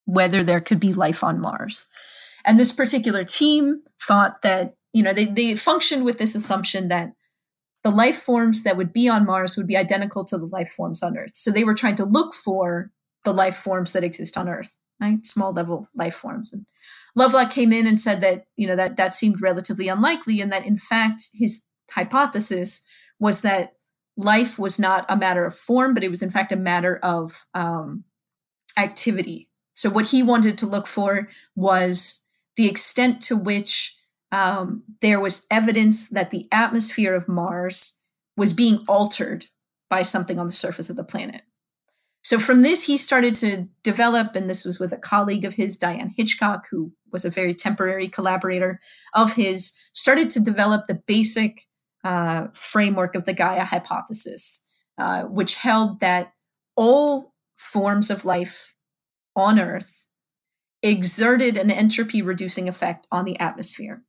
whether 0.04 0.44
there 0.44 0.60
could 0.60 0.78
be 0.78 0.92
life 0.92 1.24
on 1.24 1.40
Mars. 1.40 1.88
And 2.44 2.58
this 2.58 2.70
particular 2.70 3.24
team 3.24 3.80
thought 4.00 4.42
that, 4.42 4.74
you 4.92 5.02
know, 5.02 5.12
they, 5.12 5.24
they 5.24 5.56
functioned 5.56 6.04
with 6.04 6.18
this 6.18 6.36
assumption 6.36 6.86
that 6.88 7.12
the 7.82 7.90
life 7.90 8.16
forms 8.16 8.62
that 8.62 8.76
would 8.76 8.92
be 8.92 9.08
on 9.08 9.26
Mars 9.26 9.56
would 9.56 9.66
be 9.66 9.76
identical 9.76 10.24
to 10.26 10.38
the 10.38 10.46
life 10.46 10.68
forms 10.68 11.02
on 11.02 11.18
Earth. 11.18 11.34
So 11.34 11.50
they 11.50 11.64
were 11.64 11.74
trying 11.74 11.96
to 11.96 12.04
look 12.04 12.32
for 12.32 12.92
the 13.24 13.34
life 13.34 13.56
forms 13.56 13.90
that 13.92 14.04
exist 14.04 14.38
on 14.38 14.48
Earth, 14.48 14.78
right? 15.00 15.26
Small 15.26 15.52
level 15.52 15.88
life 15.96 16.14
forms. 16.14 16.52
And 16.52 16.66
Lovelock 17.16 17.50
came 17.50 17.72
in 17.72 17.88
and 17.88 18.00
said 18.00 18.20
that, 18.20 18.44
you 18.54 18.68
know, 18.68 18.76
that 18.76 18.96
that 18.96 19.14
seemed 19.14 19.42
relatively 19.42 19.88
unlikely 19.88 20.40
and 20.40 20.52
that 20.52 20.64
in 20.64 20.76
fact 20.76 21.30
his 21.34 21.62
hypothesis 21.90 22.82
was 23.18 23.40
that 23.42 23.75
life 24.16 24.58
was 24.58 24.78
not 24.78 25.04
a 25.08 25.16
matter 25.16 25.44
of 25.44 25.54
form, 25.54 25.94
but 25.94 26.02
it 26.02 26.10
was 26.10 26.22
in 26.22 26.30
fact 26.30 26.52
a 26.52 26.56
matter 26.56 26.96
of 27.02 27.46
um, 27.54 28.04
activity. 28.78 29.50
So 29.74 29.90
what 29.90 30.06
he 30.06 30.22
wanted 30.22 30.56
to 30.58 30.66
look 30.66 30.86
for 30.86 31.28
was 31.54 32.24
the 32.56 32.66
extent 32.66 33.20
to 33.22 33.36
which 33.36 33.94
um, 34.32 34.82
there 35.02 35.20
was 35.20 35.46
evidence 35.50 36.08
that 36.08 36.30
the 36.30 36.48
atmosphere 36.50 37.14
of 37.14 37.28
Mars 37.28 38.00
was 38.36 38.52
being 38.52 38.84
altered 38.88 39.46
by 39.88 40.02
something 40.02 40.38
on 40.38 40.46
the 40.46 40.52
surface 40.52 40.90
of 40.90 40.96
the 40.96 41.04
planet. 41.04 41.42
So 42.22 42.40
from 42.40 42.62
this, 42.62 42.84
he 42.84 42.96
started 42.96 43.36
to 43.36 43.68
develop, 43.84 44.34
and 44.34 44.50
this 44.50 44.64
was 44.64 44.80
with 44.80 44.92
a 44.92 44.98
colleague 44.98 45.44
of 45.44 45.54
his, 45.54 45.76
Dian 45.76 46.12
Hitchcock, 46.16 46.66
who 46.70 46.92
was 47.12 47.24
a 47.24 47.30
very 47.30 47.54
temporary 47.54 48.08
collaborator 48.08 48.80
of 49.14 49.34
his, 49.34 49.72
started 49.92 50.28
to 50.30 50.40
develop 50.40 50.86
the 50.86 51.00
basic 51.06 51.66
uh, 52.06 52.46
framework 52.52 53.16
of 53.16 53.24
the 53.24 53.32
Gaia 53.32 53.64
hypothesis, 53.64 54.62
uh, 54.96 55.24
which 55.24 55.56
held 55.56 55.98
that 55.98 56.32
all 56.76 57.34
forms 57.56 58.12
of 58.12 58.24
life 58.24 58.74
on 59.34 59.58
Earth 59.58 60.08
exerted 60.84 61.56
an 61.56 61.68
entropy 61.68 62.22
reducing 62.22 62.68
effect 62.68 63.08
on 63.10 63.24
the 63.24 63.36
atmosphere. 63.40 64.04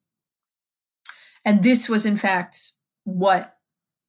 And 1.44 1.64
this 1.64 1.90
was, 1.90 2.06
in 2.06 2.18
fact, 2.18 2.60
what 3.04 3.56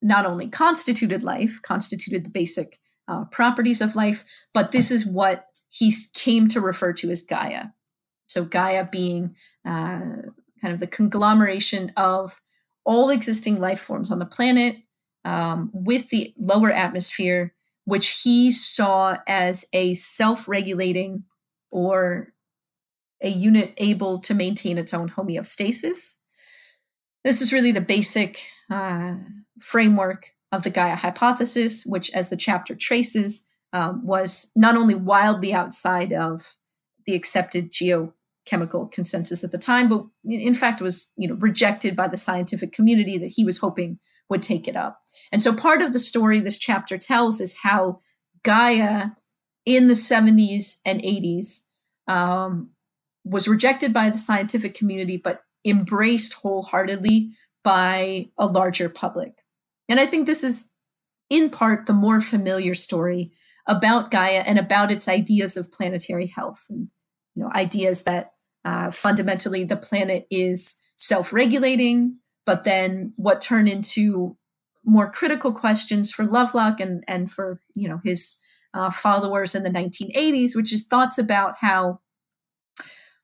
not 0.02 0.26
only 0.26 0.48
constituted 0.48 1.22
life, 1.22 1.58
constituted 1.62 2.26
the 2.26 2.30
basic 2.30 2.76
uh, 3.08 3.24
properties 3.30 3.80
of 3.80 3.96
life, 3.96 4.22
but 4.52 4.70
this 4.70 4.90
is 4.90 5.06
what 5.06 5.46
he 5.70 5.90
came 6.12 6.46
to 6.48 6.60
refer 6.60 6.92
to 6.92 7.10
as 7.10 7.22
Gaia. 7.22 7.68
So, 8.26 8.44
Gaia 8.44 8.84
being 8.84 9.34
uh, 9.64 10.28
kind 10.60 10.74
of 10.74 10.80
the 10.80 10.86
conglomeration 10.86 11.90
of 11.96 12.42
all 12.88 13.10
existing 13.10 13.60
life 13.60 13.78
forms 13.78 14.10
on 14.10 14.18
the 14.18 14.24
planet 14.24 14.76
um, 15.26 15.70
with 15.74 16.08
the 16.08 16.32
lower 16.38 16.72
atmosphere, 16.72 17.54
which 17.84 18.22
he 18.24 18.50
saw 18.50 19.18
as 19.26 19.66
a 19.74 19.92
self 19.92 20.48
regulating 20.48 21.24
or 21.70 22.32
a 23.22 23.28
unit 23.28 23.74
able 23.76 24.18
to 24.20 24.32
maintain 24.32 24.78
its 24.78 24.94
own 24.94 25.10
homeostasis. 25.10 26.16
This 27.24 27.42
is 27.42 27.52
really 27.52 27.72
the 27.72 27.82
basic 27.82 28.40
uh, 28.70 29.16
framework 29.60 30.28
of 30.50 30.62
the 30.62 30.70
Gaia 30.70 30.96
hypothesis, 30.96 31.84
which, 31.84 32.10
as 32.12 32.30
the 32.30 32.36
chapter 32.36 32.74
traces, 32.74 33.46
um, 33.74 34.06
was 34.06 34.50
not 34.56 34.76
only 34.76 34.94
wildly 34.94 35.52
outside 35.52 36.14
of 36.14 36.56
the 37.06 37.14
accepted 37.14 37.70
geo 37.70 38.14
chemical 38.48 38.86
consensus 38.86 39.44
at 39.44 39.52
the 39.52 39.58
time, 39.58 39.88
but 39.88 40.04
in 40.24 40.54
fact 40.54 40.80
was 40.80 41.12
you 41.16 41.28
know 41.28 41.34
rejected 41.34 41.94
by 41.94 42.08
the 42.08 42.16
scientific 42.16 42.72
community 42.72 43.18
that 43.18 43.32
he 43.34 43.44
was 43.44 43.58
hoping 43.58 43.98
would 44.28 44.42
take 44.42 44.66
it 44.66 44.76
up. 44.76 45.00
And 45.32 45.42
so 45.42 45.54
part 45.54 45.82
of 45.82 45.92
the 45.92 45.98
story 45.98 46.40
this 46.40 46.58
chapter 46.58 46.96
tells 46.96 47.40
is 47.40 47.58
how 47.62 47.98
Gaia 48.44 49.08
in 49.66 49.88
the 49.88 49.94
70s 49.94 50.76
and 50.86 51.02
80s 51.02 51.64
um, 52.06 52.70
was 53.24 53.48
rejected 53.48 53.92
by 53.92 54.08
the 54.08 54.18
scientific 54.18 54.74
community, 54.74 55.18
but 55.18 55.42
embraced 55.66 56.34
wholeheartedly 56.34 57.30
by 57.62 58.30
a 58.38 58.46
larger 58.46 58.88
public. 58.88 59.42
And 59.88 60.00
I 60.00 60.06
think 60.06 60.26
this 60.26 60.42
is 60.42 60.70
in 61.28 61.50
part 61.50 61.86
the 61.86 61.92
more 61.92 62.20
familiar 62.20 62.74
story 62.74 63.32
about 63.66 64.10
Gaia 64.10 64.42
and 64.46 64.58
about 64.58 64.90
its 64.90 65.08
ideas 65.08 65.56
of 65.56 65.70
planetary 65.70 66.26
health 66.26 66.64
and 66.70 66.88
you 67.34 67.42
know 67.42 67.50
ideas 67.54 68.04
that 68.04 68.32
uh, 68.68 68.90
fundamentally, 68.90 69.64
the 69.64 69.76
planet 69.76 70.26
is 70.30 70.76
self 70.96 71.32
regulating, 71.32 72.18
but 72.44 72.64
then 72.64 73.14
what 73.16 73.40
turn 73.40 73.66
into 73.66 74.36
more 74.84 75.10
critical 75.10 75.52
questions 75.52 76.12
for 76.12 76.24
Lovelock 76.24 76.78
and, 76.78 77.02
and 77.08 77.30
for 77.30 77.60
you 77.74 77.88
know 77.88 78.00
his 78.04 78.36
uh, 78.74 78.90
followers 78.90 79.54
in 79.54 79.62
the 79.62 79.70
1980s, 79.70 80.54
which 80.54 80.72
is 80.72 80.86
thoughts 80.86 81.18
about 81.18 81.56
how 81.60 82.00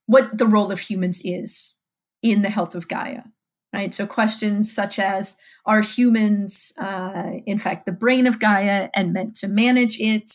what 0.07 0.37
the 0.37 0.47
role 0.47 0.71
of 0.71 0.79
humans 0.79 1.21
is 1.23 1.79
in 2.23 2.41
the 2.41 2.49
health 2.49 2.73
of 2.73 2.87
Gaia. 2.87 3.21
Right. 3.71 3.93
So 3.93 4.07
questions 4.07 4.73
such 4.73 4.99
as 4.99 5.37
are 5.65 5.81
humans, 5.81 6.73
uh, 6.79 7.31
in 7.45 7.59
fact, 7.59 7.85
the 7.85 7.91
brain 7.91 8.25
of 8.25 8.39
Gaia 8.39 8.89
and 8.95 9.11
meant 9.11 9.35
to 9.37 9.49
manage 9.49 9.99
it? 9.99 10.31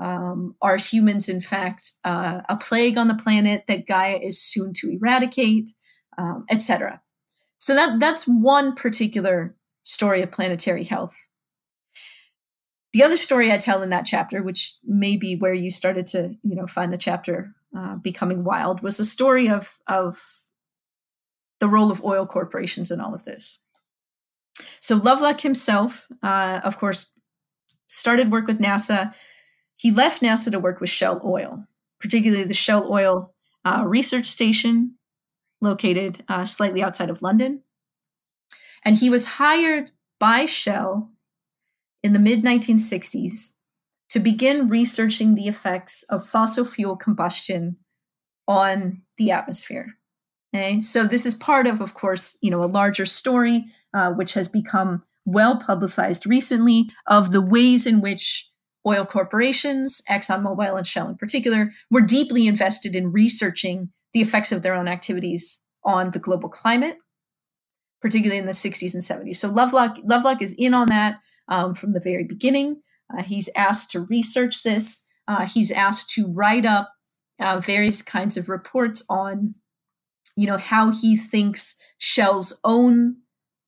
Um, 0.00 0.54
are 0.62 0.76
humans, 0.76 1.28
in 1.28 1.40
fact, 1.40 1.92
uh, 2.04 2.42
a 2.48 2.56
plague 2.56 2.96
on 2.96 3.08
the 3.08 3.16
planet 3.16 3.64
that 3.66 3.86
Gaia 3.86 4.16
is 4.16 4.40
soon 4.40 4.72
to 4.74 4.90
eradicate, 4.90 5.70
um, 6.16 6.44
etc. 6.48 7.00
So 7.58 7.74
that 7.74 7.98
that's 7.98 8.24
one 8.24 8.74
particular 8.74 9.56
story 9.82 10.22
of 10.22 10.30
planetary 10.30 10.84
health. 10.84 11.28
The 12.92 13.02
other 13.02 13.16
story 13.16 13.52
I 13.52 13.58
tell 13.58 13.82
in 13.82 13.90
that 13.90 14.06
chapter, 14.06 14.42
which 14.42 14.74
may 14.84 15.16
be 15.16 15.36
where 15.36 15.52
you 15.52 15.70
started 15.70 16.06
to, 16.08 16.34
you 16.42 16.54
know, 16.54 16.66
find 16.66 16.92
the 16.92 16.98
chapter 16.98 17.52
uh, 17.76 17.96
becoming 17.96 18.44
wild, 18.44 18.82
was 18.82 19.00
a 19.00 19.04
story 19.04 19.48
of 19.48 19.78
of 19.86 20.16
the 21.60 21.68
role 21.68 21.90
of 21.90 22.04
oil 22.04 22.24
corporations 22.24 22.90
in 22.90 23.00
all 23.00 23.14
of 23.14 23.24
this. 23.24 23.60
So 24.80 24.96
Lovelock 24.96 25.40
himself, 25.40 26.06
uh, 26.22 26.60
of 26.62 26.78
course, 26.78 27.12
started 27.86 28.30
work 28.30 28.46
with 28.46 28.60
NASA 28.60 29.14
he 29.78 29.90
left 29.90 30.22
NASA 30.22 30.50
to 30.50 30.58
work 30.58 30.80
with 30.80 30.90
Shell 30.90 31.22
Oil, 31.24 31.64
particularly 32.00 32.44
the 32.44 32.52
Shell 32.52 32.92
Oil 32.92 33.32
uh, 33.64 33.84
research 33.86 34.26
station 34.26 34.96
located 35.60 36.24
uh, 36.28 36.44
slightly 36.44 36.82
outside 36.82 37.10
of 37.10 37.22
London. 37.22 37.62
And 38.84 38.96
he 38.96 39.08
was 39.08 39.26
hired 39.26 39.92
by 40.20 40.46
Shell 40.46 41.10
in 42.02 42.12
the 42.12 42.18
mid 42.18 42.42
1960s 42.42 43.54
to 44.10 44.20
begin 44.20 44.68
researching 44.68 45.34
the 45.34 45.48
effects 45.48 46.02
of 46.04 46.26
fossil 46.26 46.64
fuel 46.64 46.96
combustion 46.96 47.76
on 48.46 49.02
the 49.16 49.30
atmosphere. 49.30 49.94
Okay, 50.54 50.80
so 50.80 51.04
this 51.04 51.26
is 51.26 51.34
part 51.34 51.66
of, 51.66 51.80
of 51.80 51.94
course, 51.94 52.38
you 52.40 52.50
know, 52.50 52.64
a 52.64 52.66
larger 52.66 53.04
story 53.04 53.66
uh, 53.92 54.12
which 54.12 54.34
has 54.34 54.48
become 54.48 55.04
well 55.26 55.56
publicized 55.56 56.26
recently 56.26 56.88
of 57.06 57.32
the 57.32 57.42
ways 57.42 57.86
in 57.86 58.00
which 58.00 58.50
oil 58.88 59.04
corporations, 59.04 60.02
ExxonMobil 60.08 60.76
and 60.76 60.86
Shell 60.86 61.08
in 61.08 61.16
particular, 61.16 61.70
were 61.90 62.00
deeply 62.00 62.46
invested 62.46 62.96
in 62.96 63.12
researching 63.12 63.90
the 64.14 64.20
effects 64.20 64.52
of 64.52 64.62
their 64.62 64.74
own 64.74 64.88
activities 64.88 65.60
on 65.84 66.12
the 66.12 66.18
global 66.18 66.48
climate, 66.48 66.96
particularly 68.00 68.38
in 68.38 68.46
the 68.46 68.52
60s 68.52 68.94
and 68.94 69.02
70s. 69.02 69.36
So 69.36 69.48
Lovelock, 69.48 69.98
Lovelock 70.04 70.40
is 70.40 70.54
in 70.58 70.72
on 70.72 70.88
that 70.88 71.20
um, 71.48 71.74
from 71.74 71.92
the 71.92 72.00
very 72.00 72.24
beginning. 72.24 72.80
Uh, 73.12 73.22
he's 73.22 73.50
asked 73.56 73.90
to 73.90 74.00
research 74.00 74.62
this. 74.62 75.06
Uh, 75.26 75.46
he's 75.46 75.70
asked 75.70 76.10
to 76.10 76.26
write 76.26 76.64
up 76.64 76.92
uh, 77.40 77.60
various 77.60 78.02
kinds 78.02 78.36
of 78.36 78.48
reports 78.48 79.04
on, 79.08 79.54
you 80.36 80.46
know, 80.46 80.58
how 80.58 80.90
he 80.90 81.16
thinks 81.16 81.76
Shell's 81.98 82.58
own 82.64 83.16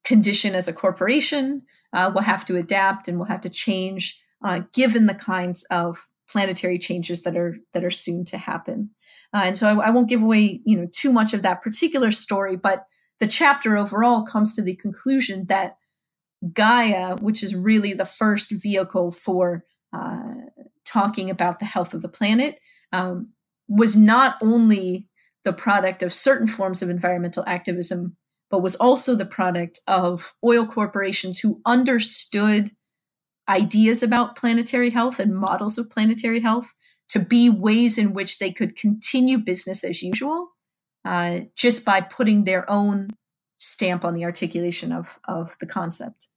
condition 0.05 0.55
as 0.55 0.67
a 0.67 0.73
corporation 0.73 1.63
uh, 1.93 2.11
will 2.15 2.23
have 2.23 2.45
to 2.47 2.57
adapt 2.57 3.09
and 3.09 3.19
will 3.19 3.27
have 3.27 3.43
to 3.43 3.51
change 3.51 4.19
uh, 4.45 4.61
given 4.73 5.07
the 5.07 5.15
kinds 5.15 5.65
of 5.71 6.07
planetary 6.31 6.79
changes 6.79 7.23
that 7.23 7.37
are 7.37 7.57
that 7.73 7.85
are 7.85 7.91
soon 7.91 8.25
to 8.25 8.39
happen. 8.39 8.91
Uh, 9.35 9.43
and 9.45 9.59
so 9.59 9.67
I, 9.67 9.89
I, 9.89 9.91
won't 9.91 10.09
give 10.09 10.23
away 10.23 10.61
you 10.65 10.77
know 10.79 10.87
too 10.93 11.13
much 11.13 11.35
of 11.35 11.43
that 11.43 11.61
particular 11.61 12.11
story, 12.11 12.57
but 12.57 12.85
the 13.19 13.27
chapter 13.27 13.77
overall 13.77 14.23
comes 14.23 14.55
to 14.55 14.63
the 14.63 14.77
conclusion 14.77 15.47
that 15.47 15.77
Gaia, 16.53 17.17
which 17.17 17.43
is 17.43 17.55
really 17.55 17.93
the 17.93 18.07
first 18.07 18.51
vehicle 18.51 19.13
for 19.13 19.65
uh, 19.93 20.33
talking 20.85 21.29
about 21.29 21.59
the 21.59 21.67
health 21.67 21.93
of 21.93 22.03
the 22.03 22.09
planet, 22.09 22.59
um, 22.93 23.33
was 23.69 23.97
not 23.97 24.37
only 24.43 25.07
the 25.45 25.53
product 25.53 26.03
of 26.03 26.13
certain 26.13 26.47
forms 26.47 26.83
of 26.83 26.91
environmental 26.91 27.45
activism, 27.47 28.17
but 28.51 28.63
was 28.63 28.77
also 28.77 29.15
the 29.15 29.27
product 29.27 29.81
of 29.87 30.33
oil 30.45 30.67
corporations 30.67 31.41
who 31.41 31.61
understood 31.67 32.71
ideas 33.51 34.03
about 34.03 34.37
planetary 34.37 34.91
health 34.91 35.19
and 35.19 35.35
models 35.35 35.77
of 35.77 35.91
planetary 35.91 36.41
health 36.41 36.73
to 37.09 37.19
be 37.19 37.51
ways 37.51 37.99
in 37.99 38.15
which 38.15 38.39
they 38.39 38.53
could 38.53 38.77
continue 38.77 39.39
business 39.39 39.83
as 39.85 40.03
usual 40.03 40.49
uh, 41.05 41.41
just 41.57 41.85
by 41.85 42.01
putting 42.01 42.45
their 42.45 42.71
own 42.71 43.09
stamp 43.59 44.05
on 44.05 44.15
the 44.15 44.25
articulation 44.25 44.93
of, 44.93 45.19
of 45.27 45.57
the 45.59 45.67
concept. 45.67 46.29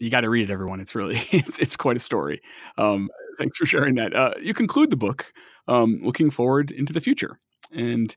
You 0.00 0.10
got 0.10 0.22
to 0.22 0.30
read 0.30 0.48
it, 0.48 0.52
everyone. 0.52 0.80
It's 0.80 0.94
really 0.94 1.16
it's 1.30 1.58
it's 1.58 1.76
quite 1.76 1.96
a 1.96 2.00
story. 2.00 2.40
Um, 2.78 3.10
thanks 3.38 3.58
for 3.58 3.66
sharing 3.66 3.94
that. 3.96 4.14
Uh, 4.14 4.32
you 4.40 4.54
conclude 4.54 4.90
the 4.90 4.96
book 4.96 5.32
um, 5.68 6.00
looking 6.02 6.30
forward 6.30 6.70
into 6.70 6.92
the 6.92 7.02
future, 7.02 7.38
and 7.70 8.16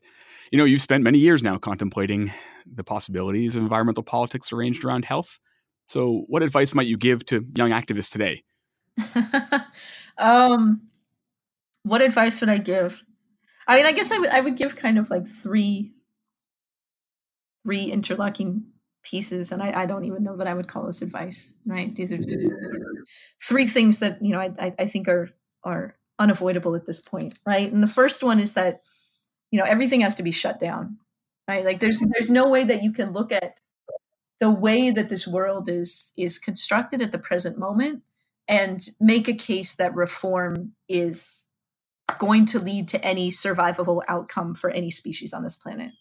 you 0.50 0.56
know 0.56 0.64
you've 0.64 0.80
spent 0.80 1.04
many 1.04 1.18
years 1.18 1.42
now 1.42 1.58
contemplating 1.58 2.32
the 2.66 2.84
possibilities 2.84 3.54
of 3.54 3.62
environmental 3.62 4.02
politics 4.02 4.50
arranged 4.50 4.82
around 4.82 5.04
health 5.04 5.38
so, 5.86 6.24
what 6.28 6.42
advice 6.42 6.74
might 6.74 6.86
you 6.86 6.96
give 6.96 7.24
to 7.26 7.46
young 7.54 7.70
activists 7.70 8.10
today? 8.10 8.42
um, 10.18 10.82
what 11.82 12.00
advice 12.00 12.40
would 12.40 12.50
I 12.50 12.58
give? 12.58 13.04
I 13.66 13.76
mean, 13.76 13.86
I 13.86 13.92
guess 13.92 14.12
I 14.12 14.18
would 14.18 14.30
I 14.30 14.40
would 14.40 14.56
give 14.56 14.76
kind 14.76 14.98
of 14.98 15.10
like 15.10 15.26
three 15.26 15.92
three 17.64 17.84
interlocking 17.84 18.66
pieces, 19.02 19.52
and 19.52 19.62
I, 19.62 19.82
I 19.82 19.86
don't 19.86 20.04
even 20.04 20.22
know 20.22 20.36
that 20.36 20.46
I 20.46 20.54
would 20.54 20.68
call 20.68 20.86
this 20.86 21.02
advice. 21.02 21.56
Right? 21.66 21.94
These 21.94 22.12
are 22.12 22.18
just 22.18 22.48
three 23.42 23.66
things 23.66 23.98
that 23.98 24.22
you 24.22 24.30
know 24.30 24.40
I, 24.40 24.74
I 24.78 24.86
think 24.86 25.08
are 25.08 25.30
are 25.62 25.96
unavoidable 26.18 26.74
at 26.74 26.86
this 26.86 27.00
point. 27.00 27.38
Right? 27.46 27.70
And 27.70 27.82
the 27.82 27.88
first 27.88 28.22
one 28.22 28.40
is 28.40 28.54
that 28.54 28.76
you 29.50 29.58
know 29.58 29.66
everything 29.66 30.00
has 30.00 30.16
to 30.16 30.22
be 30.22 30.32
shut 30.32 30.58
down. 30.58 30.98
Right? 31.48 31.64
Like 31.64 31.80
there's 31.80 32.00
there's 32.12 32.30
no 32.30 32.48
way 32.48 32.64
that 32.64 32.82
you 32.82 32.92
can 32.92 33.12
look 33.12 33.32
at 33.32 33.60
the 34.44 34.50
way 34.50 34.90
that 34.90 35.08
this 35.08 35.26
world 35.26 35.70
is 35.70 36.12
is 36.18 36.38
constructed 36.38 37.00
at 37.00 37.12
the 37.12 37.18
present 37.18 37.56
moment 37.56 38.02
and 38.46 38.90
make 39.00 39.26
a 39.26 39.32
case 39.32 39.74
that 39.74 39.94
reform 39.94 40.72
is 40.86 41.48
going 42.18 42.44
to 42.44 42.58
lead 42.58 42.86
to 42.86 43.02
any 43.02 43.30
survivable 43.30 44.02
outcome 44.06 44.54
for 44.54 44.68
any 44.68 44.90
species 44.90 45.32
on 45.32 45.42
this 45.42 45.56
planet 45.56 45.92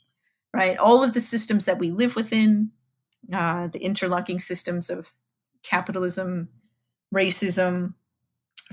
right? 0.54 0.78
All 0.78 1.02
of 1.02 1.14
the 1.14 1.22
systems 1.22 1.64
that 1.64 1.80
we 1.80 1.90
live 1.92 2.18
within 2.18 2.72
uh, 3.34 3.68
the 3.68 3.80
interlocking 3.80 4.42
systems 4.42 4.90
of 4.90 5.14
capitalism 5.64 6.50
racism 7.16 7.94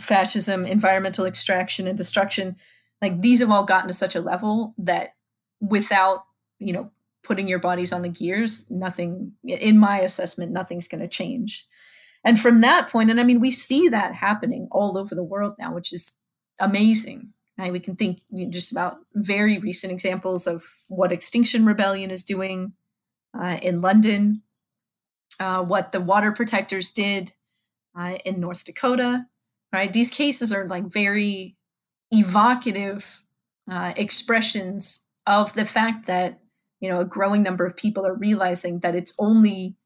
fascism 0.00 0.66
environmental 0.66 1.26
extraction 1.26 1.86
and 1.86 1.96
destruction 1.96 2.56
like 3.00 3.22
these 3.22 3.38
have 3.38 3.52
all 3.52 3.64
gotten 3.64 3.86
to 3.86 3.94
such 3.94 4.16
a 4.16 4.20
level 4.20 4.74
that 4.78 5.10
without 5.60 6.24
you 6.58 6.72
know 6.72 6.90
putting 7.22 7.48
your 7.48 7.58
bodies 7.58 7.92
on 7.92 8.02
the 8.02 8.08
gears, 8.08 8.64
nothing, 8.70 9.32
in 9.44 9.78
my 9.78 9.98
assessment, 9.98 10.52
nothing's 10.52 10.88
going 10.88 11.00
to 11.00 11.08
change. 11.08 11.66
And 12.24 12.38
from 12.38 12.60
that 12.60 12.88
point, 12.88 13.10
and 13.10 13.20
I 13.20 13.24
mean, 13.24 13.40
we 13.40 13.50
see 13.50 13.88
that 13.88 14.14
happening 14.14 14.68
all 14.70 14.98
over 14.98 15.14
the 15.14 15.24
world 15.24 15.54
now, 15.58 15.74
which 15.74 15.92
is 15.92 16.12
amazing. 16.58 17.32
Right? 17.58 17.72
We 17.72 17.80
can 17.80 17.96
think 17.96 18.20
just 18.48 18.72
about 18.72 18.98
very 19.14 19.58
recent 19.58 19.92
examples 19.92 20.46
of 20.46 20.62
what 20.88 21.12
Extinction 21.12 21.66
Rebellion 21.66 22.10
is 22.10 22.22
doing 22.22 22.72
uh, 23.38 23.58
in 23.62 23.82
London, 23.82 24.42
uh, 25.38 25.62
what 25.62 25.92
the 25.92 26.00
water 26.00 26.32
protectors 26.32 26.90
did 26.90 27.32
uh, 27.98 28.16
in 28.24 28.40
North 28.40 28.64
Dakota. 28.64 29.26
Right? 29.72 29.92
These 29.92 30.10
cases 30.10 30.52
are 30.52 30.66
like 30.66 30.84
very 30.86 31.56
evocative 32.10 33.24
uh, 33.70 33.92
expressions 33.96 35.06
of 35.26 35.52
the 35.52 35.64
fact 35.64 36.06
that 36.06 36.39
you 36.80 36.88
know 36.88 37.00
a 37.00 37.04
growing 37.04 37.42
number 37.42 37.64
of 37.64 37.76
people 37.76 38.06
are 38.06 38.14
realizing 38.14 38.80
that 38.80 38.94
it's 38.94 39.14
only 39.18 39.76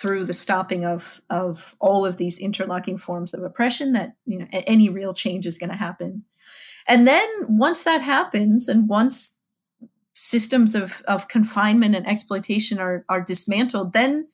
through 0.00 0.24
the 0.24 0.34
stopping 0.34 0.84
of 0.84 1.20
of 1.28 1.76
all 1.80 2.06
of 2.06 2.16
these 2.16 2.38
interlocking 2.38 2.98
forms 2.98 3.34
of 3.34 3.42
oppression 3.42 3.92
that 3.92 4.14
you 4.26 4.38
know 4.38 4.46
any 4.52 4.88
real 4.88 5.12
change 5.12 5.46
is 5.46 5.58
going 5.58 5.70
to 5.70 5.76
happen. 5.76 6.24
And 6.88 7.06
then 7.06 7.28
once 7.48 7.84
that 7.84 8.00
happens 8.00 8.68
and 8.68 8.88
once 8.88 9.38
systems 10.12 10.74
of 10.74 11.02
of 11.06 11.28
confinement 11.28 11.94
and 11.94 12.06
exploitation 12.06 12.78
are 12.78 13.04
are 13.08 13.22
dismantled 13.22 13.92
then 13.92 14.28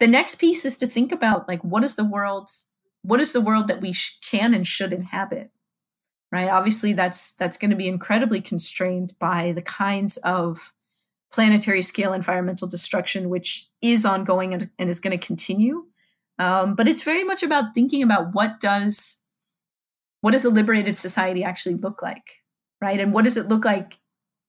the 0.00 0.06
next 0.06 0.36
piece 0.36 0.64
is 0.64 0.76
to 0.78 0.86
think 0.86 1.10
about 1.10 1.48
like 1.48 1.62
what 1.62 1.82
is 1.82 1.96
the 1.96 2.04
world 2.04 2.50
what 3.02 3.20
is 3.20 3.32
the 3.32 3.40
world 3.40 3.66
that 3.68 3.80
we 3.80 3.92
sh- 3.92 4.18
can 4.20 4.54
and 4.54 4.66
should 4.66 4.92
inhabit 4.92 5.50
right? 6.34 6.50
Obviously 6.50 6.92
that's 6.92 7.32
that's 7.36 7.56
going 7.56 7.70
to 7.70 7.76
be 7.76 7.86
incredibly 7.86 8.40
constrained 8.40 9.12
by 9.20 9.52
the 9.52 9.62
kinds 9.62 10.16
of 10.18 10.72
planetary 11.34 11.82
scale 11.82 12.12
environmental 12.12 12.68
destruction, 12.68 13.28
which 13.28 13.66
is 13.82 14.04
ongoing 14.04 14.54
and, 14.54 14.70
and 14.78 14.88
is 14.88 15.00
going 15.00 15.18
to 15.18 15.26
continue. 15.26 15.84
Um, 16.38 16.76
but 16.76 16.86
it's 16.86 17.02
very 17.02 17.24
much 17.24 17.42
about 17.42 17.74
thinking 17.74 18.02
about 18.02 18.34
what 18.34 18.60
does 18.60 19.18
what 20.20 20.30
does 20.30 20.44
a 20.44 20.50
liberated 20.50 20.96
society 20.96 21.44
actually 21.44 21.74
look 21.74 22.00
like, 22.00 22.40
right? 22.80 22.98
And 22.98 23.12
what 23.12 23.24
does 23.24 23.36
it 23.36 23.48
look 23.48 23.64
like 23.64 23.98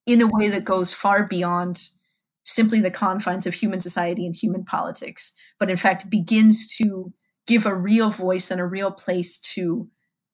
in 0.05 0.21
a 0.21 0.27
way 0.27 0.47
that 0.47 0.63
goes 0.63 0.93
far 0.93 1.27
beyond 1.27 1.89
simply 2.45 2.79
the 2.79 2.91
confines 2.91 3.45
of 3.45 3.55
human 3.55 3.81
society 3.81 4.25
and 4.25 4.35
human 4.35 4.63
politics, 4.63 5.33
but 5.59 5.69
in 5.69 5.75
fact 5.75 6.09
begins 6.09 6.77
to 6.77 7.11
give 7.47 7.65
a 7.65 7.75
real 7.75 8.09
voice 8.09 8.51
and 8.51 8.61
a 8.61 8.65
real 8.65 8.91
place 8.91 9.37
to 9.39 9.89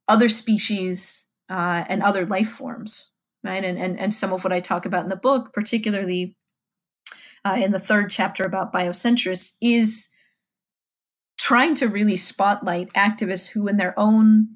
other 0.08 0.30
species 0.30 1.30
uh, 1.50 1.86
and 1.88 2.04
other 2.04 2.26
life 2.26 2.50
forms, 2.50 3.12
right? 3.44 3.64
And, 3.64 3.78
and 3.78 3.98
and 3.98 4.14
some 4.14 4.34
of 4.34 4.44
what 4.44 4.54
I 4.54 4.60
talk 4.60 4.86
about 4.86 5.04
in 5.04 5.10
the 5.10 5.16
book, 5.16 5.54
particularly 5.54 6.36
uh, 7.44 7.58
in 7.60 7.72
the 7.72 7.80
third 7.80 8.10
chapter 8.10 8.44
about 8.44 8.74
biocentrists 8.74 9.56
is 9.62 10.10
trying 11.38 11.74
to 11.76 11.88
really 11.88 12.18
spotlight 12.18 12.90
activists 12.94 13.52
who, 13.52 13.68
in 13.68 13.78
their 13.78 13.98
own 13.98 14.48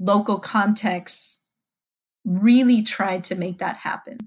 local 0.00 0.38
contexts, 0.38 1.42
really 2.24 2.82
tried 2.82 3.24
to 3.24 3.34
make 3.34 3.58
that 3.58 3.78
happen, 3.78 4.18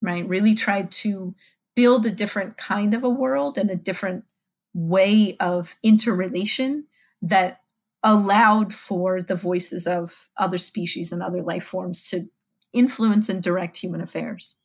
right? 0.00 0.28
Really 0.28 0.54
tried 0.54 0.90
to 0.92 1.34
build 1.74 2.06
a 2.06 2.10
different 2.10 2.56
kind 2.56 2.94
of 2.94 3.04
a 3.04 3.10
world 3.10 3.58
and 3.58 3.70
a 3.70 3.76
different 3.76 4.24
way 4.72 5.36
of 5.38 5.76
interrelation 5.82 6.86
that 7.20 7.62
allowed 8.02 8.72
for 8.72 9.20
the 9.20 9.34
voices 9.34 9.86
of 9.86 10.28
other 10.36 10.58
species 10.58 11.10
and 11.10 11.22
other 11.22 11.42
life 11.42 11.64
forms 11.64 12.08
to 12.10 12.28
influence 12.72 13.28
and 13.28 13.42
direct 13.42 13.78
human 13.78 14.00
affairs. 14.00 14.56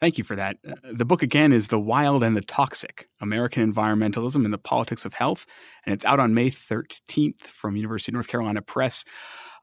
Thank 0.00 0.16
you 0.16 0.24
for 0.24 0.36
that. 0.36 0.58
Uh, 0.66 0.74
the 0.92 1.04
book 1.04 1.22
again 1.22 1.52
is 1.52 1.68
The 1.68 1.78
Wild 1.78 2.22
and 2.22 2.36
the 2.36 2.40
Toxic 2.40 3.08
American 3.20 3.70
Environmentalism 3.70 4.44
and 4.44 4.54
the 4.54 4.58
Politics 4.58 5.04
of 5.04 5.14
Health, 5.14 5.44
and 5.84 5.92
it's 5.92 6.04
out 6.04 6.20
on 6.20 6.34
May 6.34 6.50
13th 6.50 7.40
from 7.40 7.74
University 7.74 8.12
of 8.12 8.14
North 8.14 8.28
Carolina 8.28 8.62
Press. 8.62 9.04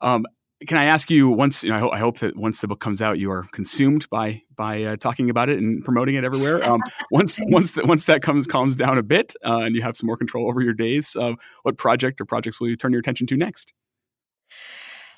Um, 0.01 0.25
can 0.67 0.77
I 0.77 0.85
ask 0.85 1.09
you 1.09 1.29
once? 1.29 1.63
You 1.63 1.69
know, 1.69 1.75
I, 1.75 1.79
ho- 1.79 1.91
I, 1.91 1.99
hope 1.99 2.19
that 2.19 2.35
once 2.37 2.61
the 2.61 2.67
book 2.67 2.79
comes 2.79 3.01
out, 3.01 3.19
you 3.19 3.29
are 3.29 3.45
consumed 3.51 4.09
by 4.09 4.41
by 4.55 4.83
uh, 4.83 4.95
talking 4.95 5.29
about 5.29 5.49
it 5.49 5.59
and 5.59 5.83
promoting 5.83 6.15
it 6.15 6.23
everywhere. 6.23 6.63
Um, 6.67 6.81
once 7.11 7.39
once 7.43 7.73
that 7.73 7.85
once 7.85 8.05
that 8.05 8.21
comes 8.21 8.47
calms 8.47 8.75
down 8.75 8.97
a 8.97 9.03
bit 9.03 9.33
uh, 9.45 9.59
and 9.59 9.75
you 9.75 9.81
have 9.81 9.97
some 9.97 10.07
more 10.07 10.17
control 10.17 10.47
over 10.47 10.61
your 10.61 10.73
days, 10.73 11.15
uh, 11.17 11.33
what 11.63 11.77
project 11.77 12.21
or 12.21 12.25
projects 12.25 12.59
will 12.59 12.69
you 12.69 12.77
turn 12.77 12.91
your 12.93 13.01
attention 13.01 13.27
to 13.27 13.37
next? 13.37 13.73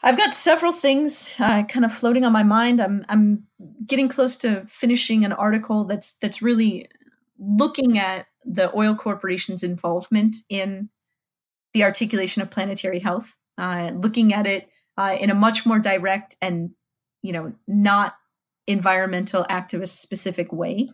I've 0.04 0.18
got 0.18 0.34
several 0.34 0.72
things 0.72 1.36
uh, 1.40 1.64
kind 1.64 1.84
of 1.84 1.92
floating 1.92 2.24
on 2.24 2.32
my 2.32 2.44
mind. 2.44 2.80
I'm 2.80 3.06
I'm 3.10 3.44
getting 3.86 4.08
close 4.08 4.38
to 4.38 4.64
finishing 4.68 5.26
an 5.26 5.32
article 5.32 5.86
that's 5.86 6.18
that's 6.18 6.42
really 6.42 6.88
looking 7.40 7.98
at 7.98 8.28
the 8.44 8.76
oil 8.76 8.96
corporation's 8.96 9.64
involvement 9.64 10.38
in 10.50 10.90
the 11.74 11.84
articulation 11.84 12.42
of 12.42 12.50
planetary 12.50 13.00
health, 13.00 13.38
uh, 13.58 13.92
looking 13.94 14.34
at 14.34 14.48
it 14.48 14.70
uh, 14.98 15.16
in 15.20 15.30
a 15.30 15.36
much 15.36 15.66
more 15.66 15.80
direct 15.80 16.36
and 16.42 16.72
you 17.24 17.34
know 17.34 17.54
not 17.68 18.16
environmental 18.68 19.46
activist 19.50 19.98
specific 19.98 20.52
way. 20.52 20.90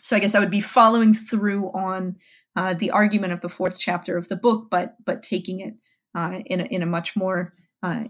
So 0.00 0.16
I 0.16 0.20
guess 0.20 0.34
I 0.34 0.40
would 0.40 0.50
be 0.50 0.60
following 0.60 1.14
through 1.14 1.70
on 1.70 2.16
uh, 2.54 2.74
the 2.74 2.90
argument 2.90 3.32
of 3.32 3.40
the 3.40 3.48
fourth 3.48 3.78
chapter 3.78 4.16
of 4.16 4.28
the 4.28 4.36
book, 4.36 4.68
but 4.70 4.96
but 5.04 5.22
taking 5.22 5.60
it 5.60 5.74
uh, 6.14 6.40
in 6.46 6.60
a, 6.60 6.64
in 6.64 6.82
a 6.82 6.86
much 6.86 7.16
more 7.16 7.54
uh, 7.82 8.04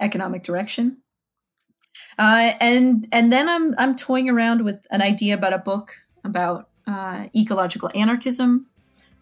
economic 0.00 0.42
direction. 0.42 0.98
Uh, 2.18 2.52
and 2.60 3.06
and 3.12 3.32
then 3.32 3.48
I'm 3.48 3.74
I'm 3.78 3.96
toying 3.96 4.28
around 4.28 4.64
with 4.64 4.86
an 4.90 5.02
idea 5.02 5.34
about 5.34 5.52
a 5.52 5.58
book 5.58 5.92
about 6.24 6.68
uh, 6.86 7.26
ecological 7.34 7.90
anarchism 7.94 8.66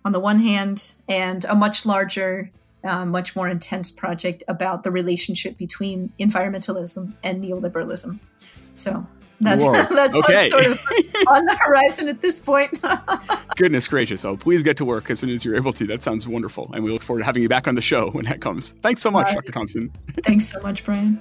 on 0.05 0.13
the 0.13 0.21
one 0.21 0.41
hand, 0.41 0.95
and 1.09 1.45
a 1.45 1.55
much 1.55 1.87
larger, 1.87 2.51
uh, 2.85 3.05
much 3.05 3.37
more 3.37 3.49
intense 3.49 3.91
project 3.91 4.43
about 4.49 4.83
the 4.83 4.91
relationship 4.91 5.57
between 5.57 6.13
environmentalism 6.19 7.13
and 7.23 7.43
neoliberalism. 7.43 8.19
So 8.75 9.07
that's 9.43 9.89
that's 9.91 10.17
okay. 10.17 10.49
sort 10.49 10.67
of 10.67 10.81
on 11.29 11.45
the 11.45 11.57
horizon 11.57 12.09
at 12.09 12.21
this 12.21 12.39
point. 12.39 12.79
Goodness 13.57 13.89
gracious! 13.89 14.25
Oh, 14.25 14.37
please 14.37 14.63
get 14.63 14.77
to 14.79 14.85
work 14.85 15.11
as 15.11 15.21
soon 15.21 15.31
as 15.31 15.45
you're 15.45 15.57
able 15.57 15.73
to. 15.75 15.87
That 15.87 16.03
sounds 16.03 16.27
wonderful, 16.27 16.71
and 16.75 16.85
we 16.85 16.91
look 16.91 17.03
forward 17.03 17.21
to 17.21 17.25
having 17.25 17.43
you 17.43 17.49
back 17.49 17.69
on 17.69 17.75
the 17.75 17.83
show 17.83 18.11
when 18.11 18.25
that 18.27 18.41
comes. 18.41 18.73
Thanks 18.83 19.03
so 19.03 19.11
much, 19.11 19.27
right. 19.27 19.37
Dr. 19.37 19.53
Thomson. 19.53 19.93
Thanks 20.23 20.47
so 20.47 20.61
much, 20.61 20.85
Brian. 20.85 21.21